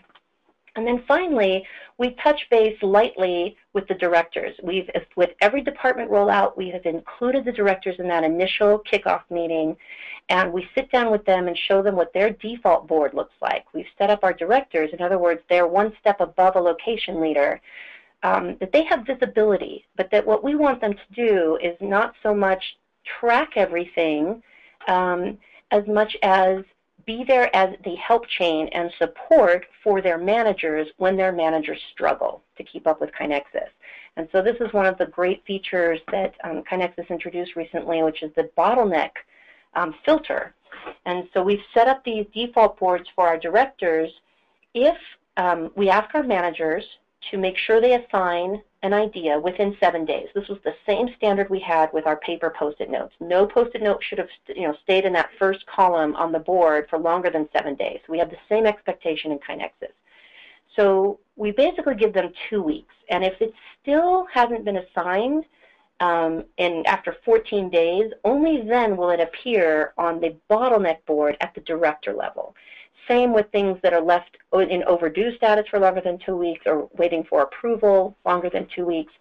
And 0.77 0.87
then 0.87 1.03
finally, 1.09 1.67
we 1.99 2.17
touch 2.23 2.47
base 2.51 2.77
lightly 2.83 3.57
with 3.73 3.89
the 3.89 3.95
directors. 3.95 4.55
We've, 4.63 4.89
with 5.17 5.31
every 5.41 5.63
department 5.63 6.11
rollout, 6.11 6.57
we 6.57 6.69
have 6.71 6.85
included 6.85 7.45
the 7.45 7.53
directors 7.53 7.97
in 7.99 8.07
that 8.09 8.25
initial 8.25 8.83
kickoff 8.91 9.23
meeting, 9.31 9.77
and 10.29 10.53
we 10.53 10.69
sit 10.75 10.91
down 10.93 11.11
with 11.11 11.25
them 11.25 11.49
and 11.49 11.57
show 11.57 11.83
them 11.83 11.97
what 11.97 12.13
their 12.13 12.31
default 12.31 12.87
board 12.87 13.15
looks 13.15 13.35
like. 13.41 13.65
We've 13.73 13.87
set 13.97 14.11
up 14.11 14.23
our 14.23 14.35
directors, 14.35 14.91
in 14.93 15.01
other 15.01 15.19
words, 15.19 15.41
they're 15.49 15.67
one 15.67 15.93
step 15.99 16.21
above 16.21 16.57
a 16.57 16.61
location 16.61 17.21
leader, 17.21 17.61
um, 18.23 18.57
that 18.61 18.73
they 18.73 18.85
have 18.85 19.07
visibility, 19.07 19.85
but 19.97 20.11
that 20.11 20.27
what 20.27 20.45
we 20.45 20.57
want 20.57 20.81
them 20.81 20.95
to 20.95 21.15
do 21.15 21.59
is 21.63 21.77
not 21.81 22.15
so 22.23 22.35
much 22.35 22.63
track 23.21 23.51
everything 23.57 24.43
um, 24.89 25.39
as 25.71 25.87
much 25.87 26.17
as 26.23 26.65
be 27.07 27.25
there 27.25 27.55
as 27.55 27.75
the 27.85 27.95
help 27.95 28.27
chain 28.27 28.69
and 28.73 28.91
support 28.99 29.67
for 29.83 30.03
their 30.03 30.19
managers 30.19 30.89
when 30.97 31.17
their 31.17 31.33
managers 31.33 31.81
struggle 31.93 32.43
to 32.57 32.65
keep 32.65 32.87
up 32.87 33.01
with 33.01 33.11
KaiNexus. 33.13 33.69
And 34.17 34.29
so 34.33 34.43
this 34.43 34.57
is 34.61 34.73
one 34.73 34.87
of 34.87 34.99
the 34.99 35.07
great 35.07 35.45
features 35.47 36.01
that 36.11 36.35
um, 36.43 36.63
introduced 37.09 37.55
recently, 37.55 38.03
which 38.03 38.23
is 38.23 38.33
the 38.35 38.51
bottleneck 38.57 39.11
um, 39.75 39.95
filter. 40.05 40.55
And 41.05 41.29
so 41.33 41.43
we've 41.43 41.61
set 41.75 41.87
up 41.87 42.05
these 42.05 42.27
default 42.35 42.79
boards 42.79 43.09
for 43.15 43.27
our 43.27 43.39
directors. 43.39 44.11
If 44.75 44.97
um, 45.37 45.71
we 45.77 45.91
ask 45.91 46.15
our 46.15 46.23
managers 46.23 46.85
to 47.31 47.39
make 47.39 47.57
sure 47.57 47.81
they 47.81 47.95
assign 47.95 48.63
an 48.83 48.93
idea 48.93 49.39
within 49.39 49.77
seven 49.81 50.05
days. 50.05 50.29
This 50.35 50.49
was 50.49 50.59
the 50.65 50.75
same 50.87 51.09
standard 51.17 51.51
we 51.51 51.61
had 51.61 51.93
with 51.93 52.07
our 52.07 52.17
paper 52.17 52.55
post-it 52.57 52.91
notes. 52.91 53.15
No 53.21 53.47
post-it 53.47 53.83
note 53.83 54.03
should 54.03 54.19
have 54.19 54.29
you 54.49 54.69
know, 54.69 54.77
stayed 54.85 55.05
in 55.05 55.13
that 55.15 55.31
first 55.39 55.67
column 55.67 56.15
on 56.17 56.33
the 56.33 56.39
board 56.39 56.87
for 56.89 56.99
longer 56.99 57.31
than 57.31 57.49
seven 57.53 57.75
days. 57.75 58.01
We 58.09 58.19
have 58.19 58.31
the 58.31 58.37
same 58.49 58.67
expectation 58.67 59.33
in 59.33 59.39
KaiNexus. 59.39 59.93
So 60.77 61.19
we 61.37 61.51
basically 61.51 61.95
give 61.95 62.13
them 62.13 62.33
two 62.49 62.63
weeks. 62.63 62.95
And 63.09 63.25
if 63.25 63.41
it 63.41 63.53
still 63.83 64.27
hasn't 64.33 64.65
been 64.65 64.77
assigned 64.77 65.45
um, 66.01 66.45
in, 66.59 66.85
after 66.87 67.17
14 67.25 67.71
days, 67.71 68.13
only 68.25 68.63
then 68.63 68.97
will 68.97 69.11
it 69.11 69.21
appear 69.21 69.95
on 69.97 70.21
the 70.21 70.37
bottleneck 70.51 70.99
board 71.07 71.37
at 71.41 71.55
the 71.55 71.61
director 71.63 72.13
level. 72.13 72.55
Same 73.09 73.33
with 73.33 73.47
things 73.53 73.79
that 73.83 73.93
are 73.93 74.01
left 74.01 74.37
in 74.53 74.83
overdue 74.85 75.37
status 75.37 75.67
for 75.71 75.79
longer 75.79 76.01
than 76.01 76.19
two 76.19 76.37
weeks 76.37 76.63
or 76.67 76.89
waiting 76.97 77.25
for 77.29 77.43
approval 77.43 78.17
longer 78.25 78.51
than 78.51 78.67
two 78.75 78.85
weeks. 78.85 79.13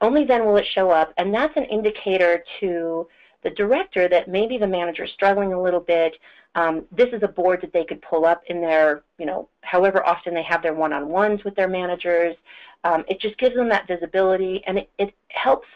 Only 0.00 0.24
then 0.24 0.44
will 0.44 0.56
it 0.56 0.66
show 0.74 0.90
up, 0.90 1.12
and 1.16 1.32
that's 1.32 1.56
an 1.56 1.64
indicator 1.64 2.44
to 2.60 3.08
the 3.42 3.50
director 3.50 4.08
that 4.08 4.28
maybe 4.28 4.58
the 4.58 4.66
manager 4.66 5.04
is 5.04 5.10
struggling 5.12 5.52
a 5.52 5.62
little 5.62 5.80
bit. 5.80 6.16
Um, 6.54 6.84
this 6.90 7.08
is 7.12 7.22
a 7.22 7.28
board 7.28 7.60
that 7.62 7.72
they 7.72 7.84
could 7.84 8.00
pull 8.02 8.24
up 8.24 8.42
in 8.48 8.60
their, 8.60 9.02
you 9.18 9.26
know, 9.26 9.48
however 9.62 10.04
often 10.06 10.34
they 10.34 10.42
have 10.42 10.62
their 10.62 10.74
one-on-ones 10.74 11.44
with 11.44 11.54
their 11.54 11.68
managers. 11.68 12.36
Um, 12.84 13.04
it 13.08 13.20
just 13.20 13.36
gives 13.38 13.54
them 13.54 13.68
that 13.68 13.86
visibility, 13.86 14.62
and 14.66 14.78
it, 14.78 14.90
it 14.98 15.14
helps 15.28 15.68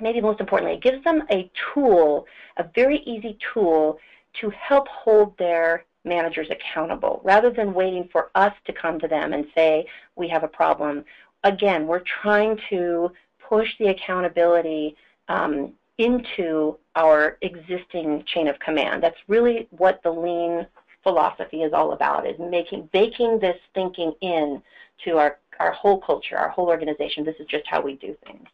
maybe 0.00 0.20
most 0.20 0.40
importantly, 0.40 0.76
it 0.76 0.82
gives 0.82 1.02
them 1.04 1.22
a 1.30 1.50
tool, 1.72 2.26
a 2.58 2.64
very 2.74 2.98
easy 3.00 3.38
tool 3.52 3.98
to 4.40 4.50
help 4.50 4.86
hold 4.88 5.36
their 5.38 5.84
managers 6.06 6.48
accountable 6.50 7.20
rather 7.24 7.50
than 7.50 7.74
waiting 7.74 8.08
for 8.10 8.30
us 8.34 8.54
to 8.64 8.72
come 8.72 8.98
to 9.00 9.08
them 9.08 9.32
and 9.32 9.46
say, 9.54 9.86
we 10.14 10.28
have 10.28 10.44
a 10.44 10.48
problem. 10.48 11.04
Again, 11.44 11.86
we're 11.86 12.04
trying 12.22 12.58
to 12.70 13.12
push 13.48 13.68
the 13.78 13.88
accountability 13.88 14.96
um, 15.28 15.72
into 15.98 16.78
our 16.94 17.38
existing 17.42 18.24
chain 18.26 18.48
of 18.48 18.58
command. 18.58 19.02
That's 19.02 19.16
really 19.28 19.68
what 19.70 20.00
the 20.02 20.10
lean 20.10 20.66
philosophy 21.02 21.62
is 21.62 21.72
all 21.72 21.92
about, 21.92 22.26
is 22.26 22.38
making, 22.38 22.88
baking 22.92 23.38
this 23.38 23.58
thinking 23.74 24.12
in 24.20 24.62
to 25.04 25.18
our, 25.18 25.38
our 25.60 25.72
whole 25.72 26.00
culture, 26.00 26.36
our 26.36 26.48
whole 26.48 26.68
organization. 26.68 27.24
This 27.24 27.36
is 27.38 27.46
just 27.46 27.66
how 27.66 27.80
we 27.80 27.94
do 27.96 28.16
things. 28.26 28.48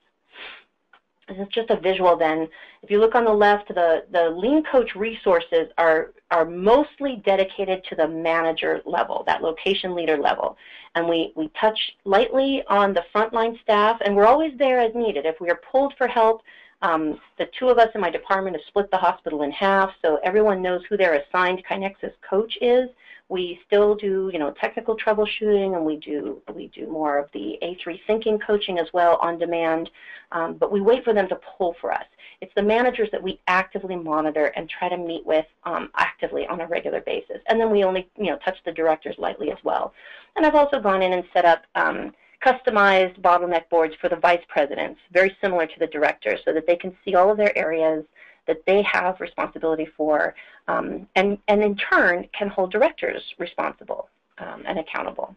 This 1.28 1.38
is 1.38 1.48
just 1.48 1.70
a 1.70 1.78
visual 1.78 2.16
then. 2.16 2.48
If 2.82 2.90
you 2.90 2.98
look 2.98 3.14
on 3.14 3.24
the 3.24 3.32
left, 3.32 3.68
the, 3.68 4.04
the 4.10 4.30
Lean 4.30 4.64
Coach 4.64 4.94
resources 4.96 5.68
are, 5.78 6.12
are 6.30 6.44
mostly 6.44 7.22
dedicated 7.24 7.84
to 7.84 7.94
the 7.94 8.08
manager 8.08 8.82
level, 8.84 9.22
that 9.26 9.42
location 9.42 9.94
leader 9.94 10.16
level. 10.16 10.56
And 10.94 11.08
we, 11.08 11.32
we 11.36 11.48
touch 11.60 11.78
lightly 12.04 12.62
on 12.68 12.92
the 12.92 13.04
frontline 13.14 13.60
staff, 13.62 14.00
and 14.04 14.16
we're 14.16 14.26
always 14.26 14.52
there 14.58 14.80
as 14.80 14.94
needed. 14.94 15.24
If 15.24 15.40
we 15.40 15.48
are 15.48 15.60
pulled 15.70 15.94
for 15.96 16.08
help, 16.08 16.42
um, 16.82 17.20
the 17.38 17.48
two 17.56 17.68
of 17.68 17.78
us 17.78 17.88
in 17.94 18.00
my 18.00 18.10
department 18.10 18.56
have 18.56 18.64
split 18.66 18.90
the 18.90 18.96
hospital 18.96 19.42
in 19.42 19.52
half, 19.52 19.92
so 20.02 20.18
everyone 20.24 20.60
knows 20.60 20.82
who 20.88 20.96
their 20.96 21.14
assigned 21.14 21.64
KaiNexus 21.64 22.12
coach 22.28 22.58
is. 22.60 22.88
We 23.32 23.58
still 23.66 23.94
do, 23.94 24.28
you 24.30 24.38
know, 24.38 24.50
technical 24.60 24.94
troubleshooting, 24.94 25.74
and 25.74 25.86
we 25.86 25.96
do 25.96 26.42
we 26.54 26.66
do 26.68 26.86
more 26.86 27.18
of 27.18 27.30
the 27.32 27.58
A3 27.62 27.98
thinking 28.06 28.38
coaching 28.38 28.78
as 28.78 28.88
well 28.92 29.18
on 29.22 29.38
demand. 29.38 29.88
Um, 30.32 30.56
but 30.60 30.70
we 30.70 30.82
wait 30.82 31.02
for 31.02 31.14
them 31.14 31.28
to 31.28 31.40
pull 31.56 31.74
for 31.80 31.92
us. 31.92 32.04
It's 32.42 32.52
the 32.54 32.62
managers 32.62 33.08
that 33.10 33.22
we 33.22 33.40
actively 33.48 33.96
monitor 33.96 34.46
and 34.56 34.68
try 34.68 34.90
to 34.90 34.98
meet 34.98 35.24
with 35.24 35.46
um, 35.64 35.88
actively 35.96 36.46
on 36.46 36.60
a 36.60 36.66
regular 36.66 37.00
basis. 37.00 37.38
And 37.48 37.58
then 37.58 37.70
we 37.70 37.84
only, 37.84 38.06
you 38.18 38.26
know, 38.26 38.38
touch 38.44 38.58
the 38.66 38.72
directors 38.72 39.16
lightly 39.16 39.50
as 39.50 39.58
well. 39.64 39.94
And 40.36 40.44
I've 40.44 40.54
also 40.54 40.78
gone 40.78 41.00
in 41.00 41.14
and 41.14 41.24
set 41.32 41.46
up 41.46 41.62
um, 41.74 42.12
customized 42.44 43.18
bottleneck 43.22 43.70
boards 43.70 43.94
for 43.98 44.10
the 44.10 44.16
vice 44.16 44.44
presidents, 44.48 45.00
very 45.10 45.34
similar 45.40 45.66
to 45.66 45.78
the 45.78 45.86
directors, 45.86 46.40
so 46.44 46.52
that 46.52 46.66
they 46.66 46.76
can 46.76 46.94
see 47.02 47.14
all 47.14 47.30
of 47.30 47.38
their 47.38 47.56
areas 47.56 48.04
that 48.46 48.64
they 48.66 48.82
have 48.82 49.20
responsibility 49.20 49.86
for, 49.96 50.34
um, 50.68 51.06
and, 51.16 51.38
and 51.48 51.62
in 51.62 51.76
turn 51.76 52.28
can 52.36 52.48
hold 52.48 52.72
directors 52.72 53.22
responsible 53.38 54.08
um, 54.38 54.62
and 54.66 54.78
accountable. 54.78 55.36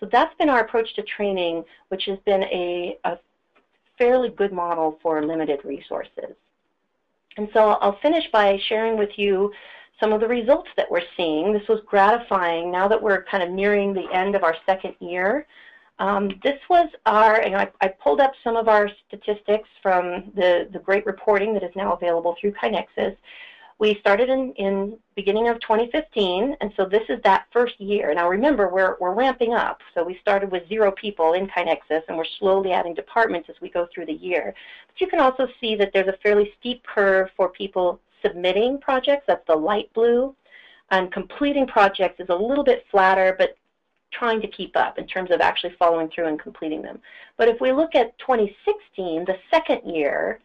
So 0.00 0.08
that's 0.10 0.34
been 0.36 0.48
our 0.48 0.60
approach 0.60 0.94
to 0.94 1.02
training, 1.02 1.64
which 1.88 2.04
has 2.06 2.18
been 2.24 2.44
a, 2.44 2.98
a 3.04 3.18
fairly 3.98 4.30
good 4.30 4.52
model 4.52 4.98
for 5.02 5.24
limited 5.24 5.60
resources. 5.64 6.36
And 7.36 7.48
so 7.52 7.70
I'll 7.80 7.98
finish 8.00 8.24
by 8.32 8.58
sharing 8.68 8.96
with 8.96 9.10
you 9.16 9.52
some 10.00 10.12
of 10.12 10.20
the 10.20 10.28
results 10.28 10.68
that 10.76 10.90
we're 10.90 11.02
seeing. 11.16 11.52
This 11.52 11.66
was 11.68 11.80
gratifying 11.86 12.70
now 12.70 12.86
that 12.88 13.02
we're 13.02 13.24
kind 13.24 13.42
of 13.42 13.50
nearing 13.50 13.92
the 13.92 14.08
end 14.12 14.34
of 14.36 14.44
our 14.44 14.56
second 14.64 14.94
year. 15.00 15.46
Um, 15.98 16.38
this 16.44 16.58
was 16.70 16.88
our, 17.06 17.42
I, 17.42 17.68
I, 17.80 17.88
pulled 17.88 18.20
up 18.20 18.32
some 18.44 18.56
of 18.56 18.68
our 18.68 18.88
statistics 19.08 19.68
from 19.82 20.30
the, 20.36 20.68
the 20.72 20.78
great 20.78 21.04
reporting 21.06 21.52
that 21.54 21.64
is 21.64 21.74
now 21.74 21.92
available 21.92 22.36
through 22.40 22.52
KaiNexus. 22.52 23.16
We 23.80 23.96
started 24.00 24.28
in, 24.28 24.52
in 24.54 24.98
beginning 25.16 25.48
of 25.48 25.60
2015, 25.60 26.56
and 26.60 26.72
so 26.76 26.84
this 26.84 27.02
is 27.08 27.20
that 27.22 27.46
first 27.52 27.80
year. 27.80 28.12
Now 28.14 28.28
remember, 28.28 28.68
we're, 28.68 28.96
we're 29.00 29.14
ramping 29.14 29.54
up. 29.54 29.80
So 29.94 30.04
we 30.04 30.18
started 30.20 30.50
with 30.52 30.68
zero 30.68 30.92
people 30.92 31.32
in 31.32 31.48
KaiNexus, 31.48 32.02
and 32.08 32.16
we're 32.16 32.24
slowly 32.38 32.72
adding 32.72 32.94
departments 32.94 33.48
as 33.48 33.56
we 33.60 33.68
go 33.68 33.88
through 33.92 34.06
the 34.06 34.12
year. 34.12 34.54
But 34.86 35.00
you 35.00 35.06
can 35.08 35.20
also 35.20 35.48
see 35.60 35.74
that 35.76 35.90
there's 35.92 36.08
a 36.08 36.18
fairly 36.22 36.52
steep 36.60 36.84
curve 36.86 37.28
for 37.36 37.48
people 37.48 38.00
submitting 38.24 38.78
projects, 38.78 39.24
that's 39.26 39.46
the 39.46 39.54
light 39.54 39.92
blue, 39.94 40.34
and 40.90 41.12
completing 41.12 41.66
projects 41.66 42.20
is 42.20 42.28
a 42.30 42.34
little 42.34 42.64
bit 42.64 42.84
flatter, 42.90 43.34
but 43.38 43.56
trying 44.10 44.40
to 44.40 44.48
keep 44.48 44.76
up 44.76 44.98
in 44.98 45.06
terms 45.06 45.30
of 45.30 45.40
actually 45.40 45.74
following 45.78 46.08
through 46.08 46.26
and 46.26 46.40
completing 46.40 46.82
them. 46.82 47.00
But 47.36 47.48
if 47.48 47.60
we 47.60 47.72
look 47.72 47.94
at 47.94 48.18
2016, 48.18 49.24
the 49.24 49.36
second 49.50 49.82
year, 49.84 50.40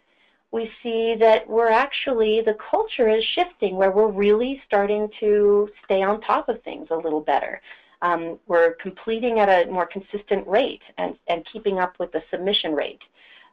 we 0.52 0.72
see 0.84 1.16
that 1.20 1.48
we're 1.48 1.72
actually, 1.72 2.42
the 2.42 2.56
culture 2.70 3.10
is 3.10 3.24
shifting 3.24 3.76
where 3.76 3.92
we're 3.92 4.12
really 4.12 4.62
starting 4.68 5.10
to 5.20 5.70
stay 5.84 6.04
on 6.04 6.22
top 6.22 6.48
of 6.48 6.62
things 6.64 6.88
a 6.92 6.96
little 6.96 7.22
better. 7.22 7.60
Um, 8.04 8.38
we're 8.48 8.74
completing 8.74 9.40
at 9.40 9.50
a 9.50 9.72
more 9.72 9.88
consistent 9.88 10.46
rate 10.48 10.84
and, 10.98 11.18
and 11.28 11.46
keeping 11.52 11.80
up 11.80 11.98
with 12.00 12.12
the 12.12 12.22
submission 12.30 12.74
rate. 12.74 13.02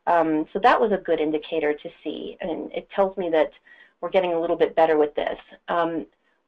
Um, 0.06 0.46
so 0.52 0.58
that 0.58 0.80
was 0.80 0.92
a 0.92 0.98
good 0.98 1.20
indicator 1.20 1.72
to 1.72 1.90
see, 2.02 2.36
and 2.40 2.70
it 2.72 2.88
tells 2.94 3.16
me 3.16 3.30
that 3.30 3.52
we're 4.00 4.10
getting 4.10 4.32
a 4.32 4.40
little 4.40 4.56
bit 4.56 4.74
better 4.74 4.98
with 4.98 5.14
this. 5.14 5.38
Um, 5.68 6.06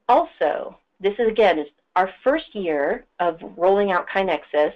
also, 0.09 0.77
this 1.01 1.15
is 1.19 1.29
again 1.29 1.59
is 1.59 1.69
our 1.97 2.11
first 2.25 2.55
year 2.55 3.05
of 3.21 3.39
rolling 3.57 3.91
out 3.91 4.09
KaiNexus. 4.09 4.73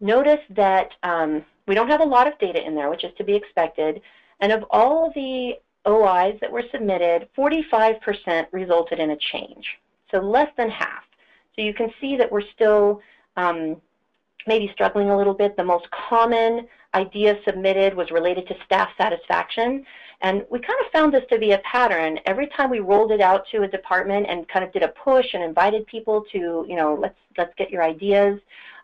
Notice 0.00 0.40
that 0.50 0.90
um, 1.02 1.44
we 1.66 1.74
don't 1.74 1.88
have 1.88 2.00
a 2.00 2.04
lot 2.04 2.26
of 2.26 2.38
data 2.38 2.64
in 2.64 2.74
there, 2.74 2.90
which 2.90 3.04
is 3.04 3.12
to 3.18 3.24
be 3.24 3.34
expected. 3.34 4.00
And 4.40 4.52
of 4.52 4.64
all 4.70 5.12
the 5.14 5.54
OIs 5.86 6.38
that 6.40 6.50
were 6.50 6.64
submitted, 6.72 7.28
45% 7.36 8.46
resulted 8.52 8.98
in 8.98 9.10
a 9.10 9.16
change, 9.16 9.78
so 10.10 10.18
less 10.18 10.48
than 10.56 10.70
half. 10.70 11.04
So 11.56 11.62
you 11.62 11.74
can 11.74 11.90
see 12.00 12.16
that 12.16 12.30
we're 12.30 12.48
still 12.54 13.00
um, 13.36 13.80
maybe 14.46 14.70
struggling 14.72 15.10
a 15.10 15.16
little 15.16 15.34
bit. 15.34 15.56
The 15.56 15.64
most 15.64 15.86
common 15.90 16.66
idea 16.94 17.38
submitted 17.44 17.94
was 17.94 18.10
related 18.10 18.48
to 18.48 18.56
staff 18.64 18.88
satisfaction. 18.98 19.84
And 20.22 20.44
we 20.50 20.58
kind 20.58 20.78
of 20.84 20.92
found 20.92 21.14
this 21.14 21.24
to 21.30 21.38
be 21.38 21.52
a 21.52 21.58
pattern. 21.58 22.18
Every 22.26 22.46
time 22.48 22.68
we 22.68 22.80
rolled 22.80 23.10
it 23.10 23.20
out 23.20 23.46
to 23.52 23.62
a 23.62 23.68
department 23.68 24.26
and 24.28 24.46
kind 24.48 24.64
of 24.64 24.72
did 24.72 24.82
a 24.82 24.88
push 24.88 25.26
and 25.32 25.42
invited 25.42 25.86
people 25.86 26.24
to, 26.32 26.66
you 26.68 26.76
know, 26.76 26.94
let's 27.00 27.16
let's 27.38 27.54
get 27.56 27.70
your 27.70 27.82
ideas. 27.82 28.38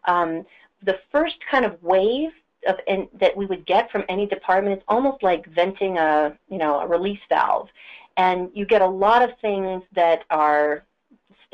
Um, 0.07 0.47
the 0.83 0.99
first 1.13 1.37
kind 1.51 1.65
of 1.65 1.83
wave 1.83 2.31
of 2.67 2.77
in, 2.87 3.09
that 3.21 3.37
we 3.37 3.45
would 3.47 3.67
get 3.67 3.91
from 3.91 4.05
any 4.09 4.27
department 4.27 4.79
is 4.79 4.85
almost 4.89 5.23
like 5.23 5.47
venting 5.55 5.99
a, 5.99 6.37
you 6.49 6.59
know, 6.59 6.81
a 6.81 6.87
release 6.87 7.21
valve, 7.29 7.69
and 8.17 8.51
you 8.55 8.65
get 8.65 8.81
a 8.81 8.87
lot 8.87 9.21
of 9.23 9.31
things 9.43 9.83
that 9.95 10.25
are 10.31 10.86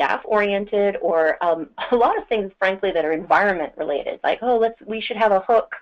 staff 0.02 0.20
oriented 0.24 0.96
or 1.00 1.42
um, 1.44 1.68
a 1.92 1.96
lot 1.96 2.16
of 2.18 2.26
things, 2.28 2.50
frankly, 2.58 2.90
that 2.92 3.04
are 3.04 3.12
environment 3.12 3.72
related. 3.76 4.20
Like, 4.22 4.38
oh, 4.42 4.58
let's 4.58 4.80
we 4.86 5.00
should 5.00 5.16
have 5.16 5.32
a 5.32 5.40
hook 5.40 5.74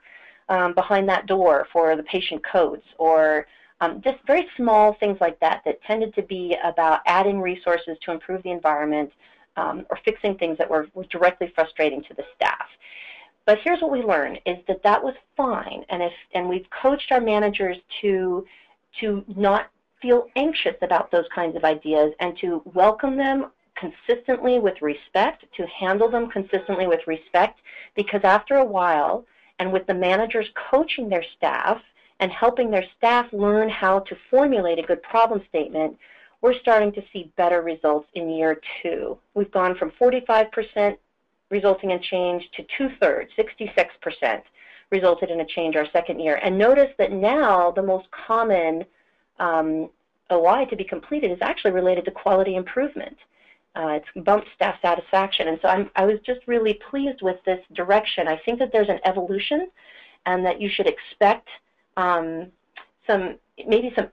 um, 0.49 0.75
behind 0.75 1.09
that 1.09 1.27
door 1.27 1.67
for 1.73 1.97
the 1.97 2.03
patient 2.03 2.43
codes 2.51 2.83
or 2.99 3.47
um, 3.81 4.03
just 4.03 4.19
very 4.27 4.47
small 4.57 4.95
things 5.01 5.17
like 5.21 5.41
that 5.41 5.63
that 5.65 5.83
tended 5.83 6.15
to 6.15 6.23
be 6.23 6.57
about 6.65 7.01
adding 7.07 7.41
resources 7.41 7.97
to 8.05 8.13
improve 8.13 8.43
the 8.43 8.51
environment 8.51 9.11
um, 9.57 9.87
or 9.91 9.99
fixing 10.05 10.37
things 10.37 10.59
that 10.59 10.69
were, 10.69 10.89
were 10.93 11.05
directly 11.05 11.51
frustrating 11.55 12.03
to 12.03 12.15
the 12.15 12.25
staff. 12.37 12.67
But 13.47 13.59
here's 13.65 13.81
what 13.81 13.91
we 13.91 14.03
learned 14.03 14.41
is 14.45 14.59
that 14.69 14.83
that 14.83 15.03
was 15.03 15.15
fine, 15.37 15.85
and 15.89 16.03
if 16.03 16.13
and 16.35 16.49
we've 16.49 16.67
coached 16.83 17.11
our 17.11 17.21
managers 17.21 17.79
to 18.03 18.45
to 19.01 19.25
not 19.35 19.71
feel 20.03 20.27
anxious 20.37 20.75
about 20.83 21.11
those 21.11 21.27
kinds 21.35 21.57
of 21.57 21.65
ideas 21.65 22.13
and 22.21 22.37
to 22.39 22.63
welcome 22.75 23.17
them 23.17 23.51
consistently 23.81 24.59
with 24.59 24.81
respect, 24.83 25.45
to 25.57 25.67
handle 25.67 26.11
them 26.11 26.31
consistently 26.31 26.87
with 26.87 27.01
respect, 27.07 27.61
because 27.97 28.21
after 28.23 28.57
a 28.57 28.65
while, 28.65 29.25
and 29.59 29.73
with 29.73 29.87
the 29.87 29.95
managers 29.95 30.47
coaching 30.71 31.09
their 31.09 31.25
staff, 31.37 31.81
and 32.21 32.31
helping 32.31 32.71
their 32.71 32.85
staff 32.97 33.27
learn 33.33 33.69
how 33.69 34.01
to 34.01 34.17
formulate 34.31 34.79
a 34.79 34.83
good 34.83 35.03
problem 35.03 35.43
statement, 35.49 35.97
we're 36.43 36.59
starting 36.61 36.93
to 36.93 37.03
see 37.13 37.33
better 37.37 37.63
results 37.63 38.09
in 38.15 38.31
year 38.31 38.61
two. 38.83 39.19
We've 39.35 39.51
gone 39.51 39.77
from 39.77 39.91
45% 39.93 40.97
resulting 41.51 41.91
in 41.91 42.01
change 42.01 42.49
to 42.57 42.65
two-thirds, 42.77 43.31
66% 43.39 44.43
resulted 44.91 45.31
in 45.31 45.41
a 45.41 45.47
change 45.47 45.77
our 45.77 45.87
second 45.93 46.21
year. 46.21 46.41
And 46.43 46.57
notice 46.57 46.91
that 46.99 47.13
now 47.13 47.71
the 47.71 47.83
most 47.83 48.07
common 48.11 48.85
um, 49.39 49.89
OI 50.33 50.65
to 50.67 50.77
be 50.77 50.85
completed 50.85 51.31
is 51.31 51.39
actually 51.41 51.73
related 51.73 52.05
to 52.07 52.11
quality 52.11 52.57
improvement. 52.57 53.17
Uh, 53.77 54.01
it's 54.01 54.25
bumped 54.25 54.49
staff 54.55 54.77
satisfaction. 54.83 55.49
And 55.49 55.59
so 55.63 55.69
I'm, 55.69 55.91
I 55.95 56.05
was 56.05 56.19
just 56.27 56.41
really 56.47 56.81
pleased 56.91 57.23
with 57.23 57.37
this 57.45 57.61
direction. 57.75 58.27
I 58.27 58.37
think 58.45 58.59
that 58.59 58.73
there's 58.73 58.89
an 58.89 58.99
evolution 59.05 59.71
and 60.27 60.45
that 60.45 60.61
you 60.61 60.69
should 60.69 60.89
expect 60.89 61.49
um, 61.97 62.49
some 63.07 63.37
maybe 63.67 63.93
some 63.95 64.09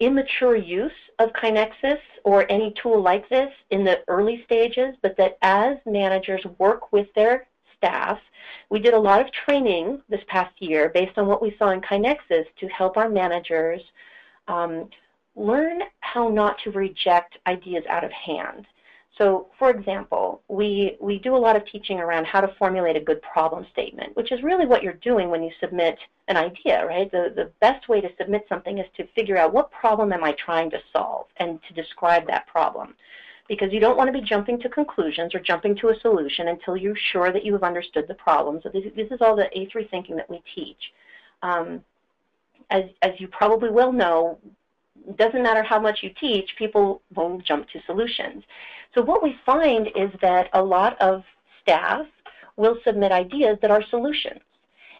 immature 0.00 0.56
use 0.56 0.92
of 1.18 1.30
KaiNexus 1.32 1.98
or 2.24 2.50
any 2.50 2.72
tool 2.80 3.02
like 3.02 3.28
this 3.28 3.50
in 3.70 3.84
the 3.84 4.00
early 4.08 4.42
stages, 4.44 4.94
but 5.02 5.16
that 5.16 5.38
as 5.42 5.76
managers 5.86 6.44
work 6.58 6.92
with 6.92 7.08
their 7.14 7.46
staff, 7.76 8.18
we 8.70 8.78
did 8.78 8.94
a 8.94 8.98
lot 8.98 9.20
of 9.20 9.26
training 9.32 10.00
this 10.08 10.20
past 10.28 10.54
year 10.58 10.90
based 10.90 11.16
on 11.18 11.26
what 11.26 11.42
we 11.42 11.54
saw 11.58 11.70
in 11.70 11.80
KaiNexus 11.80 12.44
to 12.60 12.68
help 12.68 12.96
our 12.96 13.08
managers 13.08 13.80
um, 14.46 14.88
learn 15.36 15.82
how 16.00 16.28
not 16.28 16.56
to 16.64 16.70
reject 16.70 17.38
ideas 17.46 17.84
out 17.88 18.04
of 18.04 18.12
hand. 18.12 18.66
So, 19.18 19.48
for 19.58 19.70
example, 19.70 20.42
we, 20.46 20.96
we 21.00 21.18
do 21.18 21.34
a 21.34 21.36
lot 21.36 21.56
of 21.56 21.66
teaching 21.66 21.98
around 21.98 22.24
how 22.24 22.40
to 22.40 22.54
formulate 22.56 22.94
a 22.96 23.00
good 23.00 23.20
problem 23.20 23.66
statement, 23.72 24.16
which 24.16 24.30
is 24.30 24.44
really 24.44 24.64
what 24.64 24.84
you're 24.84 24.92
doing 24.94 25.28
when 25.28 25.42
you 25.42 25.50
submit 25.60 25.98
an 26.28 26.36
idea, 26.36 26.86
right? 26.86 27.10
The, 27.10 27.32
the 27.34 27.50
best 27.60 27.88
way 27.88 28.00
to 28.00 28.08
submit 28.16 28.46
something 28.48 28.78
is 28.78 28.86
to 28.96 29.08
figure 29.16 29.36
out 29.36 29.52
what 29.52 29.72
problem 29.72 30.12
am 30.12 30.22
I 30.22 30.32
trying 30.32 30.70
to 30.70 30.78
solve 30.92 31.26
and 31.38 31.58
to 31.66 31.74
describe 31.74 32.28
that 32.28 32.46
problem. 32.46 32.94
Because 33.48 33.72
you 33.72 33.80
don't 33.80 33.96
want 33.96 34.12
to 34.12 34.20
be 34.20 34.24
jumping 34.24 34.60
to 34.60 34.68
conclusions 34.68 35.34
or 35.34 35.40
jumping 35.40 35.74
to 35.78 35.88
a 35.88 35.98
solution 36.00 36.48
until 36.48 36.76
you're 36.76 36.94
sure 37.10 37.32
that 37.32 37.44
you 37.44 37.52
have 37.54 37.64
understood 37.64 38.06
the 38.06 38.14
problem. 38.14 38.60
So 38.62 38.68
this, 38.68 38.84
this 38.94 39.10
is 39.10 39.20
all 39.20 39.34
the 39.34 39.50
A3 39.56 39.90
thinking 39.90 40.14
that 40.16 40.30
we 40.30 40.42
teach. 40.54 40.92
Um, 41.42 41.82
as, 42.70 42.84
as 43.02 43.12
you 43.18 43.26
probably 43.26 43.70
will 43.70 43.90
know, 43.90 44.38
it 45.06 45.16
doesn't 45.16 45.42
matter 45.42 45.62
how 45.62 45.80
much 45.80 46.02
you 46.02 46.10
teach, 46.20 46.50
people 46.56 47.02
will 47.14 47.38
jump 47.38 47.68
to 47.70 47.80
solutions. 47.86 48.44
So 48.94 49.02
what 49.02 49.22
we 49.22 49.36
find 49.44 49.88
is 49.94 50.10
that 50.22 50.48
a 50.52 50.62
lot 50.62 51.00
of 51.00 51.22
staff 51.60 52.06
will 52.56 52.78
submit 52.84 53.12
ideas 53.12 53.58
that 53.62 53.70
are 53.70 53.82
solutions. 53.90 54.40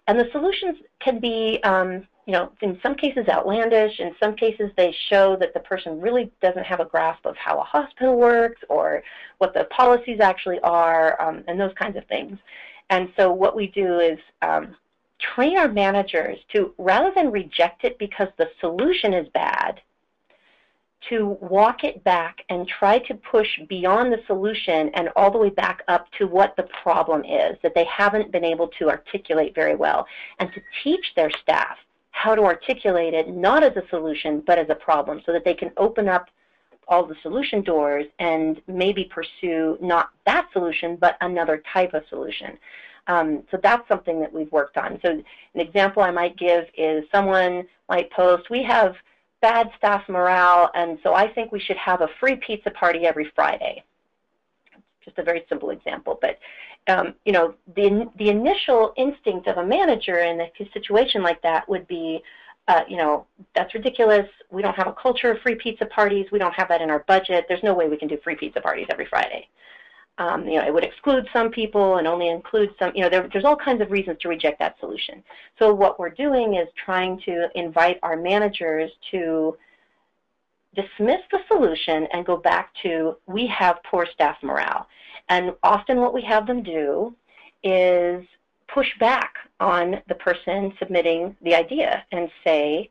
And 0.06 0.18
the 0.18 0.28
solutions 0.32 0.78
can 1.00 1.20
be, 1.20 1.60
um, 1.64 2.06
you 2.26 2.32
know, 2.32 2.52
in 2.62 2.78
some 2.82 2.94
cases 2.94 3.28
outlandish. 3.28 4.00
In 4.00 4.14
some 4.20 4.34
cases, 4.34 4.70
they 4.76 4.94
show 5.08 5.36
that 5.36 5.52
the 5.54 5.60
person 5.60 6.00
really 6.00 6.30
doesn't 6.40 6.64
have 6.64 6.80
a 6.80 6.84
grasp 6.84 7.26
of 7.26 7.36
how 7.36 7.58
a 7.58 7.64
hospital 7.64 8.16
works 8.16 8.60
or 8.68 9.02
what 9.38 9.52
the 9.54 9.64
policies 9.64 10.20
actually 10.20 10.60
are 10.60 11.20
um, 11.20 11.44
and 11.46 11.60
those 11.60 11.74
kinds 11.74 11.96
of 11.96 12.06
things. 12.06 12.38
And 12.90 13.12
so 13.16 13.32
what 13.32 13.54
we 13.54 13.66
do 13.66 14.00
is 14.00 14.18
um, 14.40 14.76
train 15.18 15.58
our 15.58 15.68
managers 15.68 16.38
to, 16.52 16.72
rather 16.78 17.12
than 17.14 17.30
reject 17.30 17.84
it 17.84 17.98
because 17.98 18.28
the 18.38 18.50
solution 18.60 19.12
is 19.12 19.28
bad, 19.34 19.80
to 21.08 21.38
walk 21.40 21.84
it 21.84 22.02
back 22.02 22.44
and 22.48 22.66
try 22.66 22.98
to 22.98 23.14
push 23.14 23.48
beyond 23.68 24.12
the 24.12 24.20
solution 24.26 24.90
and 24.94 25.08
all 25.14 25.30
the 25.30 25.38
way 25.38 25.50
back 25.50 25.82
up 25.88 26.10
to 26.18 26.26
what 26.26 26.56
the 26.56 26.68
problem 26.82 27.24
is 27.24 27.56
that 27.62 27.74
they 27.74 27.84
haven't 27.84 28.32
been 28.32 28.44
able 28.44 28.68
to 28.78 28.88
articulate 28.88 29.54
very 29.54 29.76
well, 29.76 30.06
and 30.38 30.52
to 30.52 30.60
teach 30.82 31.12
their 31.14 31.30
staff 31.42 31.76
how 32.10 32.34
to 32.34 32.42
articulate 32.42 33.14
it 33.14 33.28
not 33.28 33.62
as 33.62 33.76
a 33.76 33.88
solution 33.90 34.42
but 34.44 34.58
as 34.58 34.66
a 34.70 34.74
problem 34.74 35.22
so 35.24 35.32
that 35.32 35.44
they 35.44 35.54
can 35.54 35.70
open 35.76 36.08
up 36.08 36.28
all 36.88 37.04
the 37.06 37.14
solution 37.22 37.62
doors 37.62 38.06
and 38.18 38.60
maybe 38.66 39.04
pursue 39.04 39.78
not 39.80 40.10
that 40.26 40.48
solution 40.52 40.96
but 40.96 41.16
another 41.20 41.62
type 41.72 41.94
of 41.94 42.02
solution. 42.08 42.58
Um, 43.06 43.44
so 43.50 43.58
that's 43.62 43.86
something 43.88 44.20
that 44.20 44.32
we've 44.32 44.50
worked 44.52 44.76
on. 44.76 44.98
So 45.02 45.10
an 45.10 45.24
example 45.60 46.02
I 46.02 46.10
might 46.10 46.36
give 46.36 46.64
is 46.76 47.04
someone 47.12 47.66
might 47.88 48.10
post, 48.10 48.50
we 48.50 48.62
have 48.64 48.94
bad 49.40 49.70
staff 49.76 50.08
morale, 50.08 50.70
and 50.74 50.98
so 51.02 51.14
I 51.14 51.32
think 51.32 51.52
we 51.52 51.60
should 51.60 51.76
have 51.76 52.00
a 52.00 52.08
free 52.20 52.36
pizza 52.36 52.70
party 52.70 53.06
every 53.06 53.30
Friday. 53.34 53.82
Just 55.04 55.18
a 55.18 55.22
very 55.22 55.44
simple 55.48 55.70
example, 55.70 56.18
but 56.20 56.38
um, 56.88 57.14
you 57.24 57.32
know, 57.32 57.54
the, 57.76 58.10
the 58.16 58.30
initial 58.30 58.94
instinct 58.96 59.46
of 59.46 59.58
a 59.58 59.64
manager 59.64 60.20
in 60.20 60.40
a 60.40 60.50
situation 60.72 61.22
like 61.22 61.40
that 61.42 61.68
would 61.68 61.86
be, 61.86 62.22
uh, 62.66 62.82
you 62.88 62.96
know, 62.96 63.26
that's 63.54 63.74
ridiculous. 63.74 64.26
We 64.50 64.62
don't 64.62 64.74
have 64.74 64.86
a 64.86 64.94
culture 64.94 65.30
of 65.30 65.40
free 65.40 65.54
pizza 65.54 65.86
parties. 65.86 66.26
We 66.32 66.38
don't 66.38 66.54
have 66.54 66.68
that 66.68 66.80
in 66.80 66.90
our 66.90 67.00
budget. 67.00 67.44
There's 67.46 67.62
no 67.62 67.74
way 67.74 67.88
we 67.88 67.98
can 67.98 68.08
do 68.08 68.18
free 68.24 68.36
pizza 68.36 68.60
parties 68.60 68.86
every 68.90 69.06
Friday. 69.06 69.48
Um, 70.18 70.46
you 70.48 70.56
know, 70.56 70.66
it 70.66 70.74
would 70.74 70.84
exclude 70.84 71.28
some 71.32 71.50
people 71.50 71.98
and 71.98 72.06
only 72.08 72.28
include 72.28 72.70
some, 72.78 72.90
you 72.94 73.02
know, 73.02 73.08
there, 73.08 73.28
there's 73.32 73.44
all 73.44 73.56
kinds 73.56 73.80
of 73.80 73.92
reasons 73.92 74.18
to 74.20 74.28
reject 74.28 74.58
that 74.58 74.76
solution. 74.80 75.22
So 75.60 75.72
what 75.72 75.98
we're 76.00 76.10
doing 76.10 76.54
is 76.54 76.66
trying 76.84 77.20
to 77.20 77.48
invite 77.54 78.00
our 78.02 78.16
managers 78.16 78.90
to 79.12 79.56
dismiss 80.74 81.20
the 81.30 81.38
solution 81.46 82.08
and 82.12 82.26
go 82.26 82.36
back 82.36 82.72
to 82.82 83.16
we 83.26 83.46
have 83.46 83.78
poor 83.88 84.06
staff 84.12 84.36
morale. 84.42 84.86
And 85.28 85.54
often 85.62 85.98
what 85.98 86.14
we 86.14 86.22
have 86.22 86.46
them 86.46 86.62
do 86.62 87.14
is 87.62 88.24
push 88.66 88.88
back 88.98 89.34
on 89.60 90.00
the 90.08 90.14
person 90.14 90.72
submitting 90.78 91.36
the 91.42 91.54
idea 91.54 92.04
and 92.12 92.30
say, 92.44 92.90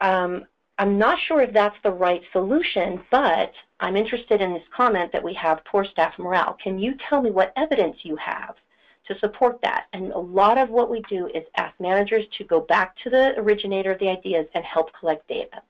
um, 0.00 0.44
I'm 0.78 0.98
not 0.98 1.18
sure 1.26 1.42
if 1.42 1.52
that's 1.52 1.76
the 1.82 1.90
right 1.90 2.22
solution, 2.32 3.02
but 3.10 3.52
I'm 3.80 3.96
interested 3.96 4.40
in 4.40 4.52
this 4.52 4.62
comment 4.76 5.10
that 5.12 5.24
we 5.24 5.34
have 5.34 5.64
poor 5.64 5.84
staff 5.84 6.18
morale. 6.18 6.56
Can 6.62 6.78
you 6.78 6.94
tell 7.08 7.22
me 7.22 7.30
what 7.30 7.52
evidence 7.56 7.96
you 8.02 8.14
have 8.16 8.54
to 9.08 9.18
support 9.18 9.60
that? 9.62 9.86
And 9.92 10.12
a 10.12 10.18
lot 10.18 10.58
of 10.58 10.68
what 10.68 10.90
we 10.90 11.02
do 11.08 11.28
is 11.28 11.44
ask 11.56 11.78
managers 11.80 12.26
to 12.38 12.44
go 12.44 12.60
back 12.60 12.94
to 13.04 13.10
the 13.10 13.34
originator 13.38 13.92
of 13.92 13.98
the 13.98 14.08
ideas 14.08 14.46
and 14.54 14.64
help 14.64 14.90
collect 14.98 15.26
data 15.28 15.62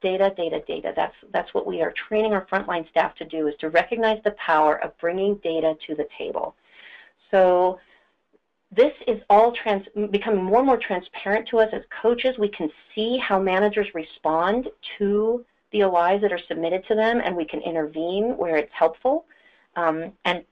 data, 0.00 0.32
data, 0.36 0.62
data. 0.66 0.92
That's, 0.94 1.14
that's 1.32 1.52
what 1.54 1.66
we 1.66 1.82
are 1.82 1.92
training 2.08 2.32
our 2.32 2.46
frontline 2.46 2.88
staff 2.88 3.14
to 3.16 3.24
do 3.24 3.48
is 3.48 3.54
to 3.60 3.70
recognize 3.70 4.22
the 4.24 4.30
power 4.32 4.82
of 4.84 4.96
bringing 4.98 5.36
data 5.36 5.74
to 5.86 5.94
the 5.94 6.06
table. 6.16 6.54
So 7.30 7.78
this 8.70 8.92
is 9.06 9.20
all 9.28 9.52
trans 9.52 9.86
becoming 10.10 10.44
more 10.44 10.58
and 10.58 10.66
more 10.66 10.78
transparent 10.78 11.48
to 11.48 11.58
us 11.58 11.70
as 11.72 11.82
coaches. 12.02 12.36
We 12.38 12.48
can 12.48 12.70
see 12.94 13.18
how 13.18 13.40
managers 13.40 13.88
respond 13.94 14.68
to 14.98 15.44
the 15.72 15.84
OIs 15.84 16.20
that 16.22 16.32
are 16.32 16.40
submitted 16.48 16.86
to 16.88 16.94
them, 16.94 17.20
and 17.24 17.36
we 17.36 17.44
can 17.44 17.60
intervene 17.60 18.36
where 18.36 18.56
it's 18.56 18.72
helpful. 18.72 19.26
Um, 19.76 20.12
and 20.24 20.44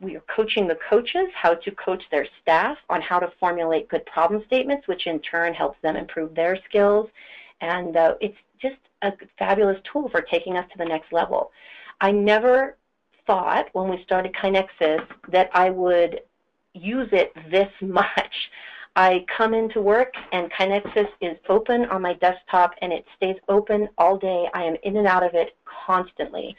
we 0.00 0.16
are 0.16 0.24
coaching 0.34 0.66
the 0.68 0.78
coaches 0.88 1.28
how 1.34 1.54
to 1.54 1.70
coach 1.72 2.02
their 2.10 2.26
staff 2.42 2.76
on 2.90 3.00
how 3.00 3.18
to 3.18 3.32
formulate 3.40 3.88
good 3.88 4.04
problem 4.06 4.42
statements, 4.46 4.86
which 4.88 5.06
in 5.06 5.20
turn 5.20 5.54
helps 5.54 5.80
them 5.82 5.96
improve 5.96 6.34
their 6.34 6.58
skills. 6.68 7.08
And 7.60 7.96
uh, 7.96 8.14
it's 8.20 8.36
just 8.60 8.76
a 9.02 9.12
fabulous 9.38 9.80
tool 9.90 10.08
for 10.10 10.20
taking 10.22 10.56
us 10.56 10.66
to 10.72 10.78
the 10.78 10.84
next 10.84 11.12
level. 11.12 11.50
I 12.00 12.12
never 12.12 12.76
thought 13.26 13.66
when 13.72 13.88
we 13.88 14.02
started 14.04 14.34
KaiNexus 14.34 15.06
that 15.28 15.50
I 15.54 15.70
would 15.70 16.20
use 16.74 17.08
it 17.12 17.32
this 17.50 17.70
much. 17.80 18.50
I 18.96 19.24
come 19.36 19.54
into 19.54 19.80
work 19.80 20.14
and 20.32 20.50
KaiNexus 20.52 21.08
is 21.20 21.36
open 21.48 21.84
on 21.86 22.02
my 22.02 22.14
desktop 22.14 22.72
and 22.80 22.92
it 22.92 23.04
stays 23.16 23.36
open 23.48 23.88
all 23.98 24.16
day. 24.16 24.48
I 24.54 24.64
am 24.64 24.76
in 24.82 24.96
and 24.96 25.06
out 25.06 25.22
of 25.22 25.34
it 25.34 25.56
constantly. 25.86 26.56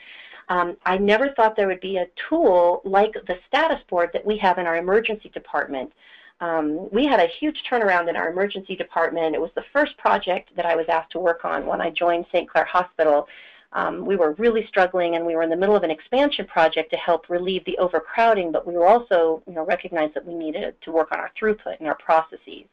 Um, 0.50 0.78
I 0.86 0.98
never 0.98 1.34
thought 1.34 1.58
there 1.58 1.68
would 1.68 1.82
be 1.82 1.98
a 1.98 2.08
tool 2.30 2.82
like 2.86 3.12
the 3.28 3.38
status 3.48 3.82
board 3.90 4.12
that 4.14 4.26
we 4.26 4.38
have 4.38 4.60
in 4.60 4.66
our 4.66 4.78
emergency 4.78 5.30
department 5.30 5.92
um, 6.40 6.90
we 6.92 7.06
had 7.06 7.20
a 7.20 7.28
huge 7.40 7.64
turnaround 7.70 8.10
in 8.10 8.16
our 8.16 8.30
emergency 8.30 8.76
department. 8.76 9.34
It 9.34 9.42
was 9.42 9.50
the 9.56 9.66
first 9.74 9.98
project 9.98 10.56
that 10.56 10.66
I 10.66 10.76
was 10.76 10.86
asked 10.88 11.12
to 11.14 11.20
work 11.20 11.46
on 11.46 11.66
when 11.66 11.82
I 11.82 11.90
joined 11.90 12.26
St. 12.32 12.50
Clair 12.50 12.66
Hospital. 12.66 13.28
Um, 13.74 14.06
we 14.06 14.16
were 14.16 14.34
really 14.34 14.66
struggling 14.68 15.16
and 15.16 15.26
we 15.26 15.36
were 15.36 15.44
in 15.44 15.50
the 15.50 15.56
middle 15.56 15.76
of 15.76 15.84
an 15.84 15.92
expansion 15.92 16.46
project 16.46 16.90
to 16.92 16.98
help 16.98 17.30
relieve 17.30 17.66
the 17.66 17.78
overcrowding, 17.78 18.52
but 18.52 18.66
we 18.66 18.74
were 18.74 18.88
also, 18.88 19.44
you 19.46 19.54
know, 19.54 19.66
recognized 19.66 20.14
that 20.14 20.26
we 20.26 20.34
needed 20.34 20.76
to 20.82 20.92
work 20.92 21.12
on 21.12 21.20
our 21.20 21.32
throughput 21.40 21.78
and 21.80 21.88
our 21.88 21.98
processes. 21.98 22.66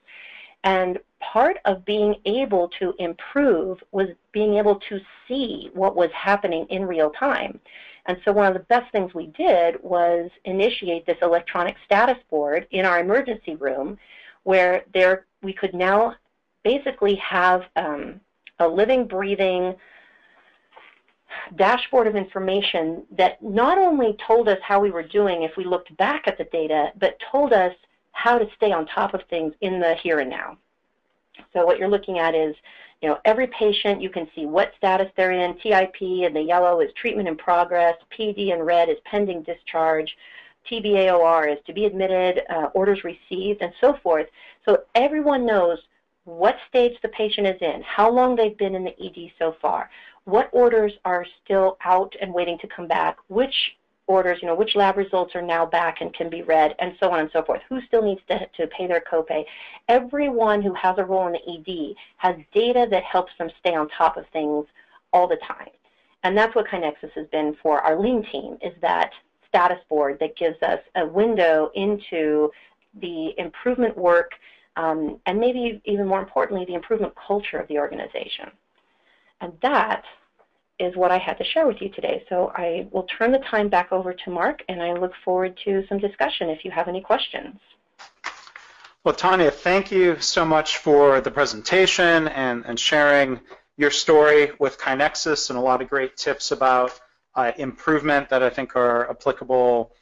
And 0.62 0.98
part 1.20 1.58
of 1.66 1.84
being 1.84 2.14
able 2.24 2.70
to 2.80 2.94
improve 2.98 3.82
was 3.92 4.08
being 4.32 4.54
able 4.54 4.76
to 4.88 5.00
see 5.28 5.70
what 5.74 5.94
was 5.94 6.10
happening 6.12 6.66
in 6.70 6.86
real 6.86 7.10
time. 7.10 7.60
And 8.06 8.18
so 8.24 8.32
one 8.32 8.46
of 8.46 8.54
the 8.54 8.60
best 8.60 8.90
things 8.92 9.14
we 9.14 9.26
did 9.28 9.82
was 9.82 10.30
initiate 10.44 11.06
this 11.06 11.18
electronic 11.22 11.76
status 11.84 12.18
board 12.30 12.66
in 12.70 12.84
our 12.84 13.00
emergency 13.00 13.56
room 13.56 13.98
where 14.44 14.84
there 14.92 15.26
we 15.42 15.52
could 15.52 15.74
now 15.74 16.14
basically 16.62 17.14
have 17.16 17.62
um, 17.76 18.20
a 18.58 18.68
living, 18.68 19.06
breathing 19.06 19.74
dashboard 21.56 22.06
of 22.06 22.16
information 22.16 23.04
that 23.16 23.42
not 23.42 23.78
only 23.78 24.16
told 24.26 24.48
us 24.48 24.58
how 24.62 24.80
we 24.80 24.90
were 24.90 25.02
doing 25.02 25.42
if 25.42 25.56
we 25.56 25.64
looked 25.64 25.96
back 25.96 26.24
at 26.26 26.38
the 26.38 26.44
data, 26.44 26.92
but 26.98 27.18
told 27.30 27.52
us 27.52 27.74
how 28.12 28.38
to 28.38 28.46
stay 28.56 28.72
on 28.72 28.86
top 28.86 29.14
of 29.14 29.22
things 29.28 29.52
in 29.60 29.80
the 29.80 29.94
here 30.02 30.20
and 30.20 30.30
now. 30.30 30.56
So 31.52 31.64
what 31.66 31.78
you're 31.78 31.88
looking 31.88 32.18
at 32.18 32.34
is 32.34 32.54
you 33.04 33.10
know, 33.10 33.18
every 33.26 33.48
patient, 33.48 34.00
you 34.00 34.08
can 34.08 34.26
see 34.34 34.46
what 34.46 34.72
status 34.78 35.08
they're 35.14 35.32
in. 35.32 35.58
TIP 35.58 36.00
in 36.00 36.32
the 36.32 36.40
yellow 36.40 36.80
is 36.80 36.90
treatment 36.94 37.28
in 37.28 37.36
progress. 37.36 37.96
PD 38.18 38.54
in 38.54 38.62
red 38.62 38.88
is 38.88 38.96
pending 39.04 39.42
discharge. 39.42 40.16
TBAOR 40.70 41.52
is 41.52 41.58
to 41.66 41.74
be 41.74 41.84
admitted, 41.84 42.40
uh, 42.48 42.68
orders 42.72 43.04
received, 43.04 43.60
and 43.60 43.74
so 43.78 43.98
forth. 44.02 44.26
So 44.64 44.84
everyone 44.94 45.44
knows 45.44 45.78
what 46.24 46.56
stage 46.66 46.96
the 47.02 47.08
patient 47.08 47.46
is 47.46 47.60
in, 47.60 47.82
how 47.82 48.10
long 48.10 48.34
they've 48.34 48.56
been 48.56 48.74
in 48.74 48.84
the 48.84 48.96
ED 48.98 49.32
so 49.38 49.54
far, 49.60 49.90
what 50.24 50.48
orders 50.52 50.92
are 51.04 51.26
still 51.44 51.76
out 51.84 52.14
and 52.20 52.32
waiting 52.32 52.58
to 52.58 52.66
come 52.68 52.88
back, 52.88 53.16
which 53.28 53.54
orders, 54.06 54.38
you 54.42 54.48
know, 54.48 54.54
which 54.54 54.76
lab 54.76 54.96
results 54.96 55.34
are 55.34 55.42
now 55.42 55.64
back 55.64 56.00
and 56.00 56.12
can 56.14 56.28
be 56.28 56.42
read, 56.42 56.74
and 56.78 56.94
so 57.00 57.10
on 57.10 57.20
and 57.20 57.30
so 57.32 57.42
forth. 57.42 57.62
Who 57.68 57.80
still 57.82 58.02
needs 58.02 58.20
to, 58.28 58.46
to 58.56 58.66
pay 58.68 58.86
their 58.86 59.02
copay? 59.10 59.44
Everyone 59.88 60.62
who 60.62 60.74
has 60.74 60.96
a 60.98 61.04
role 61.04 61.26
in 61.26 61.32
the 61.32 61.38
ED 61.90 61.94
has 62.18 62.36
data 62.52 62.86
that 62.90 63.02
helps 63.02 63.32
them 63.38 63.50
stay 63.60 63.74
on 63.74 63.88
top 63.88 64.16
of 64.16 64.26
things 64.32 64.66
all 65.12 65.26
the 65.26 65.38
time. 65.46 65.70
And 66.22 66.36
that's 66.36 66.54
what 66.54 66.66
KaiNexus 66.66 67.12
has 67.14 67.26
been 67.28 67.56
for 67.62 67.80
our 67.80 67.98
lean 67.98 68.24
team, 68.30 68.58
is 68.62 68.72
that 68.80 69.10
status 69.48 69.78
board 69.88 70.18
that 70.20 70.36
gives 70.36 70.60
us 70.62 70.80
a 70.96 71.06
window 71.06 71.70
into 71.74 72.50
the 73.00 73.32
improvement 73.38 73.96
work 73.96 74.32
um, 74.76 75.20
and 75.26 75.38
maybe 75.38 75.80
even 75.84 76.06
more 76.06 76.18
importantly, 76.18 76.64
the 76.64 76.74
improvement 76.74 77.14
culture 77.14 77.58
of 77.58 77.68
the 77.68 77.78
organization. 77.78 78.50
And 79.44 79.52
that 79.60 80.04
is 80.78 80.96
what 80.96 81.10
I 81.10 81.18
had 81.18 81.34
to 81.34 81.44
share 81.44 81.66
with 81.66 81.80
you 81.82 81.90
today. 81.90 82.24
So 82.30 82.50
I 82.56 82.88
will 82.90 83.02
turn 83.04 83.30
the 83.30 83.44
time 83.50 83.68
back 83.68 83.92
over 83.92 84.14
to 84.14 84.30
Mark, 84.30 84.62
and 84.70 84.82
I 84.82 84.94
look 84.94 85.12
forward 85.22 85.58
to 85.66 85.84
some 85.86 85.98
discussion 85.98 86.48
if 86.48 86.64
you 86.64 86.70
have 86.70 86.88
any 86.88 87.02
questions. 87.02 87.60
Well, 89.04 89.14
Tanya, 89.14 89.50
thank 89.50 89.92
you 89.92 90.18
so 90.18 90.46
much 90.46 90.78
for 90.78 91.20
the 91.20 91.30
presentation 91.30 92.26
and, 92.28 92.64
and 92.64 92.80
sharing 92.80 93.38
your 93.76 93.90
story 93.90 94.52
with 94.58 94.78
KaiNexus 94.78 95.50
and 95.50 95.58
a 95.58 95.62
lot 95.62 95.82
of 95.82 95.90
great 95.90 96.16
tips 96.16 96.50
about 96.50 96.98
uh, 97.34 97.52
improvement 97.58 98.30
that 98.30 98.42
I 98.42 98.48
think 98.48 98.76
are 98.76 99.10
applicable 99.10 99.92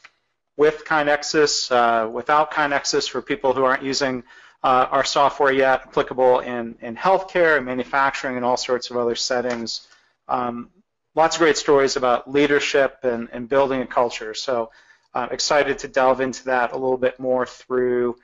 with 0.57 0.84
KaiNexus, 0.84 1.72
uh, 1.72 2.09
without 2.09 2.53
KaiNexus 2.53 3.11
for 3.11 3.20
people 3.20 3.55
who 3.55 3.64
aren't 3.64 3.82
using 3.82 4.22
uh, 4.63 4.87
our 4.91 5.05
software 5.05 5.53
yet, 5.53 5.83
applicable 5.83 6.41
in, 6.41 6.77
in 6.81 6.97
healthcare 6.97 7.57
and 7.57 7.67
manufacturing 7.67 8.37
and 8.37 8.45
all 8.45 8.57
sorts 8.57 8.91
of 8.91 8.97
other 8.97 9.15
settings. 9.15 9.89
Um, 10.29 10.71
lots 11.15 11.37
of 11.37 11.41
great 11.41 11.57
stories 11.57 11.97
about 11.97 12.31
leadership 12.31 12.99
and, 13.03 13.29
and 13.33 13.49
building 13.49 13.83
a 13.83 13.87
culture. 13.87 14.35
So 14.35 14.71
uh, 15.15 15.29
excited 15.31 15.79
to 15.81 15.89
delve 15.89 16.21
into 16.21 16.45
that 16.45 16.73
a 16.73 16.77
little 16.77 16.97
bit 16.97 17.19
more 17.19 17.45
through 17.45 18.17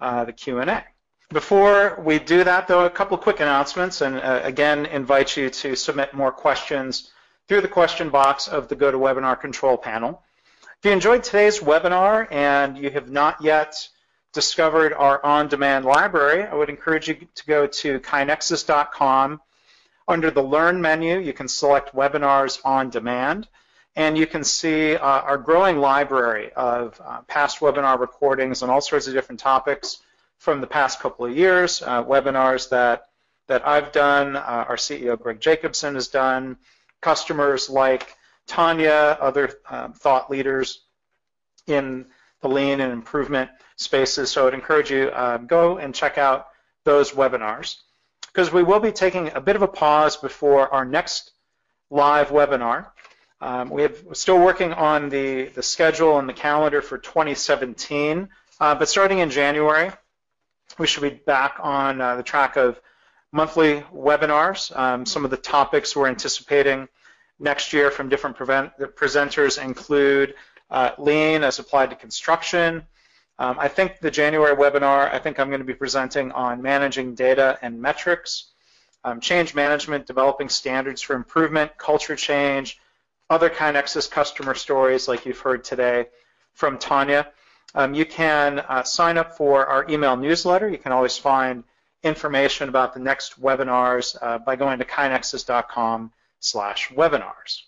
uh, 0.00 0.24
the 0.24 0.32
Q&A. 0.32 0.84
Before 1.30 2.00
we 2.04 2.18
do 2.18 2.44
that, 2.44 2.68
though, 2.68 2.84
a 2.84 2.90
couple 2.90 3.16
quick 3.16 3.40
announcements, 3.40 4.02
and 4.02 4.16
uh, 4.16 4.40
again, 4.44 4.86
invite 4.86 5.36
you 5.36 5.48
to 5.48 5.74
submit 5.74 6.12
more 6.12 6.30
questions 6.30 7.10
through 7.48 7.60
the 7.60 7.68
question 7.68 8.10
box 8.10 8.46
of 8.46 8.68
the 8.68 8.76
GoToWebinar 8.76 9.40
control 9.40 9.76
panel. 9.76 10.22
If 10.62 10.84
you 10.84 10.90
enjoyed 10.90 11.24
today's 11.24 11.60
webinar 11.60 12.30
and 12.30 12.76
you 12.76 12.90
have 12.90 13.10
not 13.10 13.42
yet 13.42 13.88
discovered 14.34 14.92
our 14.92 15.24
on-demand 15.24 15.86
library, 15.86 16.42
I 16.42 16.54
would 16.54 16.68
encourage 16.68 17.08
you 17.08 17.16
to 17.34 17.46
go 17.46 17.66
to 17.66 18.00
kainexus.com 18.00 19.40
under 20.06 20.30
the 20.30 20.42
Learn 20.42 20.82
menu, 20.82 21.18
you 21.18 21.32
can 21.32 21.48
select 21.48 21.94
Webinars 21.94 22.60
on 22.64 22.90
Demand, 22.90 23.48
and 23.96 24.18
you 24.18 24.26
can 24.26 24.44
see 24.44 24.96
uh, 24.96 25.00
our 25.00 25.38
growing 25.38 25.78
library 25.78 26.52
of 26.52 27.00
uh, 27.02 27.20
past 27.22 27.60
webinar 27.60 27.98
recordings 27.98 28.62
on 28.62 28.68
all 28.68 28.80
sorts 28.80 29.06
of 29.06 29.14
different 29.14 29.40
topics 29.40 30.02
from 30.38 30.60
the 30.60 30.66
past 30.66 31.00
couple 31.00 31.24
of 31.24 31.34
years, 31.34 31.80
uh, 31.80 32.04
webinars 32.04 32.68
that, 32.68 33.04
that 33.46 33.66
I've 33.66 33.92
done, 33.92 34.36
uh, 34.36 34.66
our 34.68 34.76
CEO 34.76 35.18
Greg 35.18 35.40
Jacobson 35.40 35.94
has 35.94 36.08
done, 36.08 36.58
customers 37.00 37.70
like 37.70 38.14
Tanya, 38.46 39.16
other 39.20 39.54
um, 39.70 39.94
thought 39.94 40.30
leaders 40.30 40.82
in 41.66 42.04
the 42.44 42.48
lean 42.50 42.80
and 42.80 42.92
improvement 42.92 43.50
spaces. 43.76 44.30
So 44.30 44.46
I'd 44.46 44.52
encourage 44.52 44.90
you 44.90 45.10
um, 45.14 45.46
go 45.46 45.78
and 45.78 45.94
check 45.94 46.18
out 46.18 46.48
those 46.84 47.12
webinars 47.12 47.76
because 48.26 48.52
we 48.52 48.62
will 48.62 48.80
be 48.80 48.92
taking 48.92 49.32
a 49.34 49.40
bit 49.40 49.56
of 49.56 49.62
a 49.62 49.68
pause 49.68 50.18
before 50.18 50.72
our 50.72 50.84
next 50.84 51.32
live 51.90 52.28
webinar. 52.28 52.88
Um, 53.40 53.70
we 53.70 53.80
have 53.80 54.02
we're 54.04 54.12
still 54.12 54.38
working 54.38 54.74
on 54.74 55.08
the, 55.08 55.44
the 55.54 55.62
schedule 55.62 56.18
and 56.18 56.28
the 56.28 56.34
calendar 56.34 56.82
for 56.82 56.98
2017, 56.98 58.28
uh, 58.60 58.74
but 58.74 58.90
starting 58.90 59.20
in 59.20 59.30
January, 59.30 59.90
we 60.78 60.86
should 60.86 61.02
be 61.02 61.18
back 61.26 61.56
on 61.60 61.98
uh, 61.98 62.16
the 62.16 62.22
track 62.22 62.56
of 62.56 62.78
monthly 63.32 63.80
webinars. 63.90 64.76
Um, 64.76 65.06
some 65.06 65.24
of 65.24 65.30
the 65.30 65.38
topics 65.38 65.96
we're 65.96 66.08
anticipating 66.08 66.88
next 67.38 67.72
year 67.72 67.90
from 67.90 68.10
different 68.10 68.36
presenters 68.36 69.62
include 69.62 70.34
uh, 70.70 70.90
lean 70.98 71.44
as 71.44 71.58
applied 71.58 71.90
to 71.90 71.96
construction. 71.96 72.86
Um, 73.38 73.56
I 73.58 73.68
think 73.68 73.98
the 74.00 74.10
January 74.10 74.54
webinar, 74.54 75.12
I 75.12 75.18
think 75.18 75.38
I'm 75.38 75.48
going 75.48 75.60
to 75.60 75.66
be 75.66 75.74
presenting 75.74 76.30
on 76.32 76.62
managing 76.62 77.14
data 77.14 77.58
and 77.62 77.80
metrics, 77.80 78.52
um, 79.02 79.20
change 79.20 79.54
management, 79.54 80.06
developing 80.06 80.48
standards 80.48 81.02
for 81.02 81.16
improvement, 81.16 81.76
culture 81.76 82.16
change, 82.16 82.78
other 83.28 83.50
KaiNexus 83.50 84.10
customer 84.10 84.54
stories 84.54 85.08
like 85.08 85.26
you've 85.26 85.40
heard 85.40 85.64
today 85.64 86.06
from 86.52 86.78
Tanya. 86.78 87.28
Um, 87.74 87.92
you 87.92 88.06
can 88.06 88.60
uh, 88.60 88.84
sign 88.84 89.18
up 89.18 89.36
for 89.36 89.66
our 89.66 89.84
email 89.90 90.16
newsletter. 90.16 90.68
You 90.68 90.78
can 90.78 90.92
always 90.92 91.18
find 91.18 91.64
information 92.04 92.68
about 92.68 92.94
the 92.94 93.00
next 93.00 93.40
webinars 93.40 94.16
uh, 94.20 94.38
by 94.38 94.54
going 94.54 94.78
to 94.78 94.84
kainexus.com 94.84 96.12
slash 96.38 96.90
webinars. 96.90 97.62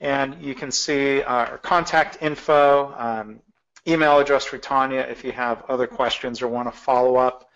And 0.00 0.42
you 0.42 0.54
can 0.54 0.70
see 0.70 1.22
our 1.22 1.58
contact 1.58 2.18
info, 2.20 2.94
um, 2.96 3.40
email 3.86 4.18
address 4.18 4.44
for 4.44 4.58
Tanya 4.58 5.00
if 5.00 5.24
you 5.24 5.32
have 5.32 5.64
other 5.68 5.86
questions 5.86 6.42
or 6.42 6.48
want 6.48 6.72
to 6.72 6.78
follow 6.78 7.16
up 7.16 7.48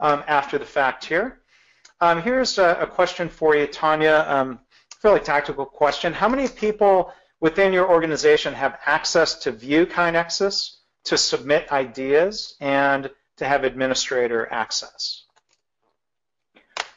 um, 0.00 0.22
after 0.26 0.58
the 0.58 0.64
fact 0.64 1.04
here. 1.04 1.40
Um, 2.00 2.22
here's 2.22 2.58
a, 2.58 2.78
a, 2.80 2.86
question 2.86 3.28
for 3.28 3.54
you, 3.54 3.66
Tanya, 3.66 4.24
um, 4.26 4.58
fairly 5.00 5.20
tactical 5.20 5.64
question. 5.64 6.12
How 6.12 6.28
many 6.28 6.48
people 6.48 7.12
within 7.40 7.72
your 7.72 7.88
organization 7.88 8.54
have 8.54 8.78
access 8.86 9.36
to 9.40 9.52
view 9.52 9.86
KaiNexus, 9.86 10.78
to 11.04 11.16
submit 11.16 11.70
ideas, 11.70 12.56
and 12.60 13.10
to 13.36 13.44
have 13.44 13.64
administrator 13.64 14.48
access? 14.50 15.26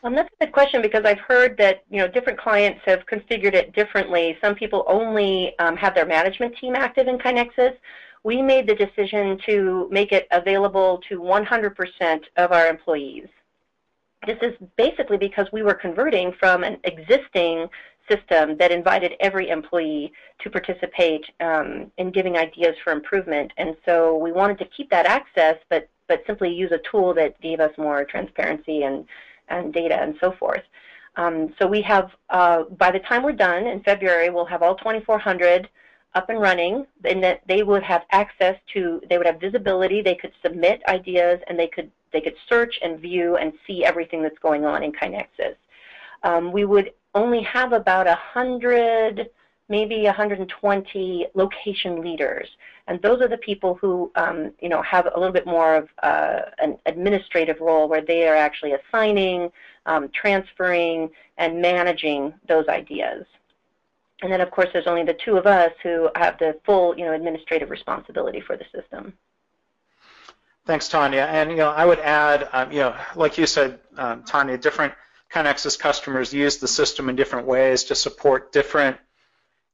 Um, 0.06 0.14
that's 0.14 0.30
a 0.40 0.46
good 0.46 0.54
question 0.54 0.84
because 0.84 1.04
I've 1.04 1.20
heard 1.20 1.58
that 1.58 1.84
you 1.90 1.98
know 1.98 2.08
different 2.08 2.38
clients 2.40 2.80
have 2.86 3.08
configured 3.12 3.56
it 3.56 3.74
differently. 3.74 4.38
Some 4.40 4.54
people 4.54 4.86
only 4.88 5.58
um, 5.58 5.76
have 5.78 5.96
their 5.96 6.06
management 6.06 6.56
team 6.58 6.76
active 6.76 7.08
in 7.08 7.18
KaiNexus. 7.18 7.74
We 8.24 8.40
made 8.40 8.68
the 8.68 8.76
decision 8.76 9.40
to 9.48 9.88
make 9.92 10.12
it 10.12 10.28
available 10.32 11.02
to 11.10 11.20
100% 11.20 12.22
of 12.38 12.52
our 12.52 12.68
employees. 12.68 13.28
This 14.28 14.38
is 14.44 14.54
basically 14.78 15.18
because 15.18 15.48
we 15.52 15.64
were 15.64 15.74
converting 15.74 16.34
from 16.40 16.64
an 16.64 16.78
existing 16.84 17.68
system 18.10 18.58
that 18.58 18.72
invited 18.72 19.14
every 19.20 19.50
employee 19.50 20.12
to 20.42 20.50
participate 20.52 21.26
um, 21.40 21.92
in 21.98 22.12
giving 22.12 22.38
ideas 22.38 22.76
for 22.84 22.94
improvement. 22.94 23.52
And 23.58 23.76
so 23.86 24.18
we 24.18 24.32
wanted 24.32 24.60
to 24.60 24.66
keep 24.66 24.90
that 24.92 25.08
access, 25.08 25.56
but, 25.70 25.90
but 26.08 26.24
simply 26.28 26.52
use 26.52 26.72
a 26.72 26.80
tool 26.90 27.14
that 27.16 27.40
gave 27.42 27.60
us 27.60 27.72
more 27.78 28.06
transparency 28.06 28.84
and 28.84 29.06
and 29.50 29.74
data 29.74 29.96
and 29.96 30.16
so 30.20 30.32
forth. 30.34 30.64
Um, 31.18 31.54
so 31.60 31.68
we 31.68 31.82
have, 31.82 32.12
uh, 32.30 32.64
by 32.64 32.92
the 32.92 33.00
time 33.00 33.24
we're 33.24 33.32
done 33.32 33.68
in 33.68 33.82
February, 33.84 34.30
we'll 34.30 34.46
have 34.46 34.62
all 34.62 34.76
2,400 34.76 35.70
up 36.14 36.30
and 36.30 36.40
running, 36.40 36.86
and 37.04 37.24
that 37.24 37.42
they 37.48 37.64
would 37.64 37.84
have 37.84 38.04
access 38.12 38.56
to, 38.74 39.02
they 39.10 39.18
would 39.18 39.28
have 39.28 39.40
visibility, 39.40 40.02
they 40.02 40.16
could 40.16 40.32
submit 40.42 40.82
ideas, 40.88 41.40
and 41.48 41.60
they 41.60 41.68
could 41.68 41.92
they 42.12 42.22
could 42.22 42.36
search 42.48 42.80
and 42.82 42.98
view 43.02 43.36
and 43.36 43.52
see 43.68 43.84
everything 43.84 44.24
that's 44.24 44.40
going 44.40 44.64
on 44.64 44.84
in 44.84 44.94
KaiNexus. 44.94 45.56
Um, 46.24 46.54
we 46.54 46.64
would 46.64 46.94
only 47.14 47.44
have 47.44 47.74
about 47.74 48.06
100 48.06 49.30
maybe 49.68 50.04
120 50.04 51.28
location 51.34 52.02
leaders. 52.02 52.48
And 52.88 53.02
those 53.02 53.20
are 53.22 53.28
the 53.28 53.38
people 53.38 53.76
who, 53.76 54.12
um, 54.16 54.52
you 54.62 54.70
know, 54.70 54.82
have 54.84 55.08
a 55.08 55.18
little 55.20 55.34
bit 55.34 55.48
more 55.48 55.76
of 55.76 55.90
uh, 56.04 56.42
an 56.60 56.78
administrative 56.86 57.60
role 57.60 57.90
where 57.90 58.02
they 58.02 58.28
are 58.28 58.36
actually 58.36 58.74
assigning, 58.74 59.52
um, 59.88 60.10
transferring, 60.14 61.10
and 61.38 61.62
managing 61.62 62.34
those 62.48 62.68
ideas. 62.68 63.26
And 64.22 64.32
then, 64.32 64.40
of 64.40 64.52
course, 64.52 64.70
there's 64.72 64.88
only 64.88 65.04
the 65.04 65.16
two 65.26 65.36
of 65.36 65.46
us 65.46 65.72
who 65.84 66.10
have 66.16 66.38
the 66.38 66.60
full, 66.64 66.98
you 66.98 67.06
know, 67.06 67.14
administrative 67.14 67.70
responsibility 67.70 68.40
for 68.40 68.56
the 68.56 68.66
system. 68.74 69.14
Thanks, 70.66 70.88
Tanya. 70.88 71.28
And, 71.30 71.52
you 71.52 71.58
know, 71.58 71.70
I 71.70 71.86
would 71.86 72.00
add, 72.00 72.50
um, 72.54 72.72
you 72.72 72.80
know, 72.80 72.96
like 73.16 73.38
you 73.38 73.46
said, 73.46 73.80
um, 73.98 74.24
Tanya, 74.24 74.58
different 74.58 74.94
KaiNexus 75.34 75.78
customers 75.78 76.34
use 76.34 76.58
the 76.58 76.68
system 76.68 77.10
in 77.10 77.16
different 77.16 77.46
ways 77.46 77.84
to 77.86 77.96
support 77.96 78.52
different 78.52 78.98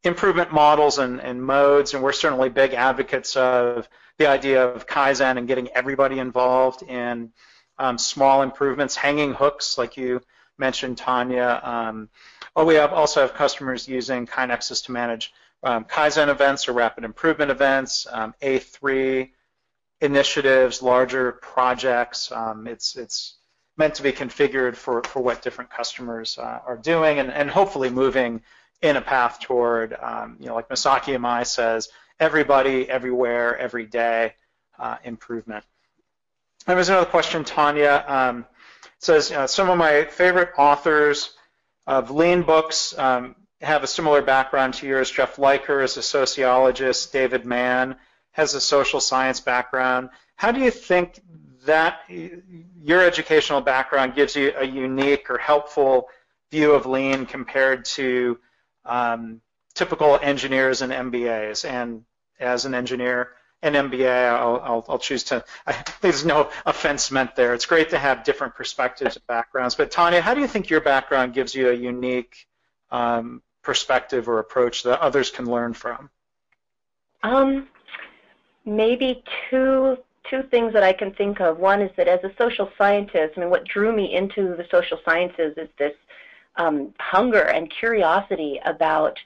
improvement 0.04 0.52
models 0.52 0.97
and, 0.97 1.20
and 1.22 1.43
modes, 1.43 1.93
and 1.93 2.04
we're 2.04 2.12
certainly 2.12 2.49
big 2.49 2.74
advocates 2.74 3.36
of 3.36 3.88
the 4.18 4.28
idea 4.28 4.66
of 4.66 4.88
Kaizen 4.88 5.38
and 5.38 5.47
getting 5.47 5.68
everybody 5.70 6.20
involved 6.20 6.84
in 6.84 7.32
um, 7.78 7.97
small 7.97 8.41
improvements, 8.41 8.95
hanging 8.95 9.34
hooks, 9.34 9.78
like 9.78 9.97
you 9.97 10.22
mentioned, 10.58 10.97
Tanya. 10.97 11.60
Um, 11.64 12.10
well, 12.56 12.66
we 12.66 12.76
have 12.76 12.93
also 12.93 13.22
have 13.22 13.34
customers 13.34 13.88
using 13.88 14.28
KaiNexus 14.28 14.86
to 14.86 14.91
manage 14.91 15.34
um, 15.64 15.86
Kaizen 15.86 16.30
events 16.30 16.68
or 16.68 16.74
rapid 16.74 17.04
improvement 17.04 17.52
events, 17.52 18.08
um, 18.12 18.34
A3 18.41 19.30
initiatives, 20.02 20.82
larger 20.82 21.34
projects. 21.34 22.32
Um, 22.32 22.68
it's 22.68 22.95
it's 22.95 23.36
meant 23.78 23.95
to 23.95 24.04
be 24.04 24.12
configured 24.12 24.76
for, 24.76 25.02
for 25.04 25.22
what 25.22 25.41
different 25.41 25.70
customers 25.70 26.38
uh, 26.38 26.60
are 26.66 26.78
doing 26.78 27.20
and, 27.20 27.32
and 27.32 27.49
hopefully 27.49 27.89
moving 27.89 28.41
in 28.82 28.98
a 28.98 29.02
path 29.02 29.40
toward, 29.40 29.94
um, 30.02 30.38
you 30.40 30.48
know, 30.48 30.56
like 30.56 30.70
Masaaki 30.70 31.16
Imai 31.16 31.46
says, 31.46 31.90
everybody, 32.20 32.90
everywhere, 32.90 33.58
every 33.58 33.86
day 33.86 34.34
uh, 34.80 34.98
improvement. 35.04 35.64
There 36.66 36.76
was 36.76 36.90
another 36.90 37.10
question, 37.10 37.44
Tanya. 37.44 38.04
Um, 38.08 38.46
says, 39.00 39.32
uh, 39.32 39.48
some 39.48 39.70
of 39.70 39.78
my 39.78 40.06
favorite 40.06 40.50
authors 40.58 41.32
of 41.88 42.12
lean 42.12 42.44
books 42.44 42.98
um, 42.98 43.36
have 43.62 43.84
a 43.84 43.88
similar 43.88 44.22
background 44.22 44.76
to 44.76 44.88
yours. 44.88 45.10
Jeff 45.10 45.40
Liker 45.40 45.82
is 45.82 45.98
a 45.98 46.04
sociologist. 46.04 47.12
David 47.12 47.46
Mann 47.46 47.96
has 48.32 48.54
a 48.54 48.62
social 48.62 49.00
science 49.00 49.40
background. 49.40 50.10
How 50.36 50.52
do 50.52 50.60
you 50.60 50.72
think 50.72 51.20
that 51.66 52.02
your 52.10 53.04
educational 53.04 53.62
background 53.62 54.16
gives 54.16 54.36
you 54.36 54.54
a 54.58 54.66
unique 54.66 55.30
or 55.30 55.38
helpful 55.38 56.08
view 56.52 56.74
of 56.74 56.86
lean 56.86 57.26
compared 57.26 57.86
to 57.86 58.40
um, 58.86 59.42
typical 59.74 60.20
engineers 60.22 60.82
and 60.82 60.92
MBAs. 60.92 61.70
And 61.70 62.04
as 62.40 62.66
an 62.66 62.74
engineer 62.74 63.30
and 63.62 63.76
MBA, 63.76 64.30
I'll, 64.30 64.60
I'll, 64.64 64.86
I'll 64.90 65.00
choose 65.00 65.24
to, 65.26 65.44
I, 65.68 65.84
there's 66.02 66.26
no 66.26 66.50
offense 66.66 67.12
meant 67.12 67.36
there. 67.36 67.54
It's 67.54 67.66
great 67.66 67.90
to 67.92 68.00
have 68.00 68.24
different 68.24 68.56
perspectives 68.56 69.16
and 69.16 69.28
backgrounds. 69.28 69.76
But 69.76 69.92
Tanya, 69.92 70.22
how 70.22 70.34
do 70.34 70.42
you 70.42 70.48
think 70.48 70.70
your 70.70 70.82
background 70.82 71.34
gives 71.34 71.54
you 71.54 71.70
a 71.70 71.74
unique 71.74 72.48
um, 72.92 73.42
perspective 73.62 74.28
or 74.28 74.40
approach 74.40 74.84
that 74.84 75.00
others 75.00 75.30
can 75.30 75.46
learn 75.46 75.74
from? 75.74 76.10
Um, 77.24 77.68
maybe 78.66 79.24
two 79.50 79.98
two 80.30 80.44
things 80.44 80.72
that 80.72 80.84
I 80.84 80.94
can 80.94 81.14
think 81.14 81.42
of. 81.42 81.58
One 81.58 81.82
is 81.82 81.92
that 81.98 82.08
as 82.08 82.24
a 82.24 82.32
social 82.38 82.72
scientist, 82.78 83.34
I 83.36 83.42
mean, 83.42 83.50
what 83.50 83.66
drew 83.66 83.94
me 83.94 84.16
into 84.16 84.56
the 84.56 84.66
social 84.72 84.98
sciences 85.04 85.58
is 85.58 85.68
this 85.78 85.94
um, 86.58 86.93
hunger 86.99 87.43
and 87.43 87.72
curiosity 87.72 88.60
about 88.66 89.18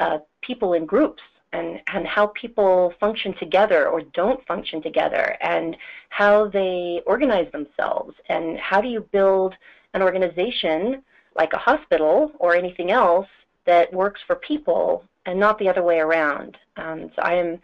uh, 0.00 0.18
people 0.42 0.74
in 0.74 0.86
groups 0.86 1.22
and, 1.52 1.80
and 1.92 2.06
how 2.06 2.26
people 2.28 2.92
function 2.98 3.34
together 3.38 3.88
or 3.88 4.02
don't 4.12 4.44
function 4.46 4.82
together 4.82 5.36
and 5.40 5.76
how 6.08 6.48
they 6.48 7.00
organize 7.06 7.50
themselves 7.52 8.14
and 8.28 8.58
how 8.58 8.80
do 8.80 8.88
you 8.88 9.00
build 9.12 9.54
an 9.94 10.02
organization 10.02 11.02
like 11.36 11.52
a 11.52 11.58
hospital 11.58 12.32
or 12.38 12.54
anything 12.54 12.90
else 12.90 13.28
that 13.66 13.92
works 13.92 14.20
for 14.26 14.36
people 14.36 15.04
and 15.26 15.38
not 15.38 15.58
the 15.58 15.68
other 15.68 15.82
way 15.82 15.98
around. 16.00 16.56
Um, 16.76 17.10
so 17.14 17.22
I 17.22 17.34
am 17.34 17.58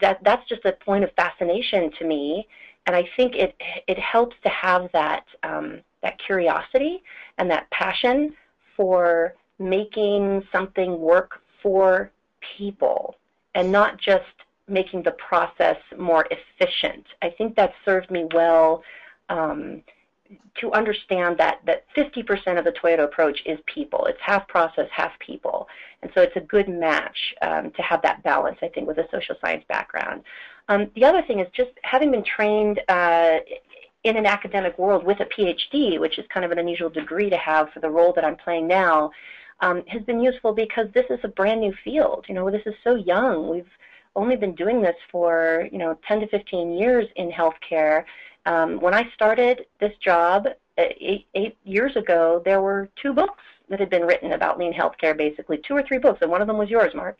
that 0.00 0.18
that's 0.22 0.48
just 0.48 0.64
a 0.64 0.72
point 0.72 1.02
of 1.02 1.10
fascination 1.16 1.90
to 1.98 2.04
me, 2.04 2.46
and 2.86 2.94
I 2.94 3.08
think 3.16 3.34
it 3.34 3.54
it 3.88 3.98
helps 3.98 4.36
to 4.42 4.48
have 4.48 4.88
that 4.92 5.24
um, 5.42 5.80
that 6.02 6.18
curiosity 6.24 7.02
and 7.38 7.50
that 7.50 7.68
passion 7.70 8.34
for 8.80 9.34
making 9.58 10.42
something 10.50 10.98
work 10.98 11.42
for 11.62 12.10
people 12.56 13.14
and 13.54 13.70
not 13.70 14.00
just 14.00 14.24
making 14.68 15.02
the 15.02 15.10
process 15.10 15.76
more 15.98 16.26
efficient. 16.30 17.04
I 17.20 17.28
think 17.28 17.56
that 17.56 17.74
served 17.84 18.10
me 18.10 18.26
well 18.32 18.82
um, 19.28 19.82
to 20.62 20.72
understand 20.72 21.36
that 21.36 21.58
that 21.66 21.84
50% 21.94 22.58
of 22.58 22.64
the 22.64 22.72
Toyota 22.72 23.04
approach 23.04 23.42
is 23.44 23.58
people. 23.66 24.06
It's 24.06 24.18
half 24.22 24.48
process, 24.48 24.88
half 24.90 25.12
people, 25.18 25.68
and 26.00 26.10
so 26.14 26.22
it's 26.22 26.36
a 26.36 26.40
good 26.40 26.66
match 26.66 27.34
um, 27.42 27.72
to 27.72 27.82
have 27.82 28.00
that 28.00 28.22
balance. 28.22 28.56
I 28.62 28.68
think 28.68 28.88
with 28.88 28.96
a 28.96 29.06
social 29.10 29.34
science 29.42 29.64
background. 29.68 30.22
Um, 30.70 30.90
the 30.94 31.04
other 31.04 31.20
thing 31.20 31.40
is 31.40 31.48
just 31.52 31.72
having 31.82 32.12
been 32.12 32.24
trained 32.24 32.80
uh, 32.88 33.40
in 34.04 34.16
an 34.16 34.26
academic 34.26 34.78
world 34.78 35.04
with 35.04 35.20
a 35.20 35.26
PhD, 35.26 35.98
which 35.98 36.18
is 36.18 36.24
kind 36.32 36.44
of 36.44 36.52
an 36.52 36.58
unusual 36.58 36.88
degree 36.88 37.28
to 37.30 37.36
have 37.36 37.70
for 37.70 37.80
the 37.80 37.90
role 37.90 38.12
that 38.14 38.24
I'm 38.24 38.36
playing 38.36 38.66
now, 38.66 39.10
um, 39.60 39.84
has 39.86 40.02
been 40.02 40.20
useful 40.20 40.52
because 40.52 40.86
this 40.94 41.06
is 41.10 41.18
a 41.22 41.28
brand 41.28 41.60
new 41.60 41.74
field. 41.84 42.24
You 42.28 42.34
know, 42.34 42.50
this 42.50 42.62
is 42.64 42.74
so 42.82 42.94
young. 42.94 43.50
We've 43.50 43.68
only 44.16 44.36
been 44.36 44.54
doing 44.54 44.80
this 44.80 44.96
for, 45.10 45.68
you 45.70 45.78
know, 45.78 45.98
10 46.08 46.20
to 46.20 46.28
15 46.28 46.72
years 46.72 47.06
in 47.16 47.30
healthcare. 47.30 48.04
Um, 48.46 48.80
when 48.80 48.94
I 48.94 49.10
started 49.14 49.66
this 49.80 49.92
job 50.02 50.46
uh, 50.46 50.52
eight, 50.76 51.26
eight 51.34 51.56
years 51.64 51.94
ago, 51.96 52.40
there 52.44 52.62
were 52.62 52.88
two 53.00 53.12
books 53.12 53.42
that 53.68 53.78
had 53.78 53.90
been 53.90 54.02
written 54.02 54.32
about 54.32 54.58
lean 54.58 54.72
healthcare, 54.72 55.16
basically 55.16 55.58
two 55.58 55.74
or 55.74 55.82
three 55.82 55.98
books, 55.98 56.18
and 56.22 56.30
one 56.30 56.40
of 56.40 56.48
them 56.48 56.58
was 56.58 56.70
yours, 56.70 56.94
Mark. 56.94 57.18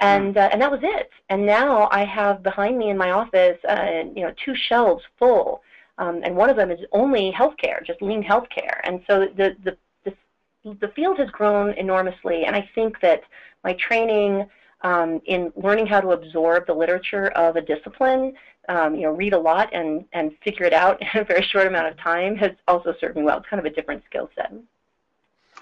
And 0.00 0.36
uh, 0.36 0.48
and 0.50 0.60
that 0.60 0.72
was 0.72 0.80
it. 0.82 1.08
And 1.28 1.46
now 1.46 1.88
I 1.92 2.04
have 2.04 2.42
behind 2.42 2.76
me 2.78 2.90
in 2.90 2.98
my 2.98 3.12
office, 3.12 3.58
uh, 3.68 4.02
you 4.12 4.22
know, 4.22 4.34
two 4.44 4.54
shelves 4.56 5.04
full, 5.20 5.62
um, 5.98 6.20
and 6.24 6.36
one 6.36 6.50
of 6.50 6.56
them 6.56 6.70
is 6.70 6.80
only 6.92 7.32
healthcare, 7.32 7.84
just 7.84 8.02
lean 8.02 8.22
healthcare. 8.22 8.80
And 8.84 9.02
so 9.08 9.28
the 9.36 9.56
the 9.64 9.76
the, 10.04 10.74
the 10.80 10.88
field 10.88 11.18
has 11.18 11.30
grown 11.30 11.74
enormously, 11.74 12.44
and 12.44 12.56
I 12.56 12.68
think 12.74 13.00
that 13.00 13.22
my 13.62 13.74
training 13.74 14.46
um, 14.84 15.20
in 15.24 15.50
learning 15.56 15.86
how 15.86 16.00
to 16.00 16.10
absorb 16.10 16.66
the 16.66 16.74
literature 16.74 17.28
of 17.28 17.56
a 17.56 17.62
discipline, 17.62 18.34
um, 18.68 18.94
you 18.94 19.02
know, 19.02 19.10
read 19.10 19.32
a 19.32 19.38
lot 19.38 19.72
and, 19.72 20.04
and 20.12 20.32
figure 20.44 20.66
it 20.66 20.74
out 20.74 21.00
in 21.14 21.20
a 21.20 21.24
very 21.24 21.42
short 21.42 21.66
amount 21.66 21.88
of 21.88 21.96
time 21.98 22.36
has 22.36 22.52
also 22.68 22.94
served 23.00 23.16
me 23.16 23.22
well. 23.22 23.38
It's 23.38 23.48
kind 23.48 23.58
of 23.58 23.66
a 23.66 23.74
different 23.74 24.04
skill 24.04 24.30
set. 24.36 24.52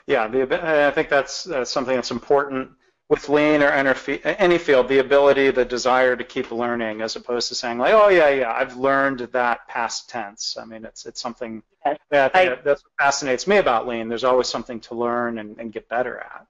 Yeah, 0.06 0.26
the, 0.26 0.88
I 0.88 0.90
think 0.90 1.08
that's 1.08 1.48
uh, 1.48 1.64
something 1.64 1.94
that's 1.94 2.10
important 2.10 2.70
with 3.12 3.28
lean 3.28 3.62
or 3.62 3.68
any 3.68 4.56
field, 4.56 4.88
the 4.88 5.00
ability, 5.00 5.50
the 5.50 5.66
desire 5.66 6.16
to 6.16 6.24
keep 6.24 6.50
learning, 6.50 7.02
as 7.02 7.14
opposed 7.14 7.46
to 7.46 7.54
saying 7.54 7.76
like, 7.76 7.92
oh 7.92 8.08
yeah, 8.08 8.30
yeah, 8.30 8.50
I've 8.50 8.74
learned 8.78 9.20
that 9.32 9.68
past 9.68 10.08
tense. 10.08 10.56
I 10.58 10.64
mean, 10.64 10.86
it's 10.86 11.04
it's 11.04 11.20
something 11.20 11.62
yes. 11.84 11.98
that 12.08 12.34
I, 12.34 12.54
that's 12.64 12.82
what 12.82 12.92
fascinates 12.98 13.46
me 13.46 13.58
about 13.58 13.86
lean. 13.86 14.08
There's 14.08 14.24
always 14.24 14.48
something 14.48 14.80
to 14.80 14.94
learn 14.94 15.40
and, 15.40 15.58
and 15.58 15.70
get 15.70 15.86
better 15.90 16.20
at. 16.20 16.46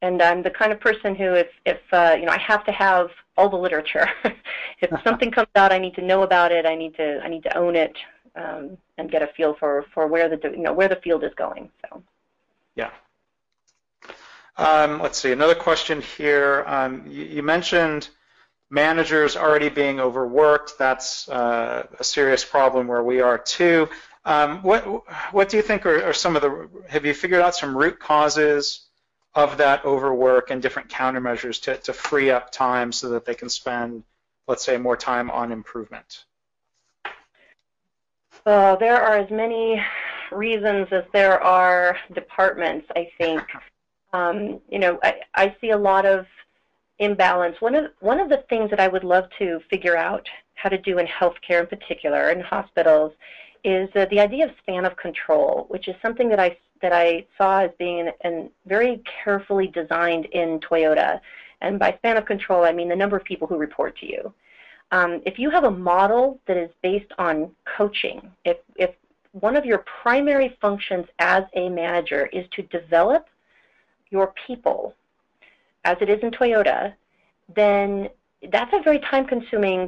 And 0.00 0.22
I'm 0.22 0.42
the 0.42 0.48
kind 0.48 0.72
of 0.72 0.80
person 0.80 1.14
who, 1.14 1.34
if, 1.34 1.48
if 1.66 1.80
uh, 1.92 2.16
you 2.18 2.24
know, 2.24 2.32
I 2.32 2.38
have 2.38 2.64
to 2.64 2.72
have 2.72 3.10
all 3.36 3.50
the 3.50 3.58
literature. 3.58 4.08
if 4.80 4.90
something 5.04 5.30
comes 5.30 5.48
out, 5.56 5.72
I 5.72 5.78
need 5.78 5.94
to 5.96 6.02
know 6.02 6.22
about 6.22 6.52
it. 6.52 6.64
I 6.64 6.74
need 6.74 6.96
to, 6.96 7.20
I 7.22 7.28
need 7.28 7.42
to 7.42 7.54
own 7.54 7.76
it 7.76 7.94
um, 8.34 8.78
and 8.96 9.10
get 9.10 9.20
a 9.20 9.26
feel 9.26 9.52
for, 9.60 9.84
for 9.92 10.06
where 10.06 10.30
the, 10.34 10.38
you 10.50 10.62
know, 10.62 10.72
where 10.72 10.88
the 10.88 10.96
field 10.96 11.22
is 11.22 11.34
going. 11.34 11.70
So. 11.82 12.02
Yeah. 12.76 12.90
Um, 14.56 15.00
let's 15.00 15.18
see. 15.18 15.32
Another 15.32 15.54
question 15.54 16.00
here. 16.00 16.64
Um, 16.66 17.06
you, 17.08 17.24
you, 17.24 17.42
mentioned 17.42 18.08
managers 18.70 19.36
already 19.36 19.68
being 19.68 19.98
overworked. 19.98 20.78
That's 20.78 21.28
uh, 21.28 21.86
a 21.98 22.04
serious 22.04 22.44
problem 22.44 22.86
where 22.86 23.02
we 23.02 23.20
are 23.20 23.38
too. 23.38 23.88
Um, 24.24 24.62
what 24.62 24.84
what 25.32 25.48
do 25.48 25.56
you 25.56 25.62
think 25.62 25.84
are, 25.84 26.04
are, 26.04 26.12
some 26.12 26.36
of 26.36 26.42
the? 26.42 26.68
Have 26.88 27.04
you 27.04 27.14
figured 27.14 27.40
out 27.40 27.56
some 27.56 27.76
root 27.76 27.98
causes 27.98 28.86
of 29.34 29.56
that 29.58 29.84
overwork 29.84 30.50
and 30.50 30.62
different 30.62 30.88
countermeasures 30.88 31.60
to, 31.62 31.76
to 31.78 31.92
free 31.92 32.30
up 32.30 32.52
time 32.52 32.92
so 32.92 33.08
that 33.10 33.24
they 33.24 33.34
can 33.34 33.48
spend, 33.48 34.04
let's 34.46 34.64
say, 34.64 34.76
more 34.76 34.96
time 34.96 35.30
on 35.30 35.50
improvement? 35.50 36.24
Uh, 38.46 38.76
there 38.76 39.02
are 39.02 39.16
as 39.16 39.30
many 39.30 39.82
reasons 40.30 40.86
as 40.92 41.04
there 41.12 41.42
are 41.42 41.98
departments, 42.14 42.86
I 42.94 43.10
think. 43.18 43.42
Um, 44.14 44.60
you 44.70 44.78
know, 44.78 44.98
I, 45.02 45.14
I 45.34 45.56
see 45.60 45.70
a 45.70 45.76
lot 45.76 46.06
of 46.06 46.24
imbalance. 47.00 47.56
One 47.60 47.74
of, 47.74 47.86
one 48.00 48.20
of 48.20 48.28
the 48.28 48.44
things 48.48 48.70
that 48.70 48.78
I 48.78 48.88
would 48.88 49.02
love 49.02 49.24
to 49.40 49.60
figure 49.68 49.96
out 49.96 50.26
how 50.54 50.68
to 50.68 50.78
do 50.78 50.98
in 50.98 51.06
healthcare 51.06 51.60
in 51.60 51.66
particular, 51.66 52.30
in 52.30 52.40
hospitals, 52.40 53.12
is 53.64 53.88
uh, 53.96 54.06
the 54.10 54.20
idea 54.20 54.44
of 54.46 54.52
span 54.62 54.84
of 54.84 54.96
control, 54.96 55.66
which 55.68 55.88
is 55.88 55.96
something 56.00 56.28
that 56.28 56.38
I 56.38 56.56
that 56.80 56.92
I 56.92 57.26
saw 57.38 57.60
as 57.60 57.70
being 57.78 58.10
an, 58.22 58.50
very 58.66 59.02
carefully 59.24 59.68
designed 59.68 60.26
in 60.26 60.60
Toyota. 60.60 61.20
And 61.62 61.78
by 61.78 61.94
span 61.98 62.16
of 62.16 62.26
control, 62.26 62.64
I 62.64 62.72
mean 62.72 62.90
the 62.90 62.96
number 62.96 63.16
of 63.16 63.24
people 63.24 63.48
who 63.48 63.56
report 63.56 63.96
to 63.98 64.06
you. 64.06 64.34
Um, 64.92 65.22
if 65.24 65.38
you 65.38 65.50
have 65.50 65.64
a 65.64 65.70
model 65.70 66.40
that 66.46 66.58
is 66.58 66.70
based 66.82 67.10
on 67.16 67.50
coaching, 67.76 68.30
if, 68.44 68.58
if 68.76 68.90
one 69.32 69.56
of 69.56 69.64
your 69.64 69.84
primary 70.02 70.58
functions 70.60 71.06
as 71.18 71.44
a 71.54 71.70
manager 71.70 72.26
is 72.26 72.44
to 72.54 72.62
develop 72.64 73.26
your 74.16 74.28
people, 74.46 74.80
as 75.90 75.96
it 76.04 76.08
is 76.14 76.20
in 76.26 76.30
Toyota, 76.38 76.80
then 77.60 78.08
that's 78.54 78.72
a 78.78 78.80
very 78.88 79.00
time-consuming 79.12 79.80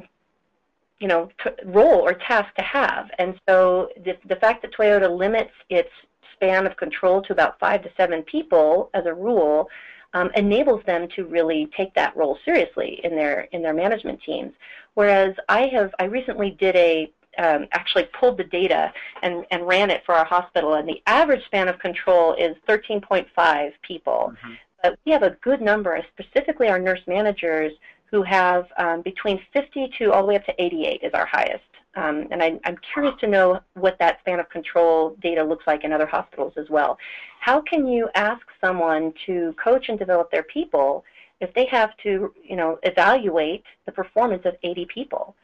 you 0.98 1.08
know, 1.08 1.22
role 1.66 2.00
or 2.08 2.14
task 2.14 2.50
to 2.54 2.62
have. 2.62 3.04
And 3.18 3.38
so 3.46 3.90
the, 4.06 4.14
the 4.32 4.36
fact 4.36 4.62
that 4.62 4.70
Toyota 4.74 5.08
limits 5.24 5.54
its 5.68 5.90
span 6.32 6.66
of 6.66 6.74
control 6.76 7.16
to 7.22 7.32
about 7.32 7.52
five 7.64 7.82
to 7.82 7.90
seven 7.96 8.22
people 8.22 8.90
as 8.98 9.04
a 9.06 9.14
rule 9.28 9.68
um, 10.14 10.30
enables 10.34 10.82
them 10.90 11.02
to 11.14 11.20
really 11.36 11.68
take 11.76 11.92
that 11.94 12.16
role 12.16 12.38
seriously 12.46 13.00
in 13.04 13.12
their 13.20 13.40
in 13.52 13.60
their 13.64 13.74
management 13.74 14.18
teams. 14.28 14.52
Whereas 14.94 15.34
I 15.48 15.62
have 15.74 15.90
I 16.02 16.04
recently 16.04 16.50
did 16.64 16.74
a 16.76 17.12
um, 17.39 17.66
actually 17.72 18.05
pulled 18.18 18.39
the 18.39 18.45
data 18.45 18.93
and, 19.22 19.45
and 19.51 19.66
ran 19.66 19.91
it 19.91 20.03
for 20.05 20.14
our 20.14 20.24
hospital, 20.24 20.74
and 20.74 20.89
the 20.89 21.03
average 21.07 21.45
span 21.47 21.68
of 21.68 21.78
control 21.78 22.34
is 22.34 22.57
13.5 22.68 23.72
people. 23.82 24.32
Mm-hmm. 24.32 24.55
But 24.82 24.99
we 25.05 25.12
have 25.12 25.22
a 25.22 25.30
good 25.43 25.61
number, 25.61 26.01
specifically 26.12 26.68
our 26.68 26.78
nurse 26.78 27.01
managers, 27.07 27.72
who 28.11 28.22
have 28.22 28.66
um, 28.78 29.03
between 29.03 29.41
50 29.53 29.93
to 29.99 30.12
all 30.12 30.22
the 30.22 30.28
way 30.28 30.37
up 30.37 30.45
to 30.47 30.55
88 30.62 31.01
is 31.03 31.12
our 31.12 31.26
highest. 31.26 31.64
Um, 31.97 32.28
and 32.30 32.43
I, 32.43 32.61
am 32.64 32.76
curious 32.93 33.14
to 33.20 33.26
know 33.26 33.61
what 33.74 33.99
that 33.99 34.20
span 34.20 34.39
of 34.39 34.49
control 34.51 35.16
data 35.22 35.43
looks 35.43 35.66
like 35.66 35.82
in 35.82 35.93
other 35.93 36.07
hospitals 36.07 36.53
as 36.57 36.68
well. 36.68 36.99
How 37.41 37.61
can 37.62 37.87
you 37.87 38.09
ask 38.14 38.43
someone 38.61 39.14
to 39.24 39.55
coach 39.62 39.89
and 39.89 39.99
develop 39.99 40.30
their 40.30 40.43
people 40.43 41.05
if 41.41 41.53
they 41.55 41.66
have 41.66 41.97
to, 42.03 42.32
you 42.45 42.57
know, 42.57 42.78
evaluate 42.82 43.64
the 43.87 43.93
performance 43.93 44.43
of 44.45 44.57
80 44.62 44.87
people? 44.93 45.34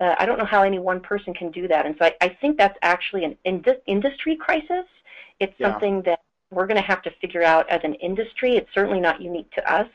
Uh, 0.00 0.14
I 0.18 0.26
don't 0.26 0.38
know 0.38 0.44
how 0.44 0.62
any 0.62 0.78
one 0.78 1.00
person 1.00 1.34
can 1.34 1.50
do 1.50 1.66
that. 1.68 1.86
And 1.86 1.96
so 1.98 2.06
I, 2.06 2.14
I 2.20 2.28
think 2.28 2.56
that's 2.56 2.78
actually 2.82 3.24
an 3.24 3.36
industry 3.86 4.36
crisis. 4.36 4.86
It's 5.40 5.54
yeah. 5.58 5.72
something 5.72 6.02
that 6.02 6.20
we're 6.50 6.66
going 6.66 6.80
to 6.80 6.86
have 6.86 7.02
to 7.02 7.10
figure 7.20 7.42
out 7.42 7.68
as 7.68 7.80
an 7.84 7.94
industry. 7.94 8.56
It's 8.56 8.72
certainly 8.72 9.00
not 9.00 9.20
unique 9.20 9.50
to 9.52 9.72
us. 9.72 9.88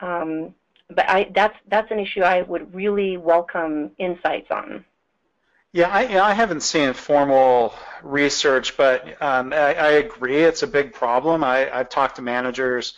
Um, 0.00 0.54
but 0.90 1.08
I, 1.08 1.30
that's, 1.34 1.56
that's 1.68 1.90
an 1.90 1.98
issue 1.98 2.20
I 2.20 2.42
would 2.42 2.74
really 2.74 3.16
welcome 3.16 3.92
insights 3.98 4.50
on. 4.50 4.84
Yeah, 5.72 5.88
I, 5.88 6.20
I 6.20 6.34
haven't 6.34 6.60
seen 6.60 6.92
formal 6.92 7.72
research, 8.02 8.76
but 8.76 9.20
um, 9.22 9.54
I, 9.54 9.74
I, 9.74 9.90
agree 9.92 10.42
it's 10.42 10.62
a 10.62 10.66
big 10.66 10.92
problem. 10.92 11.42
I, 11.42 11.74
I've 11.74 11.88
talked 11.88 12.16
to 12.16 12.22
managers. 12.22 12.92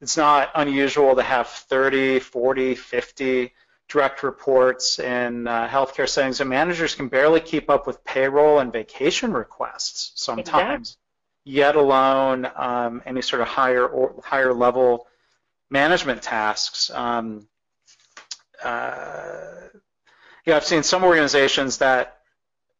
It's 0.00 0.16
not 0.16 0.50
unusual 0.54 1.16
to 1.16 1.22
have 1.22 1.48
30, 1.48 2.20
40, 2.20 2.76
50 2.76 3.52
direct 3.88 4.22
reports 4.22 4.98
in 4.98 5.46
uh, 5.46 5.68
healthcare 5.68 6.08
settings, 6.08 6.40
and 6.40 6.48
managers 6.48 6.94
can 6.94 7.08
barely 7.08 7.40
keep 7.40 7.68
up 7.68 7.86
with 7.86 8.02
payroll 8.04 8.58
and 8.58 8.72
vacation 8.72 9.32
requests 9.32 10.12
sometimes, 10.14 10.96
exactly. 11.44 11.52
yet 11.52 11.76
alone 11.76 12.50
um, 12.56 13.02
any 13.04 13.22
sort 13.22 13.42
of 13.42 13.48
higher 13.48 13.86
or 13.86 14.20
higher 14.24 14.52
level 14.54 15.06
management 15.70 16.22
tasks. 16.22 16.90
Um, 16.90 17.46
uh, 18.62 19.42
know, 20.46 20.56
I've 20.56 20.64
seen 20.64 20.82
some 20.82 21.04
organizations 21.04 21.78
that 21.78 22.18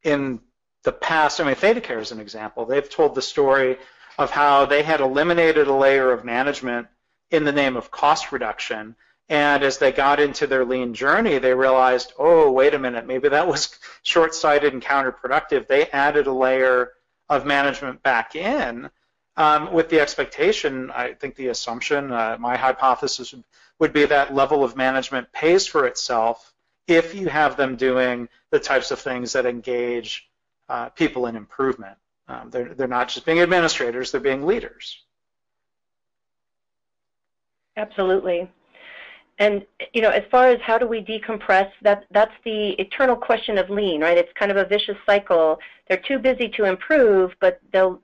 in 0.03 0.41
the 0.85 0.93
past, 0.93 1.41
I 1.41 1.45
mean, 1.45 1.55
ThedaCare 1.55 2.01
is 2.01 2.13
an 2.13 2.21
example. 2.21 2.67
They've 2.67 2.89
told 2.89 3.15
the 3.15 3.23
story 3.23 3.79
of 4.19 4.31
how 4.31 4.67
they 4.67 4.83
had 4.83 5.01
eliminated 5.01 5.69
a 5.69 5.75
layer 5.75 6.13
of 6.13 6.25
management 6.25 6.89
in 7.31 7.45
the 7.45 7.53
name 7.53 7.77
of 7.77 7.91
cost 7.91 8.33
reduction. 8.33 8.95
And 9.29 9.63
as 9.63 9.79
they 9.79 9.93
got 9.93 10.21
into 10.21 10.47
their 10.47 10.65
lean 10.65 10.95
journey, 10.95 11.39
they 11.39 11.55
realized, 11.55 12.13
oh, 12.19 12.51
wait 12.51 12.75
a 12.75 12.79
minute, 12.79 13.07
maybe 13.07 13.29
that 13.29 13.47
was 13.49 13.79
short-sighted 14.03 14.73
and 14.73 14.83
counterproductive. 14.83 15.67
They 15.67 15.89
added 15.91 16.27
a 16.27 16.33
layer 16.33 16.93
of 17.29 17.47
management 17.47 18.03
back 18.03 18.37
in 18.37 18.91
um, 19.37 19.73
with 19.73 19.89
the 19.89 20.01
expectation, 20.01 20.91
I 20.91 21.15
think 21.15 21.37
the 21.37 21.49
assumption, 21.49 22.13
uh, 22.13 22.37
my 22.39 22.57
hypothesis 22.57 23.35
would 23.79 23.93
be 23.93 24.05
that 24.05 24.35
level 24.35 24.63
of 24.63 24.77
management 24.77 25.33
pays 25.33 25.67
for 25.67 25.87
itself 25.87 26.53
if 26.87 27.15
you 27.15 27.29
have 27.29 27.57
them 27.57 27.77
doing 27.77 28.29
the 28.51 28.59
types 28.59 28.91
of 28.91 28.99
things 28.99 29.33
that 29.33 29.47
engage 29.47 30.29
uh, 30.69 30.91
people 30.91 31.27
in 31.27 31.37
improvement. 31.37 31.97
Um, 32.29 32.51
they're, 32.51 32.75
they're 32.75 32.89
not 32.89 33.09
just 33.09 33.25
being 33.25 33.41
administrators, 33.41 34.13
they're 34.13 34.21
being 34.21 34.47
leaders. 34.47 34.99
Absolutely. 37.77 38.51
And 39.43 39.67
you 39.93 40.03
know, 40.03 40.11
as 40.11 40.23
far 40.31 40.47
as 40.49 40.61
how 40.61 40.79
do 40.79 40.87
we 40.87 41.01
decompress, 41.03 41.69
that 41.83 42.05
that's 42.11 42.35
the 42.45 42.71
eternal 42.85 43.17
question 43.17 43.59
of 43.59 43.69
lean, 43.71 44.01
right? 44.01 44.17
It's 44.17 44.33
kind 44.35 44.51
of 44.51 44.57
a 44.57 44.65
vicious 44.65 44.97
cycle. 45.05 45.59
They're 45.89 46.05
too 46.11 46.19
busy 46.19 46.49
to 46.57 46.65
improve, 46.65 47.33
but 47.41 47.61
they'll 47.73 48.01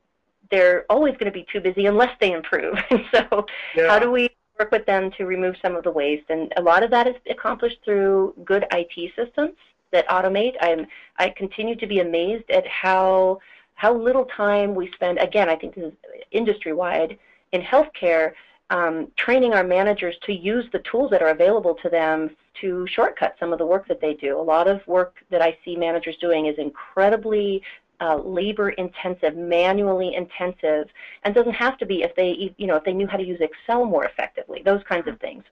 they're 0.50 0.84
always 0.90 1.12
going 1.12 1.30
to 1.32 1.38
be 1.42 1.46
too 1.52 1.60
busy 1.60 1.86
unless 1.86 2.14
they 2.20 2.32
improve. 2.32 2.76
so, 3.14 3.46
yeah. 3.76 3.86
how 3.86 3.98
do 3.98 4.10
we 4.10 4.30
work 4.58 4.72
with 4.72 4.84
them 4.86 5.10
to 5.12 5.24
remove 5.24 5.54
some 5.62 5.76
of 5.76 5.84
the 5.84 5.90
waste. 5.90 6.24
And 6.28 6.52
a 6.56 6.62
lot 6.62 6.82
of 6.82 6.90
that 6.90 7.06
is 7.06 7.14
accomplished 7.30 7.78
through 7.84 8.34
good 8.44 8.66
IT 8.72 9.12
systems 9.14 9.54
that 9.92 10.08
automate. 10.08 10.54
I'm, 10.60 10.86
I 11.16 11.30
continue 11.30 11.76
to 11.76 11.86
be 11.86 12.00
amazed 12.00 12.50
at 12.50 12.66
how, 12.66 13.38
how 13.74 13.94
little 13.94 14.24
time 14.36 14.74
we 14.74 14.90
spend, 14.92 15.18
again, 15.18 15.48
I 15.48 15.56
think 15.56 15.74
this 15.74 15.84
is 15.84 15.92
industry-wide, 16.32 17.18
in 17.52 17.62
healthcare, 17.62 18.32
um, 18.70 19.10
training 19.16 19.54
our 19.54 19.64
managers 19.64 20.16
to 20.22 20.32
use 20.32 20.66
the 20.72 20.80
tools 20.80 21.10
that 21.10 21.22
are 21.22 21.30
available 21.30 21.74
to 21.82 21.88
them 21.88 22.30
to 22.60 22.86
shortcut 22.86 23.36
some 23.40 23.52
of 23.52 23.58
the 23.58 23.66
work 23.66 23.86
that 23.88 24.00
they 24.00 24.14
do. 24.14 24.38
A 24.38 24.42
lot 24.42 24.68
of 24.68 24.86
work 24.86 25.16
that 25.30 25.40
I 25.40 25.56
see 25.64 25.76
managers 25.76 26.16
doing 26.18 26.46
is 26.46 26.58
incredibly 26.58 27.62
uh, 28.00 28.16
labor 28.16 28.70
intensive, 28.70 29.36
manually 29.36 30.14
intensive, 30.14 30.88
and 31.24 31.34
doesn't 31.34 31.54
have 31.54 31.78
to 31.78 31.86
be 31.86 32.02
if 32.02 32.14
they, 32.14 32.54
you 32.58 32.66
know, 32.66 32.76
if 32.76 32.84
they 32.84 32.92
knew 32.92 33.06
how 33.06 33.16
to 33.16 33.24
use 33.24 33.40
Excel 33.40 33.84
more 33.84 34.04
effectively, 34.04 34.62
those 34.64 34.82
kinds 34.88 35.08
of 35.08 35.18
things. 35.20 35.44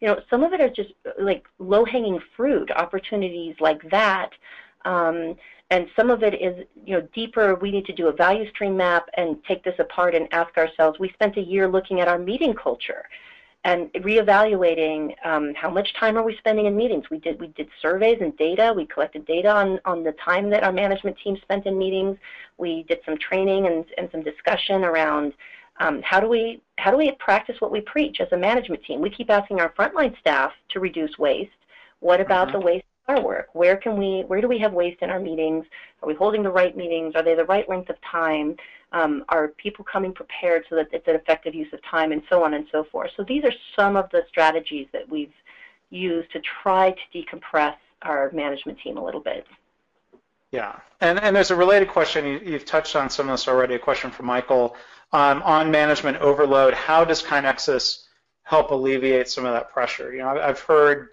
You 0.00 0.08
know, 0.08 0.20
some 0.28 0.42
of 0.42 0.52
it 0.52 0.60
are 0.60 0.70
just 0.70 0.90
like 1.20 1.46
low 1.58 1.84
hanging 1.84 2.20
fruit 2.36 2.70
opportunities 2.72 3.54
like 3.60 3.88
that. 3.90 4.30
Um, 4.84 5.36
and 5.74 5.88
some 5.96 6.08
of 6.08 6.22
it 6.22 6.34
is, 6.40 6.64
you 6.86 6.94
know, 6.94 7.08
deeper. 7.12 7.56
We 7.56 7.72
need 7.72 7.84
to 7.86 7.92
do 7.92 8.06
a 8.06 8.12
value 8.12 8.48
stream 8.50 8.76
map 8.76 9.08
and 9.16 9.42
take 9.42 9.64
this 9.64 9.74
apart 9.80 10.14
and 10.14 10.32
ask 10.32 10.56
ourselves. 10.56 11.00
We 11.00 11.08
spent 11.10 11.36
a 11.36 11.40
year 11.40 11.66
looking 11.66 12.00
at 12.00 12.06
our 12.06 12.16
meeting 12.16 12.54
culture 12.54 13.06
and 13.64 13.92
reevaluating 13.94 15.16
um, 15.26 15.52
how 15.54 15.68
much 15.68 15.92
time 15.94 16.16
are 16.16 16.22
we 16.22 16.36
spending 16.36 16.66
in 16.66 16.76
meetings. 16.76 17.10
We 17.10 17.18
did 17.18 17.40
we 17.40 17.48
did 17.48 17.68
surveys 17.82 18.18
and 18.20 18.36
data. 18.36 18.72
We 18.76 18.86
collected 18.86 19.26
data 19.26 19.50
on 19.50 19.80
on 19.84 20.04
the 20.04 20.12
time 20.12 20.48
that 20.50 20.62
our 20.62 20.70
management 20.70 21.16
team 21.18 21.36
spent 21.42 21.66
in 21.66 21.76
meetings. 21.76 22.18
We 22.56 22.84
did 22.84 23.00
some 23.04 23.18
training 23.18 23.66
and 23.66 23.84
and 23.98 24.08
some 24.12 24.22
discussion 24.22 24.84
around 24.84 25.32
um, 25.80 26.02
how 26.02 26.20
do 26.20 26.28
we 26.28 26.62
how 26.78 26.92
do 26.92 26.96
we 26.96 27.10
practice 27.18 27.60
what 27.60 27.72
we 27.72 27.80
preach 27.80 28.20
as 28.20 28.28
a 28.30 28.36
management 28.36 28.84
team. 28.84 29.00
We 29.00 29.10
keep 29.10 29.28
asking 29.28 29.58
our 29.60 29.72
frontline 29.72 30.16
staff 30.20 30.52
to 30.68 30.78
reduce 30.78 31.18
waste. 31.18 31.50
What 31.98 32.20
about 32.20 32.48
mm-hmm. 32.48 32.60
the 32.60 32.64
waste 32.64 32.84
our 33.08 33.20
work? 33.22 33.48
Where 33.52 33.76
can 33.76 33.96
we, 33.96 34.24
where 34.26 34.40
do 34.40 34.48
we 34.48 34.58
have 34.58 34.72
waste 34.72 35.02
in 35.02 35.10
our 35.10 35.20
meetings? 35.20 35.66
Are 36.02 36.08
we 36.08 36.14
holding 36.14 36.42
the 36.42 36.50
right 36.50 36.76
meetings? 36.76 37.14
Are 37.14 37.22
they 37.22 37.34
the 37.34 37.44
right 37.44 37.68
length 37.68 37.90
of 37.90 37.96
time? 38.00 38.56
Um, 38.92 39.24
are 39.28 39.48
people 39.48 39.84
coming 39.84 40.12
prepared 40.12 40.64
so 40.68 40.76
that 40.76 40.88
it's 40.92 41.08
an 41.08 41.16
effective 41.16 41.54
use 41.54 41.72
of 41.72 41.80
time 41.82 42.12
and 42.12 42.22
so 42.28 42.44
on 42.44 42.54
and 42.54 42.66
so 42.70 42.84
forth? 42.84 43.10
So 43.16 43.24
these 43.24 43.44
are 43.44 43.52
some 43.76 43.96
of 43.96 44.08
the 44.10 44.22
strategies 44.28 44.86
that 44.92 45.08
we've 45.08 45.32
used 45.90 46.30
to 46.32 46.40
try 46.62 46.92
to 46.92 47.18
decompress 47.18 47.76
our 48.02 48.30
management 48.32 48.78
team 48.80 48.96
a 48.96 49.04
little 49.04 49.20
bit. 49.20 49.46
Yeah, 50.50 50.78
and, 51.00 51.18
and 51.18 51.34
there's 51.34 51.50
a 51.50 51.56
related 51.56 51.88
question, 51.88 52.24
you, 52.24 52.52
have 52.52 52.64
touched 52.64 52.94
on 52.94 53.10
some 53.10 53.28
of 53.28 53.32
this 53.34 53.48
already, 53.48 53.74
a 53.74 53.78
question 53.78 54.10
from 54.10 54.26
Michael. 54.26 54.76
Um, 55.12 55.42
on 55.42 55.70
management 55.70 56.18
overload, 56.18 56.74
how 56.74 57.04
does 57.04 57.22
KaiNexus 57.22 58.04
help 58.44 58.70
alleviate 58.70 59.28
some 59.28 59.44
of 59.44 59.52
that 59.52 59.70
pressure? 59.70 60.12
You 60.12 60.20
know, 60.20 60.28
I've 60.28 60.60
heard 60.60 61.08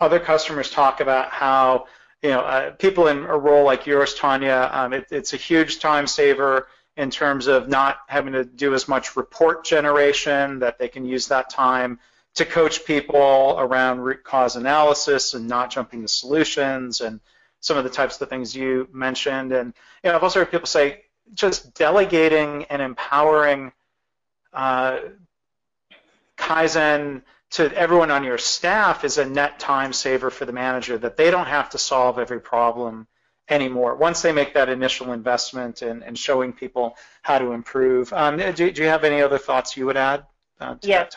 other 0.00 0.18
customers 0.18 0.70
talk 0.70 1.00
about 1.00 1.30
how 1.30 1.86
you 2.22 2.30
know 2.30 2.40
uh, 2.40 2.70
people 2.72 3.08
in 3.08 3.18
a 3.18 3.36
role 3.36 3.64
like 3.64 3.86
yours, 3.86 4.14
Tanya, 4.14 4.70
um, 4.72 4.92
it, 4.92 5.06
it's 5.10 5.32
a 5.32 5.36
huge 5.36 5.80
time 5.80 6.06
saver 6.06 6.68
in 6.96 7.10
terms 7.10 7.46
of 7.46 7.68
not 7.68 7.98
having 8.08 8.32
to 8.32 8.44
do 8.44 8.74
as 8.74 8.88
much 8.88 9.16
report 9.16 9.64
generation. 9.64 10.58
That 10.60 10.78
they 10.78 10.88
can 10.88 11.04
use 11.04 11.28
that 11.28 11.50
time 11.50 11.98
to 12.34 12.44
coach 12.44 12.84
people 12.84 13.56
around 13.58 14.00
root 14.00 14.24
cause 14.24 14.56
analysis 14.56 15.34
and 15.34 15.48
not 15.48 15.70
jumping 15.70 16.02
to 16.02 16.08
solutions 16.08 17.00
and 17.00 17.20
some 17.60 17.76
of 17.76 17.84
the 17.84 17.90
types 17.90 18.20
of 18.20 18.28
things 18.28 18.56
you 18.56 18.88
mentioned. 18.92 19.52
And 19.52 19.74
you 20.02 20.10
know, 20.10 20.16
I've 20.16 20.22
also 20.22 20.40
heard 20.40 20.50
people 20.50 20.66
say 20.66 21.02
just 21.34 21.74
delegating 21.74 22.64
and 22.64 22.80
empowering 22.82 23.72
uh, 24.52 24.98
Kaizen 26.36 27.22
to 27.50 27.72
everyone 27.76 28.10
on 28.10 28.24
your 28.24 28.38
staff 28.38 29.04
is 29.04 29.18
a 29.18 29.24
net 29.24 29.58
time 29.58 29.92
saver 29.92 30.30
for 30.30 30.44
the 30.44 30.52
manager 30.52 30.96
that 30.98 31.16
they 31.16 31.30
don't 31.30 31.46
have 31.46 31.70
to 31.70 31.78
solve 31.78 32.18
every 32.18 32.40
problem 32.40 33.06
anymore 33.48 33.96
once 33.96 34.22
they 34.22 34.32
make 34.32 34.54
that 34.54 34.68
initial 34.68 35.12
investment 35.12 35.82
in, 35.82 36.02
in 36.04 36.14
showing 36.14 36.52
people 36.52 36.96
how 37.22 37.38
to 37.38 37.52
improve. 37.52 38.12
Um, 38.12 38.36
do, 38.36 38.70
do, 38.70 38.82
you 38.82 38.88
have 38.88 39.04
any 39.04 39.20
other 39.20 39.38
thoughts 39.38 39.76
you 39.76 39.86
would 39.86 39.96
add? 39.96 40.24
Uh, 40.60 40.76
yes, 40.82 41.16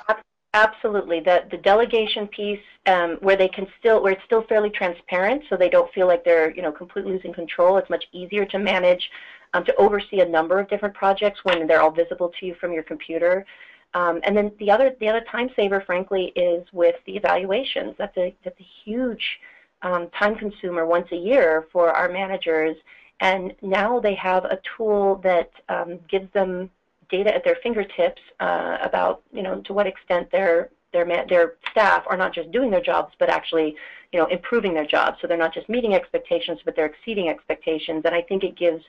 absolutely. 0.55 1.19
The, 1.19 1.43
the 1.51 1.57
delegation 1.57 2.27
piece 2.27 2.59
um, 2.87 3.17
where 3.21 3.35
they 3.35 3.47
can 3.47 3.67
still, 3.79 4.01
where 4.01 4.13
it's 4.13 4.23
still 4.25 4.43
fairly 4.43 4.71
transparent 4.71 5.43
so 5.49 5.55
they 5.55 5.69
don't 5.69 5.91
feel 5.93 6.07
like 6.07 6.25
they're 6.25 6.53
you 6.55 6.63
know, 6.63 6.71
completely 6.71 7.11
losing 7.11 7.33
control. 7.33 7.77
It's 7.77 7.89
much 7.89 8.05
easier 8.11 8.45
to 8.45 8.57
manage, 8.57 9.11
um, 9.53 9.63
to 9.65 9.75
oversee 9.75 10.21
a 10.21 10.25
number 10.25 10.59
of 10.59 10.67
different 10.67 10.95
projects 10.95 11.41
when 11.43 11.67
they're 11.67 11.81
all 11.81 11.91
visible 11.91 12.31
to 12.39 12.45
you 12.45 12.55
from 12.55 12.73
your 12.73 12.83
computer. 12.83 13.45
Um, 13.93 14.21
and 14.23 14.35
then 14.35 14.51
the 14.59 14.71
other 14.71 14.95
the 14.99 15.07
other 15.07 15.23
time 15.31 15.49
saver, 15.55 15.81
frankly, 15.85 16.33
is 16.35 16.65
with 16.73 16.95
the 17.05 17.15
evaluations. 17.15 17.95
That's 17.97 18.17
a 18.17 18.35
that's 18.43 18.59
a 18.59 18.67
huge 18.83 19.39
um, 19.83 20.09
time 20.17 20.35
consumer 20.35 20.85
once 20.85 21.07
a 21.11 21.15
year 21.15 21.67
for 21.71 21.91
our 21.91 22.09
managers. 22.09 22.75
And 23.19 23.53
now 23.61 23.99
they 23.99 24.15
have 24.15 24.45
a 24.45 24.59
tool 24.75 25.21
that 25.23 25.51
um, 25.69 25.99
gives 26.09 26.31
them 26.33 26.69
data 27.09 27.33
at 27.33 27.43
their 27.43 27.57
fingertips 27.61 28.21
uh, 28.39 28.77
about 28.81 29.21
you 29.31 29.43
know 29.43 29.61
to 29.61 29.73
what 29.73 29.85
extent 29.85 30.31
their 30.31 30.69
their 30.91 31.05
their 31.27 31.53
staff 31.71 32.03
are 32.07 32.17
not 32.17 32.33
just 32.33 32.51
doing 32.51 32.71
their 32.71 32.81
jobs, 32.81 33.13
but 33.19 33.29
actually 33.29 33.75
you 34.11 34.19
know 34.19 34.25
improving 34.27 34.73
their 34.73 34.85
jobs. 34.85 35.17
So 35.21 35.27
they're 35.27 35.37
not 35.37 35.53
just 35.53 35.69
meeting 35.69 35.93
expectations, 35.93 36.59
but 36.65 36.75
they're 36.75 36.87
exceeding 36.87 37.29
expectations. 37.29 38.01
And 38.05 38.15
I 38.15 38.21
think 38.21 38.43
it 38.43 38.57
gives 38.57 38.83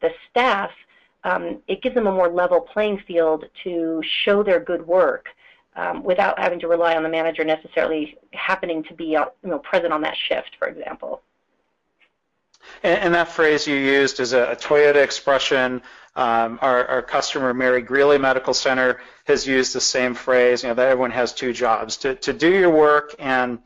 the 0.00 0.10
staff 0.30 0.70
um, 1.24 1.62
it 1.66 1.82
gives 1.82 1.94
them 1.94 2.06
a 2.06 2.12
more 2.12 2.28
level 2.28 2.60
playing 2.60 2.98
field 3.06 3.44
to 3.64 4.02
show 4.24 4.42
their 4.42 4.60
good 4.60 4.86
work 4.86 5.28
um, 5.76 6.02
without 6.02 6.38
having 6.38 6.58
to 6.60 6.68
rely 6.68 6.96
on 6.96 7.02
the 7.02 7.08
manager 7.08 7.44
necessarily 7.44 8.18
happening 8.32 8.82
to 8.84 8.94
be 8.94 9.16
uh, 9.16 9.26
you 9.42 9.50
know, 9.50 9.58
present 9.58 9.92
on 9.92 10.00
that 10.02 10.16
shift, 10.16 10.56
for 10.58 10.68
example. 10.68 11.22
And, 12.82 13.00
and 13.00 13.14
that 13.14 13.28
phrase 13.28 13.66
you 13.66 13.76
used 13.76 14.20
is 14.20 14.32
a, 14.32 14.52
a 14.52 14.56
Toyota 14.56 15.02
expression. 15.02 15.82
Um, 16.16 16.58
our, 16.62 16.84
our, 16.86 17.02
customer, 17.02 17.54
Mary 17.54 17.80
Greeley 17.80 18.18
Medical 18.18 18.52
Center, 18.52 19.00
has 19.26 19.46
used 19.46 19.72
the 19.72 19.80
same 19.80 20.14
phrase, 20.14 20.64
you 20.64 20.68
know, 20.68 20.74
that 20.74 20.88
everyone 20.88 21.12
has 21.12 21.32
two 21.32 21.52
jobs, 21.52 21.96
to, 21.98 22.16
to 22.16 22.32
do 22.32 22.52
your 22.52 22.70
work 22.70 23.14
and 23.20 23.60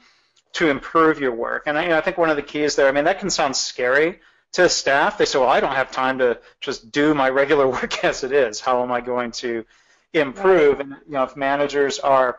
to 0.53 0.69
improve 0.69 1.19
your 1.19 1.33
work. 1.33 1.63
And 1.65 1.79
I, 1.79 1.85
you 1.85 1.89
know, 1.89 1.97
I 1.97 2.03
think 2.03 2.19
one 2.19 2.29
of 2.29 2.37
the 2.37 2.43
keys 2.43 2.77
there, 2.77 2.89
I 2.89 2.93
mean, 2.93 3.05
that 3.05 3.21
can 3.21 3.31
sound 3.31 3.57
scary, 3.57 4.21
to 4.53 4.69
staff, 4.69 5.19
they 5.19 5.25
say, 5.25 5.39
well, 5.39 5.49
I 5.49 5.61
don't 5.61 5.75
have 5.75 5.91
time 5.91 6.19
to 6.19 6.39
just 6.61 6.93
do 6.93 7.15
my 7.15 7.31
regular 7.31 7.67
work 7.77 8.05
as 8.05 8.25
it 8.25 8.33
is. 8.33 8.61
How 8.61 8.83
am 8.83 8.93
I 8.93 9.01
going 9.01 9.33
to 9.33 9.65
improve? 10.13 10.79
Right. 10.79 10.87
And 10.87 10.97
you 11.07 11.13
know, 11.13 11.25
if 11.25 11.37
managers 11.37 11.99
are 11.99 12.39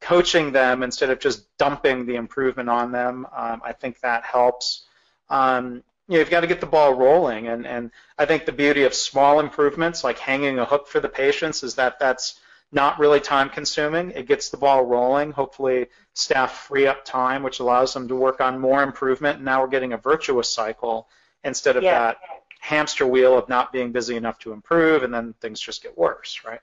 coaching 0.00 0.52
them 0.52 0.82
instead 0.82 1.10
of 1.10 1.18
just 1.18 1.56
dumping 1.56 2.06
the 2.06 2.16
improvement 2.16 2.68
on 2.68 2.92
them, 2.92 3.26
um, 3.34 3.62
I 3.64 3.72
think 3.72 4.00
that 4.00 4.24
helps. 4.24 4.84
Um, 5.30 5.82
you 6.08 6.14
know, 6.14 6.18
you've 6.20 6.30
got 6.30 6.42
to 6.42 6.46
get 6.46 6.60
the 6.60 6.66
ball 6.66 6.94
rolling, 6.94 7.48
and, 7.48 7.66
and 7.66 7.90
I 8.16 8.26
think 8.26 8.44
the 8.44 8.52
beauty 8.52 8.84
of 8.84 8.94
small 8.94 9.40
improvements, 9.40 10.04
like 10.04 10.18
hanging 10.18 10.60
a 10.60 10.64
hook 10.64 10.86
for 10.86 11.00
the 11.00 11.08
patients, 11.08 11.64
is 11.64 11.74
that 11.74 11.98
that's 11.98 12.38
not 12.70 12.98
really 13.00 13.18
time 13.18 13.48
consuming. 13.48 14.12
It 14.12 14.28
gets 14.28 14.50
the 14.50 14.56
ball 14.56 14.84
rolling. 14.84 15.32
Hopefully, 15.32 15.86
staff 16.14 16.66
free 16.68 16.86
up 16.86 17.04
time, 17.04 17.42
which 17.42 17.58
allows 17.58 17.92
them 17.92 18.06
to 18.06 18.14
work 18.14 18.40
on 18.40 18.60
more 18.60 18.82
improvement. 18.82 19.36
And 19.36 19.44
now 19.44 19.62
we're 19.62 19.68
getting 19.68 19.94
a 19.94 19.98
virtuous 19.98 20.48
cycle 20.48 21.08
instead 21.44 21.76
of 21.76 21.82
yeah. 21.82 21.98
that 21.98 22.18
hamster 22.60 23.06
wheel 23.06 23.36
of 23.36 23.48
not 23.48 23.72
being 23.72 23.92
busy 23.92 24.16
enough 24.16 24.38
to 24.40 24.52
improve, 24.52 25.02
and 25.02 25.12
then 25.12 25.34
things 25.40 25.60
just 25.60 25.82
get 25.82 25.96
worse, 25.96 26.42
right? 26.44 26.60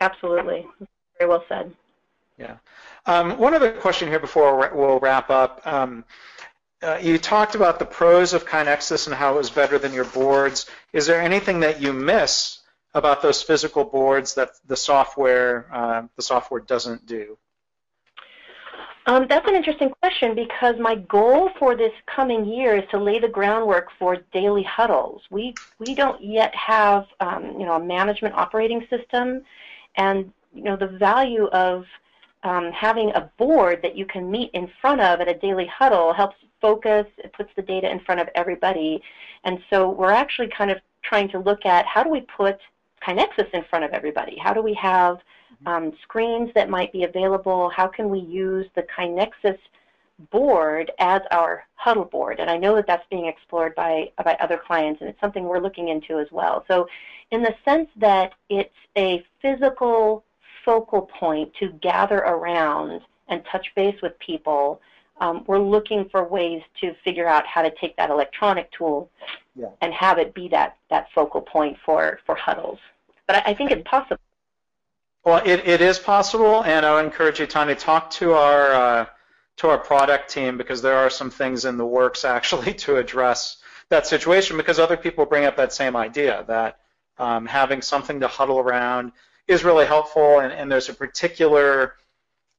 Absolutely. 0.00 0.66
Very 1.18 1.28
well 1.28 1.44
said. 1.48 1.72
Yeah. 2.38 2.56
Um, 3.06 3.38
one 3.38 3.54
other 3.54 3.72
question 3.72 4.08
here 4.08 4.20
before 4.20 4.70
we'll 4.74 4.98
wrap 4.98 5.30
up. 5.30 5.60
Um, 5.66 6.04
uh, 6.82 6.98
you 7.00 7.18
talked 7.18 7.54
about 7.54 7.78
the 7.78 7.84
pros 7.84 8.32
of 8.32 8.46
KaiNexus 8.46 9.06
and 9.06 9.14
how 9.14 9.34
it 9.34 9.36
was 9.36 9.50
better 9.50 9.78
than 9.78 9.92
your 9.92 10.06
boards. 10.06 10.66
Is 10.92 11.06
there 11.06 11.20
anything 11.20 11.60
that 11.60 11.82
you 11.82 11.92
miss 11.92 12.60
about 12.94 13.20
those 13.22 13.42
physical 13.42 13.84
boards 13.84 14.34
that 14.34 14.52
the 14.66 14.76
software 14.76 15.66
uh, 15.72 16.02
the 16.16 16.22
software 16.22 16.60
doesn't 16.60 17.06
do? 17.06 17.36
Um, 19.10 19.26
that's 19.28 19.48
an 19.48 19.56
interesting 19.56 19.90
question 20.00 20.36
because 20.36 20.76
my 20.78 20.94
goal 20.94 21.50
for 21.58 21.74
this 21.74 21.90
coming 22.06 22.44
year 22.44 22.76
is 22.76 22.84
to 22.92 22.96
lay 22.96 23.18
the 23.18 23.26
groundwork 23.26 23.88
for 23.98 24.18
daily 24.32 24.62
huddles. 24.62 25.22
We 25.32 25.58
we 25.80 25.96
don't 25.96 26.22
yet 26.22 26.54
have 26.54 27.06
um, 27.18 27.56
you 27.58 27.66
know 27.66 27.72
a 27.72 27.84
management 27.84 28.36
operating 28.36 28.86
system, 28.88 29.42
and 29.96 30.32
you 30.54 30.62
know 30.62 30.76
the 30.76 30.86
value 30.86 31.46
of 31.46 31.86
um, 32.44 32.70
having 32.70 33.10
a 33.16 33.28
board 33.36 33.80
that 33.82 33.96
you 33.96 34.06
can 34.06 34.30
meet 34.30 34.52
in 34.54 34.70
front 34.80 35.00
of 35.00 35.20
at 35.20 35.26
a 35.26 35.34
daily 35.40 35.66
huddle 35.66 36.12
helps 36.12 36.36
focus. 36.60 37.06
It 37.18 37.32
puts 37.32 37.50
the 37.56 37.62
data 37.62 37.90
in 37.90 37.98
front 37.98 38.20
of 38.20 38.28
everybody, 38.36 39.02
and 39.42 39.58
so 39.70 39.90
we're 39.90 40.12
actually 40.12 40.50
kind 40.56 40.70
of 40.70 40.78
trying 41.02 41.28
to 41.30 41.40
look 41.40 41.66
at 41.66 41.84
how 41.84 42.04
do 42.04 42.10
we 42.10 42.20
put 42.20 42.60
KaiNexus 43.04 43.50
in 43.54 43.64
front 43.64 43.84
of 43.84 43.90
everybody? 43.90 44.38
How 44.38 44.54
do 44.54 44.62
we 44.62 44.74
have 44.74 45.18
um, 45.66 45.92
screens 46.02 46.50
that 46.54 46.70
might 46.70 46.92
be 46.92 47.04
available. 47.04 47.68
How 47.70 47.86
can 47.86 48.08
we 48.08 48.20
use 48.20 48.66
the 48.74 48.82
KaiNexus 48.82 49.58
board 50.30 50.90
as 50.98 51.22
our 51.30 51.64
huddle 51.74 52.04
board? 52.04 52.40
And 52.40 52.50
I 52.50 52.56
know 52.56 52.74
that 52.76 52.86
that's 52.86 53.06
being 53.10 53.26
explored 53.26 53.74
by, 53.74 54.10
by 54.24 54.36
other 54.40 54.58
clients, 54.58 55.00
and 55.00 55.10
it's 55.10 55.20
something 55.20 55.44
we're 55.44 55.60
looking 55.60 55.88
into 55.88 56.18
as 56.18 56.28
well. 56.30 56.64
So 56.68 56.86
in 57.30 57.42
the 57.42 57.54
sense 57.64 57.88
that 57.96 58.32
it's 58.48 58.74
a 58.96 59.24
physical 59.40 60.24
focal 60.64 61.02
point 61.02 61.52
to 61.60 61.68
gather 61.80 62.18
around 62.18 63.00
and 63.28 63.44
touch 63.50 63.72
base 63.74 63.96
with 64.02 64.18
people, 64.18 64.80
um, 65.20 65.44
we're 65.46 65.58
looking 65.58 66.08
for 66.08 66.24
ways 66.24 66.62
to 66.80 66.94
figure 67.04 67.28
out 67.28 67.46
how 67.46 67.62
to 67.62 67.70
take 67.80 67.96
that 67.96 68.10
electronic 68.10 68.70
tool 68.72 69.10
yeah. 69.54 69.68
and 69.82 69.92
have 69.92 70.18
it 70.18 70.34
be 70.34 70.48
that, 70.48 70.78
that 70.88 71.08
focal 71.14 71.42
point 71.42 71.76
for, 71.84 72.20
for 72.24 72.34
huddles. 72.34 72.78
But 73.26 73.36
I, 73.36 73.50
I 73.50 73.54
think 73.54 73.70
it's 73.70 73.86
possible. 73.86 74.20
Well, 75.24 75.42
it, 75.44 75.66
it 75.68 75.80
is 75.82 75.98
possible, 75.98 76.62
and 76.62 76.86
I 76.86 76.94
would 76.94 77.04
encourage 77.04 77.40
you, 77.40 77.46
Tanya, 77.46 77.74
talk 77.74 78.10
to 78.12 78.32
our 78.32 78.72
uh, 78.72 79.06
to 79.58 79.68
our 79.68 79.78
product 79.78 80.30
team 80.30 80.56
because 80.56 80.80
there 80.80 80.96
are 80.96 81.10
some 81.10 81.30
things 81.30 81.66
in 81.66 81.76
the 81.76 81.84
works 81.84 82.24
actually 82.36 82.72
to 82.74 82.96
address 82.96 83.58
that 83.90 84.06
situation 84.06 84.56
because 84.56 84.78
other 84.78 84.96
people 84.96 85.26
bring 85.26 85.44
up 85.44 85.56
that 85.56 85.72
same 85.72 85.96
idea 85.96 86.44
that 86.48 86.78
um, 87.18 87.44
having 87.44 87.82
something 87.82 88.20
to 88.20 88.28
huddle 88.28 88.58
around 88.58 89.12
is 89.46 89.64
really 89.64 89.84
helpful, 89.84 90.38
and, 90.40 90.52
and 90.52 90.72
there's 90.72 90.88
a 90.88 90.94
particular 90.94 91.96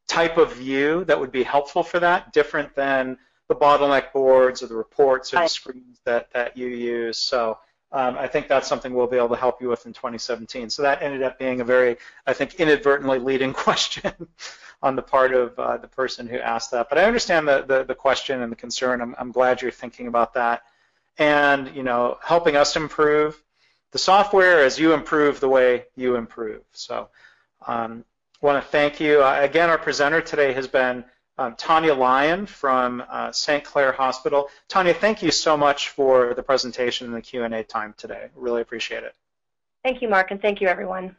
type 0.07 0.37
of 0.37 0.53
view 0.53 1.03
that 1.05 1.19
would 1.19 1.31
be 1.31 1.41
helpful 1.41 1.83
for 1.83 1.99
that, 1.99 2.33
different 2.33 2.75
than 2.75 3.17
the 3.47 3.55
bottleneck 3.55 4.11
boards 4.13 4.61
or 4.61 4.67
the 4.67 4.75
reports 4.75 5.33
or 5.33 5.37
the 5.37 5.47
screens 5.47 5.99
that, 6.05 6.31
that 6.33 6.57
you 6.57 6.67
use. 6.67 7.17
So 7.17 7.57
um, 7.93 8.17
I 8.17 8.27
think 8.27 8.47
that's 8.47 8.67
something 8.67 8.93
we'll 8.93 9.07
be 9.07 9.17
able 9.17 9.29
to 9.29 9.35
help 9.35 9.61
you 9.61 9.67
with 9.67 9.85
in 9.85 9.93
2017. 9.93 10.69
So 10.69 10.81
that 10.81 11.01
ended 11.01 11.23
up 11.23 11.37
being 11.37 11.59
a 11.59 11.65
very, 11.65 11.97
I 12.25 12.33
think, 12.33 12.55
inadvertently 12.55 13.19
leading 13.19 13.53
question 13.65 14.13
on 14.81 14.95
the 14.95 15.01
part 15.01 15.33
of 15.33 15.57
uh, 15.59 15.77
the 15.77 15.87
person 15.87 16.27
who 16.27 16.37
asked 16.37 16.71
that. 16.71 16.87
But 16.89 16.97
I 16.97 17.03
understand 17.03 17.47
the, 17.47 17.63
the, 17.67 17.83
the 17.83 17.95
question 17.95 18.41
and 18.41 18.51
the 18.51 18.55
concern. 18.55 19.01
I'm, 19.01 19.15
I'm 19.17 19.31
glad 19.31 19.61
you're 19.61 19.71
thinking 19.71 20.07
about 20.07 20.33
that. 20.35 20.63
And, 21.17 21.75
you 21.75 21.83
know, 21.83 22.17
helping 22.23 22.55
us 22.55 22.75
improve 22.75 23.41
the 23.91 23.99
software 23.99 24.63
as 24.63 24.79
you 24.79 24.93
improve 24.93 25.39
the 25.39 25.49
way 25.49 25.85
you 25.95 26.15
improve. 26.15 26.61
So 26.71 27.09
um, 27.67 28.05
want 28.41 28.63
to 28.63 28.69
thank 28.69 29.01
you. 29.01 29.21
Uh, 29.21 29.39
again, 29.41 29.69
our 29.69 29.77
presenter 29.77 30.21
today 30.21 30.53
has 30.53 30.67
been 30.67 31.03
um, 31.41 31.55
Tanya 31.55 31.93
Lyon 31.93 32.45
from 32.45 33.03
uh, 33.09 33.31
St. 33.31 33.63
Clair 33.63 33.91
Hospital. 33.91 34.49
Tanya, 34.67 34.93
thank 34.93 35.21
you 35.23 35.31
so 35.31 35.57
much 35.57 35.89
for 35.89 36.33
the 36.33 36.43
presentation 36.43 37.07
and 37.07 37.15
the 37.15 37.21
Q&A 37.21 37.63
time 37.63 37.93
today. 37.97 38.29
Really 38.35 38.61
appreciate 38.61 39.03
it. 39.03 39.15
Thank 39.83 40.01
you, 40.01 40.09
Mark, 40.09 40.29
and 40.31 40.41
thank 40.41 40.61
you, 40.61 40.67
everyone. 40.67 41.15